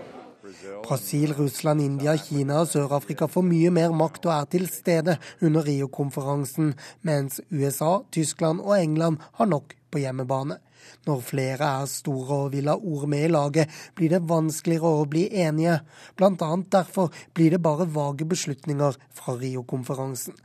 [0.87, 5.65] Brasil, Russland, India, Kina og Sør-Afrika får mye mer makt og er til stede under
[5.65, 10.59] Rio-konferansen, mens USA, Tyskland og England har nok på hjemmebane.
[11.07, 15.09] Når flere er store og vil ha ord med i laget, blir det vanskeligere å
[15.09, 15.79] bli enige.
[16.15, 20.37] Blant annet derfor blir det bare vage beslutninger fra Rio-konferansen.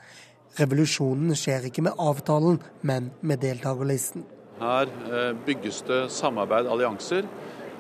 [0.59, 4.27] Revolusjonen skjer ikke med avtalen, men med deltakerlisten.
[4.61, 7.25] Her eh, bygges det samarbeid, allianser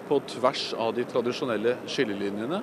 [0.08, 2.62] på tvers av de tradisjonelle skillelinjene.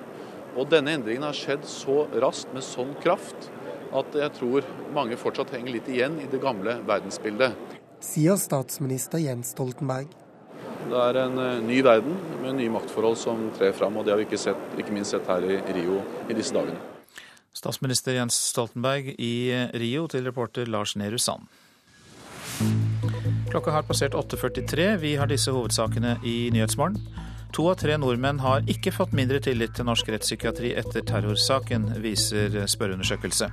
[0.58, 3.50] Og denne endringen har skjedd så raskt med sånn kraft
[3.94, 7.54] at jeg tror mange fortsatt henger litt igjen i det gamle verdensbildet.
[8.04, 10.10] Sier statsminister Jens Stoltenberg.
[10.88, 14.20] Det er en eh, ny verden med nye maktforhold som trer fram, og det har
[14.20, 16.78] vi ikke, sett, ikke minst sett her i Rio i disse dagene.
[17.54, 19.32] Statsminister Jens Stoltenberg i
[19.78, 21.46] Rio til reporter Lars Nehru Sand.
[23.48, 24.96] Klokka har passert 8.43.
[24.96, 26.98] Vi har disse hovedsakene i Nyhetsmorgen.
[27.56, 32.58] To av tre nordmenn har ikke fått mindre tillit til norsk rettspsykiatri etter terrorsaken, viser
[32.68, 33.48] spørreundersøkelse.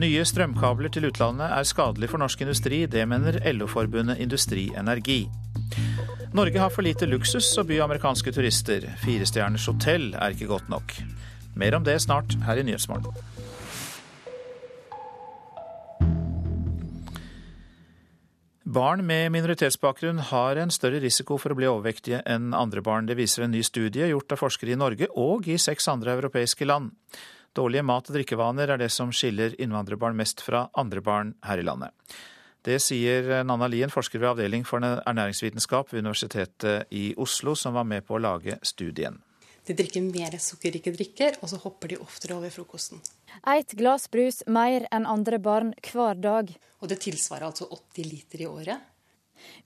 [0.00, 5.26] Nye strømkabler til utlandet er skadelig for norsk industri, det mener LO-forbundet Industri Energi.
[6.34, 8.88] Norge har for lite luksus å by amerikanske turister.
[9.04, 10.96] Firestjerners hotell er ikke godt nok.
[11.60, 13.33] Mer om det snart her i Nyhetsmorgen.
[18.74, 23.06] Barn med minoritetsbakgrunn har en større risiko for å bli overvektige enn andre barn.
[23.06, 26.66] Det viser en ny studie gjort av forskere i Norge og i seks andre europeiske
[26.66, 26.90] land.
[27.54, 31.66] Dårlige mat- og drikkevaner er det som skiller innvandrerbarn mest fra andre barn her i
[31.68, 31.94] landet.
[32.66, 37.86] Det sier Nanna Lien, forsker ved Avdeling for ernæringsvitenskap ved Universitetet i Oslo, som var
[37.86, 39.20] med på å lage studien.
[39.64, 42.98] De drikker mer sukkerrike drikker, og så hopper de oftere over frokosten.
[43.48, 46.50] Eit glass brus mer enn andre barn hver dag.
[46.84, 48.90] Og det tilsvarer altså 80 liter i året.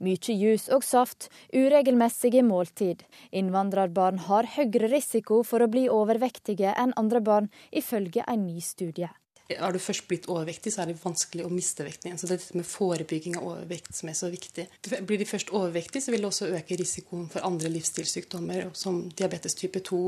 [0.03, 3.03] Mye jus og saft, uregelmessige måltid.
[3.35, 9.11] Innvandrerbarn har høyere risiko for å bli overvektige enn andre barn, ifølge en ny studie.
[9.49, 12.19] Har du først blitt overvektig, så er det vanskelig å miste vekten igjen.
[12.21, 14.67] Så det er dette med forebygging av overvekt som er så viktig.
[15.09, 19.57] Blir de først overvektige, så vil det også øke risikoen for andre livsstilssykdommer, som diabetes
[19.57, 20.03] type 2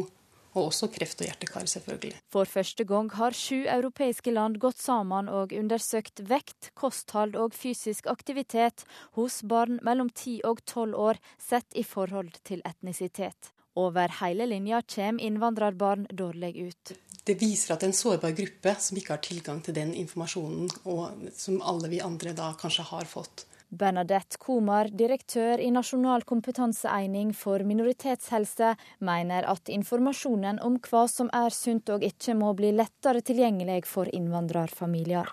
[0.55, 2.17] og også kreft og hjertekar, selvfølgelig.
[2.33, 8.11] For første gang har sju europeiske land gått sammen og undersøkt vekt, kosthold og fysisk
[8.11, 8.85] aktivitet
[9.19, 13.53] hos barn mellom ti og tolv år, sett i forhold til etnisitet.
[13.79, 16.93] Over hele linja kommer innvandrerbarn dårlig ut.
[17.25, 20.71] Det viser at det er en sårbar gruppe som ikke har tilgang til den informasjonen,
[20.91, 23.45] og som alle vi andre da kanskje har fått.
[23.71, 31.55] Bernadette Komar, direktør i Nasjonal kompetanseeining for minoritetshelse, mener at informasjonen om hva som er
[31.55, 35.31] sunt og ikke, må bli lettere tilgjengelig for innvandrerfamilier.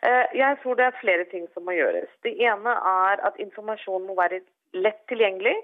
[0.00, 2.08] Eh, jeg tror det er flere ting som må gjøres.
[2.24, 4.40] Det ene er at informasjonen må være
[4.72, 5.56] lett tilgjengelig.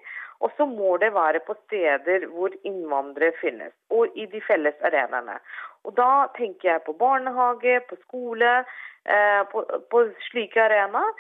[0.45, 5.39] Og så må det være på steder hvor innvandrere finnes, og i de felles arenaene.
[5.89, 8.53] Og Da tenker jeg på barnehage, på skole,
[9.07, 11.17] eh, på, på slike arenaer.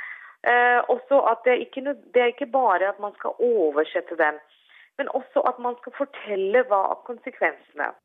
[0.47, 1.83] Eh, også at det er, ikke,
[2.15, 4.39] det er ikke bare at man skal oversette den,
[4.99, 7.97] men også at man skal fortelle hva konsekvensene er.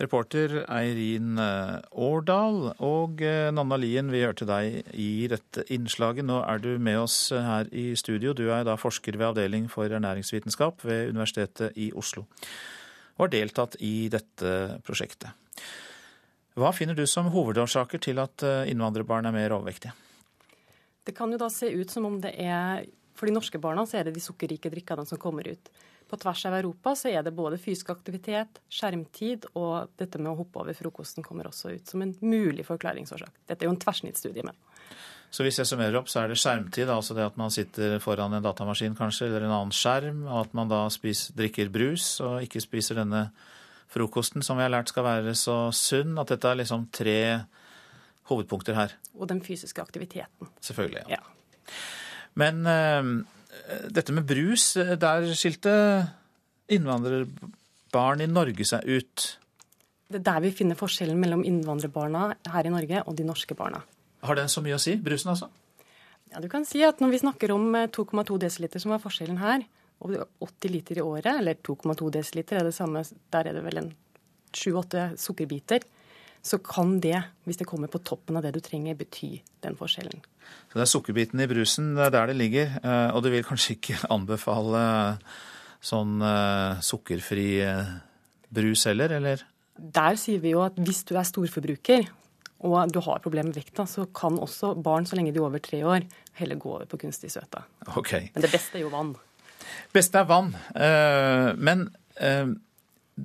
[0.00, 6.24] Reporter Eirin eh, Årdal og eh, Nanna Lien, vi hørte deg i dette innslaget.
[6.24, 8.32] Nå er du med oss her i studio.
[8.32, 12.24] Du er da forsker ved Avdeling for ernæringsvitenskap ved Universitetet i Oslo
[13.20, 15.28] og har deltatt i dette prosjektet.
[16.56, 18.40] Hva finner du som hovedårsaker til at
[18.72, 19.92] innvandrerbarn er mer overvektige?
[21.06, 22.86] Det kan jo da se ut som om det er
[23.16, 25.68] For de norske barna så er det de sukkerrike drikkene som kommer ut.
[26.08, 30.38] På tvers av Europa så er det både fysisk aktivitet, skjermtid og dette med å
[30.40, 33.42] hoppe over frokosten kommer også ut som en mulig forklaringsårsak.
[33.46, 34.56] Dette er jo en tverrsnittsstudie, men.
[35.30, 38.34] Så hvis jeg summerer opp, så er det skjermtid, altså det at man sitter foran
[38.34, 42.40] en datamaskin kanskje, eller en annen skjerm, og at man da spiser, drikker brus og
[42.42, 43.28] ikke spiser denne
[43.90, 46.18] frokosten som vi har lært skal være så sunn.
[46.18, 47.20] At dette er liksom tre
[48.30, 48.94] hovedpunkter her.
[49.18, 50.50] Og den fysiske aktiviteten.
[50.64, 51.04] Selvfølgelig.
[51.08, 51.18] ja.
[51.18, 51.76] ja.
[52.38, 53.26] Men uh,
[53.90, 55.72] dette med brus, der skilte
[56.70, 59.24] innvandrerbarn i Norge seg ut.
[60.10, 63.82] Det er der vi finner forskjellen mellom innvandrerbarna her i Norge og de norske barna.
[64.26, 65.50] Har den så mye å si, brusen altså?
[66.30, 69.38] Ja, du kan si at Når vi snakker om 2,2 eh, dl, som er forskjellen
[69.40, 69.64] her,
[70.00, 73.02] og 80 liter i året, eller 2,2 dl er det samme,
[73.32, 73.90] der er det vel en
[74.54, 75.84] 7-8 sukkerbiter,
[76.42, 79.34] så kan det, hvis det kommer på toppen av det du trenger, bety
[79.64, 80.22] den forskjellen.
[80.70, 82.78] Så det er sukkerbiten i brusen, det er der det ligger.
[82.80, 84.82] Eh, og du vil kanskje ikke anbefale
[85.80, 87.64] sånn uh, sukkerfri
[88.52, 89.44] brus heller, eller?
[89.80, 92.04] Der sier vi jo at hvis du er storforbruker,
[92.60, 95.62] og du har problemer med vekta, så kan også barn, så lenge de er over
[95.64, 96.04] tre år,
[96.36, 97.62] heller gå over på kunstig søte.
[97.96, 98.28] Okay.
[98.34, 99.14] Men det beste er jo vann.
[99.94, 100.52] Beste er vann.
[100.74, 101.86] Eh, men
[102.20, 102.52] eh,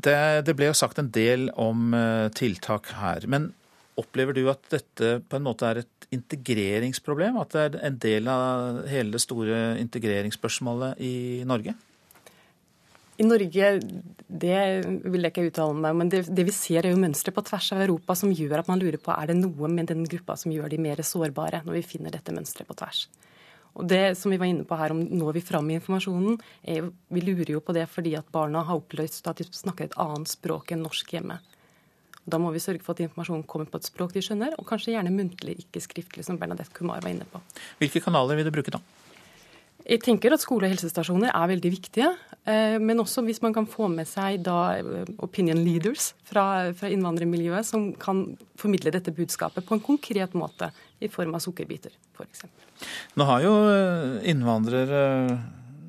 [0.03, 0.17] det,
[0.47, 3.27] det ble jo sagt en del om eh, tiltak her.
[3.31, 3.51] Men
[3.99, 7.39] opplever du at dette på en måte er et integreringsproblem?
[7.41, 11.15] At det er en del av hele det store integreringsspørsmålet i
[11.47, 11.75] Norge?
[13.15, 13.67] I Norge
[14.27, 14.57] det
[15.07, 17.45] vil jeg ikke uttale meg om, men det, det vi ser er jo mønstre på
[17.47, 20.35] tvers av Europa som gjør at man lurer på er det noe med den gruppa
[20.39, 23.05] som gjør de mer sårbare, når vi finner dette mønsteret på tvers.
[23.75, 26.87] Og det som vi var inne på her, om når vi fram i informasjonen, er
[27.11, 30.31] vi lurer jo på det fordi at barna har oppløst at de snakker et annet
[30.31, 31.41] språk enn norsk hjemme.
[32.25, 34.95] Da må vi sørge for at informasjonen kommer på et språk de skjønner, og kanskje
[34.95, 37.41] gjerne muntlig, ikke skriftlig, som Bernadette Kumar var inne på.
[37.81, 38.81] Hvilke kanaler vil du bruke da?
[39.85, 42.09] Jeg tenker at skole- og helsestasjoner er veldig viktige.
[42.45, 46.89] Eh, men også hvis man kan få med seg da eh, opinion leaders fra, fra
[46.93, 48.23] innvandrermiljøet som kan
[48.57, 50.71] formidle dette budskapet på en konkret måte,
[51.03, 52.45] i form av sukkerbiter f.eks.
[53.19, 55.03] Nå har jo eh, innvandrere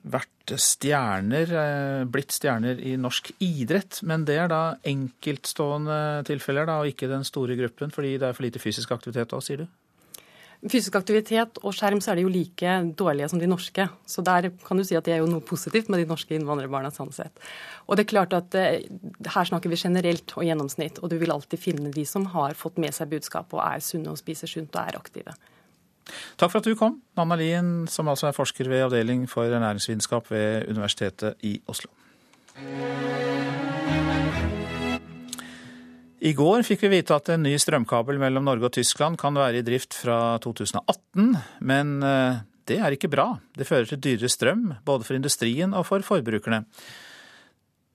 [0.07, 1.51] vært stjerner,
[2.07, 3.99] blitt stjerner i norsk idrett.
[4.07, 8.37] Men det er da enkeltstående tilfeller, da, og ikke den store gruppen, fordi det er
[8.37, 9.67] for lite fysisk aktivitet òg, sier du?
[10.67, 13.87] Fysisk aktivitet og skjerm så er de jo like dårlige som de norske.
[14.09, 16.91] Så der kan du si at det er jo noe positivt med de norske innvandrerbarna.
[16.91, 17.39] sånn sett.
[17.87, 18.87] Og det er klart at eh,
[19.27, 22.79] Her snakker vi generelt og gjennomsnitt, og du vil alltid finne de som har fått
[22.79, 25.37] med seg budskapet og er sunne og spiser sunt og er aktive.
[26.39, 30.31] Takk for at du kom, Nanna Lien, som altså er forsker ved avdeling for ernæringsvitenskap
[30.31, 31.91] ved Universitetet i Oslo.
[36.27, 39.61] I går fikk vi vite at en ny strømkabel mellom Norge og Tyskland kan være
[39.61, 41.29] i drift fra 2018,
[41.69, 43.29] men eh, det er ikke bra.
[43.55, 46.65] Det fører til dyrere strøm, både for industrien og for forbrukerne.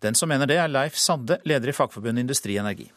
[0.01, 2.87] Den som mener det, er Leif Sande, leder i Fagforbundet Industri Energi.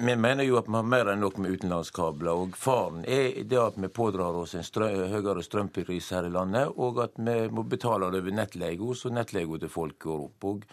[0.00, 2.32] Vi mener jo at vi har mer enn nok med utenlandskabler.
[2.32, 6.72] og Faren er det at vi pådrar oss en strø høyere strømpris her i landet,
[6.80, 10.48] og at vi må betale det over nettleie, så nettleia til folk går opp.
[10.48, 10.64] og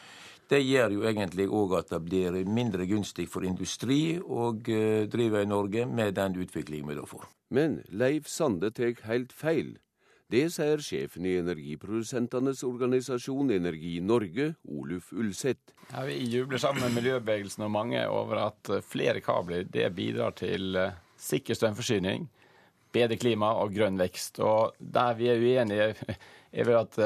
[0.52, 5.44] det gjør jo egentlig òg at det blir mindre gunstig for industri å eh, drive
[5.44, 7.26] i Norge med den utviklingen vi da får.
[7.52, 9.76] Men Leif Sande tar helt feil.
[10.32, 15.72] Det sier sjefen i energiprodusentenes organisasjon Energi Norge, Oluf Ulseth.
[15.94, 20.36] Ja, vi jubler sammen med miljøbevegelsen og mange over at eh, flere kabler det bidrar
[20.40, 22.28] til eh, sikker strømforsyning,
[22.96, 24.40] bedre klima og grønn vekst.
[24.44, 25.92] Og der vi er uenige,
[26.58, 27.00] er vel at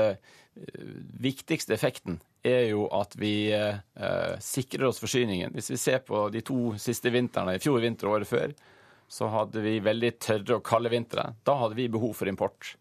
[1.22, 5.53] viktigste effekten er jo at vi eh, sikrer oss forsyningen.
[5.56, 8.53] Hvis vi ser på de to siste vintrene, i fjor vinter og året før,
[9.11, 11.32] så hadde vi veldig tørre og kalde vintre.
[11.48, 12.76] Da hadde vi behov for import.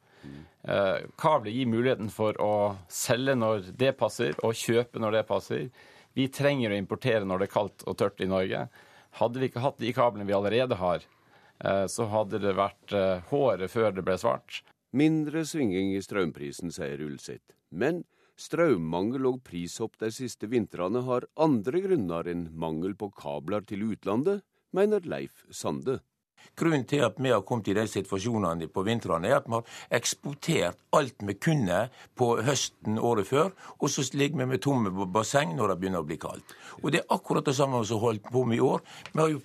[0.62, 5.68] Eh, kabler gir muligheten for å selge når det passer, og kjøpe når det passer.
[6.16, 8.66] Vi trenger å importere når det er kaldt og tørt i Norge.
[9.20, 11.06] Hadde vi ikke hatt de kablene vi allerede har,
[11.64, 14.62] eh, så hadde det vært eh, håret før det ble svart.
[14.92, 17.54] Mindre svinging i strømprisen, sier Ulseth.
[17.70, 18.04] Men
[18.40, 24.40] Strømmangel og prishopp de siste vintrene har andre grunner enn mangel på kabler til utlandet,
[24.72, 25.98] mener Leif Sande.
[26.58, 30.00] Grunnen til at vi har kommet i de situasjonene på vintrene, er at vi har
[30.00, 31.84] eksportert alt vi kunne
[32.18, 36.08] på høsten året før, og så ligger vi med tomme basseng når det begynner å
[36.08, 36.56] bli kaldt.
[36.82, 38.80] Og Det er akkurat det samme som holdt på med i år.
[39.12, 39.40] Vi har jo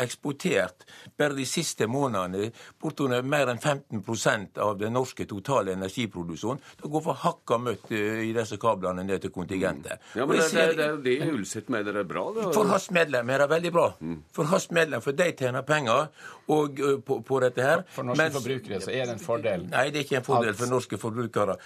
[0.00, 0.84] eksportert
[1.18, 2.50] bare de siste månedene
[2.80, 6.60] bortover mer enn 15% av den norske totale energiproduksjonen.
[6.82, 10.02] Det går for hakka møtt eh, i disse kablene ned til kontingentet.
[10.16, 12.26] Ja, men det, det, det jo det Ulseth mener er bra.
[12.36, 12.50] Det.
[12.56, 13.86] For hans medlem er det veldig bra.
[14.00, 14.18] Mm.
[14.34, 16.08] For hans medlem, for de tjener penger
[16.56, 17.84] og, på, på, dette her.
[17.94, 19.68] For norske Mens, forbrukere så er det en fordel?
[19.70, 21.56] Nei, det er ikke en fordel for norske forbrukere.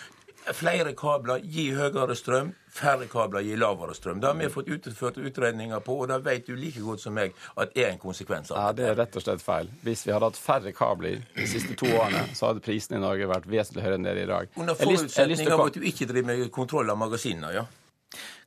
[0.53, 4.19] Flere kabler gir høyere strøm, færre kabler gir lavere strøm.
[4.21, 7.33] Det har vi fått utført utredninger på, og det vet du like godt som meg
[7.57, 8.65] at er en konsekvens av det.
[8.65, 9.71] Ja, Det er rett og slett feil.
[9.87, 13.31] Hvis vi hadde hatt færre kabler de siste to årene, så hadde prisene i Norge
[13.31, 14.53] vært vesentlig høyere enn det er i dag.
[14.61, 17.65] Under forutsetning av at du ikke driver med kontroll av magasinene, ja.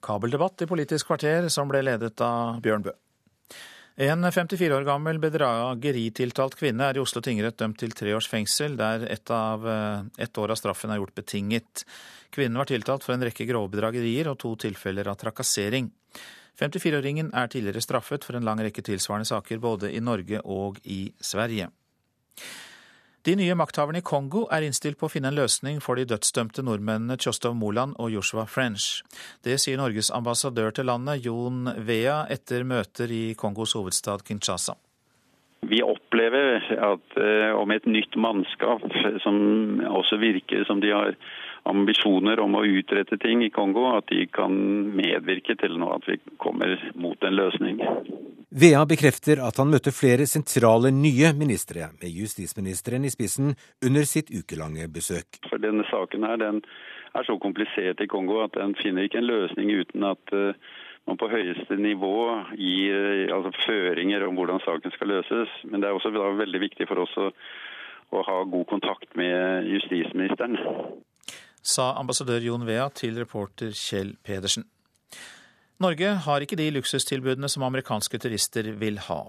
[0.06, 2.94] Kabeldebatt i Politisk kvarter som ble ledet av Bjørn Bø.
[3.98, 8.76] En 54 år gammel bedrageritiltalt kvinne er i Oslo tingrett dømt til tre års fengsel,
[8.78, 11.84] der ett, eh, år av straffen er gjort betinget.
[12.30, 15.90] Kvinnen var tiltalt for en rekke grove bedragerier og to tilfeller av trakassering.
[16.60, 21.12] 54-åringen er tidligere straffet for en lang rekke tilsvarende saker både i Norge og i
[21.20, 21.72] Sverige.
[23.28, 26.64] De nye makthaverne i Kongo er innstilt på å finne en løsning for de dødsdømte
[26.64, 29.02] nordmennene Tjostov Moland og Joshua French.
[29.44, 34.78] Det sier Norges ambassadør til landet, Jon Vea, etter møter i Kongos hovedstad Kinshasa.
[35.68, 38.88] Vi opplever at uh, om et nytt mannskap
[39.26, 41.20] som også virker som de har
[41.68, 44.54] ambisjoner om å utrette ting i Kongo, at de kan
[44.96, 47.84] medvirke til noe, at vi kommer mot en løsning.
[48.48, 53.52] Vea bekrefter at han møtte flere sentrale nye ministre, med justisministeren i spissen,
[53.86, 55.42] under sitt ukelange besøk.
[55.50, 56.62] For Denne saken her, den
[57.14, 60.56] er så komplisert i Kongo at den finner ikke en løsning uten at uh,
[61.08, 62.16] man på høyeste nivå
[62.56, 65.54] gir uh, altså, føringer om hvordan saken skal løses.
[65.68, 67.30] Men det er også veldig viktig for oss å,
[68.16, 70.56] å ha god kontakt med justisministeren.
[71.68, 74.64] Sa ambassadør Jon Vea til reporter Kjell Pedersen.
[75.84, 79.20] Norge har ikke de luksustilbudene som amerikanske turister vil ha.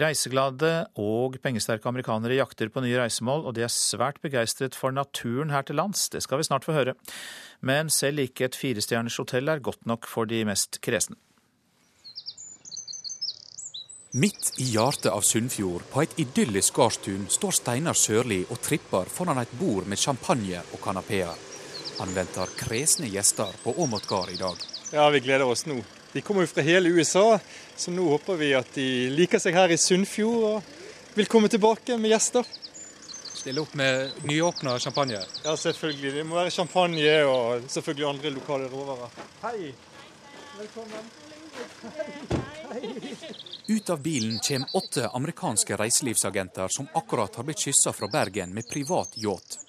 [0.00, 5.52] Reiseglade og pengesterke amerikanere jakter på nye reisemål, og de er svært begeistret for naturen
[5.52, 6.06] her til lands.
[6.08, 6.94] Det skal vi snart få høre.
[7.60, 11.18] Men selv ikke et firestjerners hotell er godt nok for de mest kresne.
[14.16, 19.42] Midt i hjertet av Sunnfjord, på et idyllisk gardstun, står Steinar Sørli og tripper foran
[19.42, 21.47] et bord med champagne og kanapeer.
[21.98, 24.56] Han venter kresne gjester på Åmot gard i dag.
[24.92, 25.80] Ja, vi gleder oss nå.
[26.12, 27.40] De kommer jo fra hele USA,
[27.76, 31.98] så nå håper vi at de liker seg her i Sunnfjord og vil komme tilbake
[31.98, 32.46] med gjester.
[33.34, 35.20] Stille opp med nyåpna champagne?
[35.44, 36.14] Ja, selvfølgelig.
[36.14, 39.20] Det må være champagne og selvfølgelig andre lokale råvarer.
[39.42, 39.74] Hei!
[40.58, 41.14] Velkommen.
[43.68, 48.70] Ut av bilen kommer åtte amerikanske reiselivsagenter som akkurat har blitt kyssa fra Bergen med
[48.70, 49.67] privat yacht.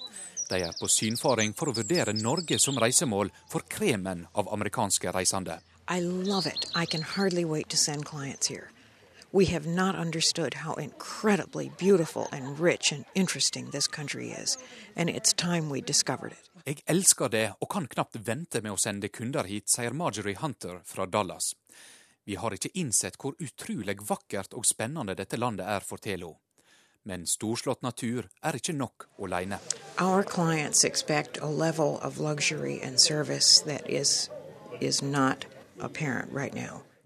[0.49, 5.59] De er på synfaring for å vurdere Norge som reisemål for kremen av amerikanske reisende.
[5.89, 6.65] I love it.
[6.75, 8.71] I can hardly wait to send clients here.
[9.31, 14.57] We have not understood how incredibly beautiful and rich and interesting this country is,
[14.95, 16.49] and it's time we discovered it.
[16.65, 20.81] Jeg elsker det og kan knapt vente med å sende kunder hit, sier Marjorie Hunter
[20.85, 21.53] fra Dallas.
[22.25, 26.41] Vi har ikke innsett hvor utrolig vakkert og spennende dette landet er, forteller hun.
[27.03, 29.59] Men storslått natur er ikke nok alene.
[29.99, 34.29] Our clients expect a level of luxury and service that is,
[34.81, 35.45] is not
[36.31, 36.53] right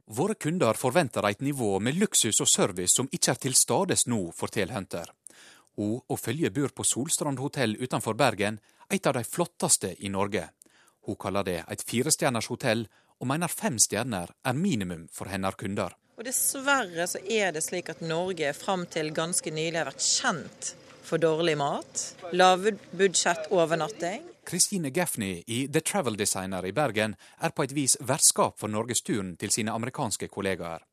[0.06, 4.32] Våre kunder forventer et nivå med luksus og service som ikke er til stades nå,
[4.32, 5.11] forteller Hunter.
[5.78, 8.60] Hun og følget bor på Solstrand hotell utenfor Bergen,
[8.90, 10.49] et av de flotteste i Norge.
[11.06, 12.88] Hun kaller det et firestjerners hotell,
[13.20, 15.95] og mener fem stjerner er minimum for hennes kunder.
[16.14, 20.76] Og Dessverre så er det slik at Norge fram til ganske nylig har vært kjent
[21.03, 27.72] for dårlig mat, lavbudsjettovernatting, Christine Gaffney i The Travel Designer i Bergen er på et
[27.72, 30.84] vis vertskap for norgesturen til sine amerikanske kollegaer.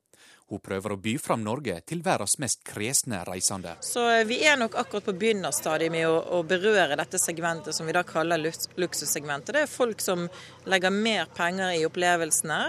[0.51, 3.76] Hun prøver å by fram Norge til verdens mest kresne reisende.
[3.86, 7.86] Så eh, Vi er nok akkurat på begynnerstadiet med å, å, berøre dette segmentet som
[7.86, 9.55] vi da kaller luksussegmentet.
[9.55, 10.26] Det er folk som
[10.66, 12.60] legger mer penger i opplevelsene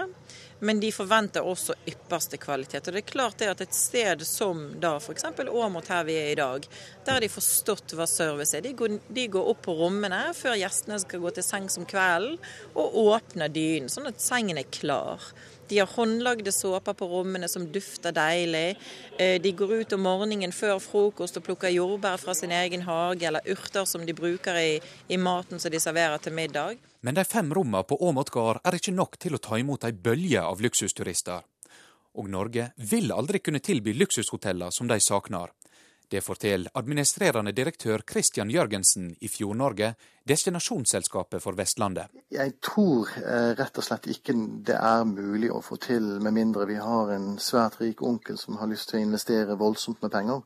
[0.62, 2.86] men de forventer også ypperste kvalitet.
[2.86, 5.26] Og det er klart det at et sted som da f.eks.
[5.42, 6.68] Åmot her vi er i dag,
[7.02, 8.62] der har de forstått hva service er.
[8.62, 12.38] De går, de går, opp på rommene før gjestene skal gå til sengs om kvelden,
[12.78, 15.32] og åpner dynen, sånn at sengen er klar.
[15.72, 18.76] De har håndlagde såper på rommene som dufter deilig.
[19.18, 23.24] Eh, de går ut om morgenen før frokost og plukker jordbær fra sin egen hage,
[23.24, 24.74] eller urter som de bruker i,
[25.08, 26.76] i maten som de serverer til middag.
[27.00, 29.94] Men de fem rommene på Åmot gard er ikke nok til å ta imot ei
[29.96, 31.40] bølge av luksusturister.
[32.20, 35.56] Og Norge vil aldri kunne tilby luksushoteller som de savner.
[36.12, 39.94] Det forteller administrerende direktør Christian Jørgensen i Fjord-Norge,
[40.28, 42.10] destinasjonsselskapet for Vestlandet.
[42.28, 44.34] Jeg tror eh, rett og slett ikke
[44.68, 48.58] det er mulig å få til, med mindre vi har en svært rik onkel som
[48.60, 50.42] har lyst til å investere voldsomt med penger.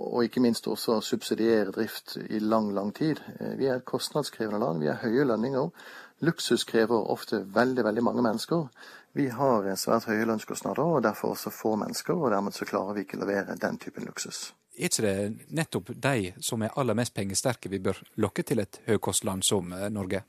[0.00, 3.22] Og ikke minst også subsidiere drift i lang, lang tid.
[3.38, 5.70] Eh, vi er et kostnadskrevende land, vi har høye lønninger.
[6.26, 8.66] Luksus krever ofte veldig, veldig mange mennesker.
[9.14, 13.06] Vi har svært høye lønnskostnader, og derfor også få mennesker, og dermed så klarer vi
[13.06, 17.70] ikke levere den typen luksus er ikke det nettopp de som er aller mest pengesterke
[17.70, 20.24] vi bør lokke til et høykostland som eh, Norge?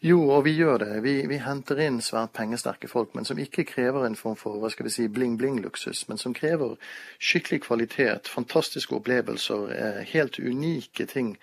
[0.00, 1.02] Jo, og vi gjør det.
[1.04, 4.70] Vi, vi, henter inn svært pengesterke folk, men som ikke krever en form for hva
[4.72, 6.76] skal vi si, bling-bling-luksus, men som krever
[7.18, 11.34] skikkelig kvalitet, fantastiske opplevelser, eh, helt unike ting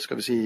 [0.00, 0.36] skal vi si,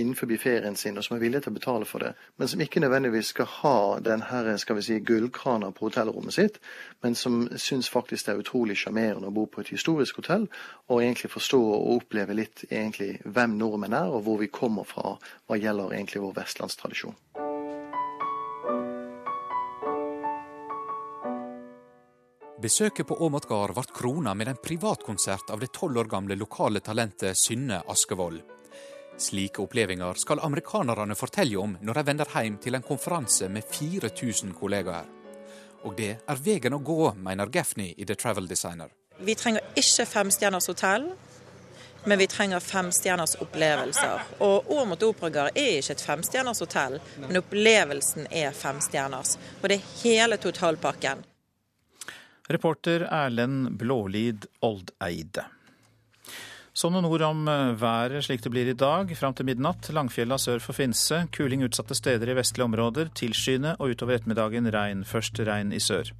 [0.00, 2.12] innenfor ferien sin, og som er villige til å betale for det.
[2.38, 6.60] Men som ikke nødvendigvis skal ha den her, si, gullkrana på hotellrommet sitt,
[7.02, 10.48] men som syns faktisk det er utrolig sjarmerende å bo på et historisk hotell,
[10.88, 15.16] og egentlig forstå og oppleve litt egentlig hvem nordmenn er, og hvor vi kommer fra
[15.46, 17.16] hva gjelder egentlig vår vestlandstradisjon.
[22.60, 26.82] Besøket på Åmot gard ble krona med en privatkonsert av det tolv år gamle lokale
[26.84, 28.42] talentet Synne Askevold.
[29.16, 34.52] Slike opplevelser skal amerikanerne fortelle om når de vender hjem til en konferanse med 4000
[34.58, 35.08] kollegaer.
[35.88, 38.92] Og det er veien å gå, mener Gaffney i The Travel Designer.
[39.24, 41.08] Vi trenger ikke femstjerners hotell,
[42.04, 44.36] men vi trenger femstjerners opplevelser.
[44.44, 49.38] Og Åmot operagard er ikke et femstjerners hotell, men opplevelsen er femstjerners.
[49.62, 51.24] Og det er hele totalpakken.
[52.50, 55.46] Reporter Erlend Blålid Oldeide.
[56.72, 57.44] Så noen ord om
[57.78, 59.10] været slik det blir i dag.
[59.18, 61.24] Fram til midnatt Langfjella sør for Finse.
[61.34, 63.10] Kuling utsatte steder i vestlige områder.
[63.14, 65.04] Tilskyende og utover ettermiddagen regn.
[65.06, 66.10] Først regn i sør.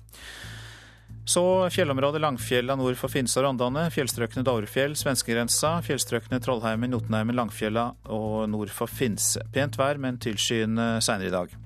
[1.30, 7.90] Så fjellområdet Langfjella nord for Finse og Rondane, fjellstrøkene Dovrefjell, svenskegrensa, fjellstrøkene Trollheimen, Jotunheimen, Langfjella
[8.10, 9.44] og nord for Finse.
[9.54, 11.58] Pent vær, men tilskyende seinere i dag.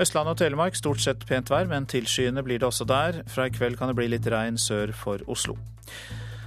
[0.00, 3.22] Østlandet og Telemark stort sett pent vær, men tilskyende blir det også der.
[3.28, 5.58] Fra i kveld kan det bli litt regn sør for Oslo.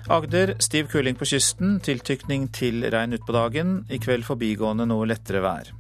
[0.10, 3.80] Agder stiv kuling på kysten, tiltykning til regn utpå dagen.
[3.90, 5.72] I kveld forbigående noe lettere vær.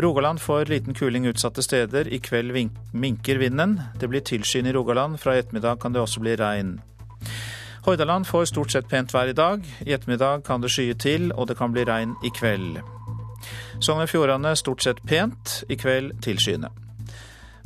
[0.00, 2.06] Rogaland får liten kuling utsatte steder.
[2.08, 2.54] I kveld
[2.92, 3.80] minker vinden.
[3.98, 5.18] Det blir tilskyende i Rogaland.
[5.20, 6.78] Fra i ettermiddag kan det også bli regn.
[7.84, 9.64] Hordaland får stort sett pent vær i dag.
[9.86, 12.82] I ettermiddag kan det skye til, og det kan bli regn i kveld.
[13.80, 15.60] Sogn og Fjordane stort sett pent.
[15.70, 16.72] I kveld tilskyende.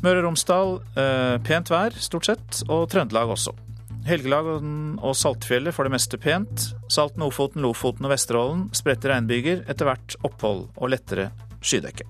[0.05, 3.55] Møre og Romsdal eh, pent vær, stort sett, og Trøndelag også.
[4.05, 6.67] Helgelag og Saltfjellet får det meste pent.
[6.93, 11.31] Salten, Ofoten, Lofoten og Vesterålen spredte regnbyger, etter hvert opphold og lettere
[11.65, 12.05] skydekke.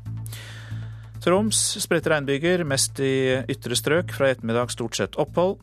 [1.24, 4.10] Troms spredte regnbyger, mest i ytre strøk.
[4.12, 5.60] Fra i ettermiddag stort sett opphold.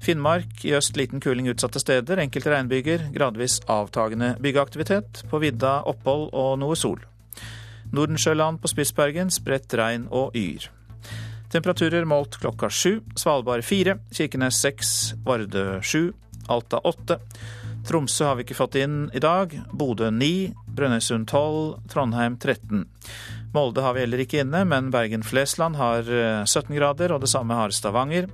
[0.00, 2.24] Finnmark i øst liten kuling utsatte steder.
[2.24, 5.26] Enkelte regnbyger, gradvis avtagende byggeaktivitet.
[5.30, 7.04] På vidda opphold og noe sol.
[7.96, 10.68] Nordensjøland på Spitsbergen spredt regn og yr.
[11.50, 13.00] Temperaturer målt klokka sju.
[13.18, 16.12] Svalbard fire, Kirkenes seks, Vardø sju,
[16.50, 17.18] Alta åtte.
[17.86, 19.54] Tromsø har vi ikke fått inn i dag.
[19.72, 22.84] Bodø ni, Brønnøysund 12, Trondheim 13.
[23.54, 26.06] Molde har vi heller ikke inne, men Bergen-Flesland har
[26.46, 28.28] 17 eh, grader, og det samme har Stavanger.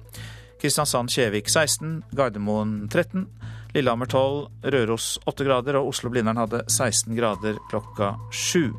[0.60, 3.24] Kristiansand-Kjevik 16, Gardermoen 13,
[3.76, 8.74] Lillehammer 12, Røros 8 grader, og Oslo-Blindern hadde 16 grader klokka 7.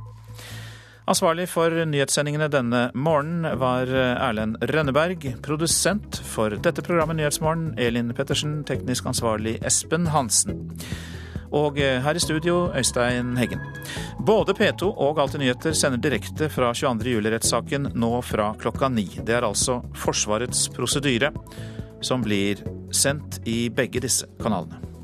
[1.07, 5.23] Ansvarlig for nyhetssendingene denne morgenen var Erlend Rønneberg.
[5.45, 8.57] Produsent for dette programmet Nyhetsmorgen, Elin Pettersen.
[8.67, 10.65] Teknisk ansvarlig Espen Hansen.
[11.55, 13.63] Og her i studio, Øystein Heggen.
[14.27, 17.13] Både P2 og Alltid nyheter sender direkte fra 22.
[17.15, 19.07] juli-rettssaken nå fra klokka ni.
[19.23, 21.31] Det er altså Forsvarets prosedyre
[22.03, 22.59] som blir
[22.91, 24.96] sendt i begge disse kanalene.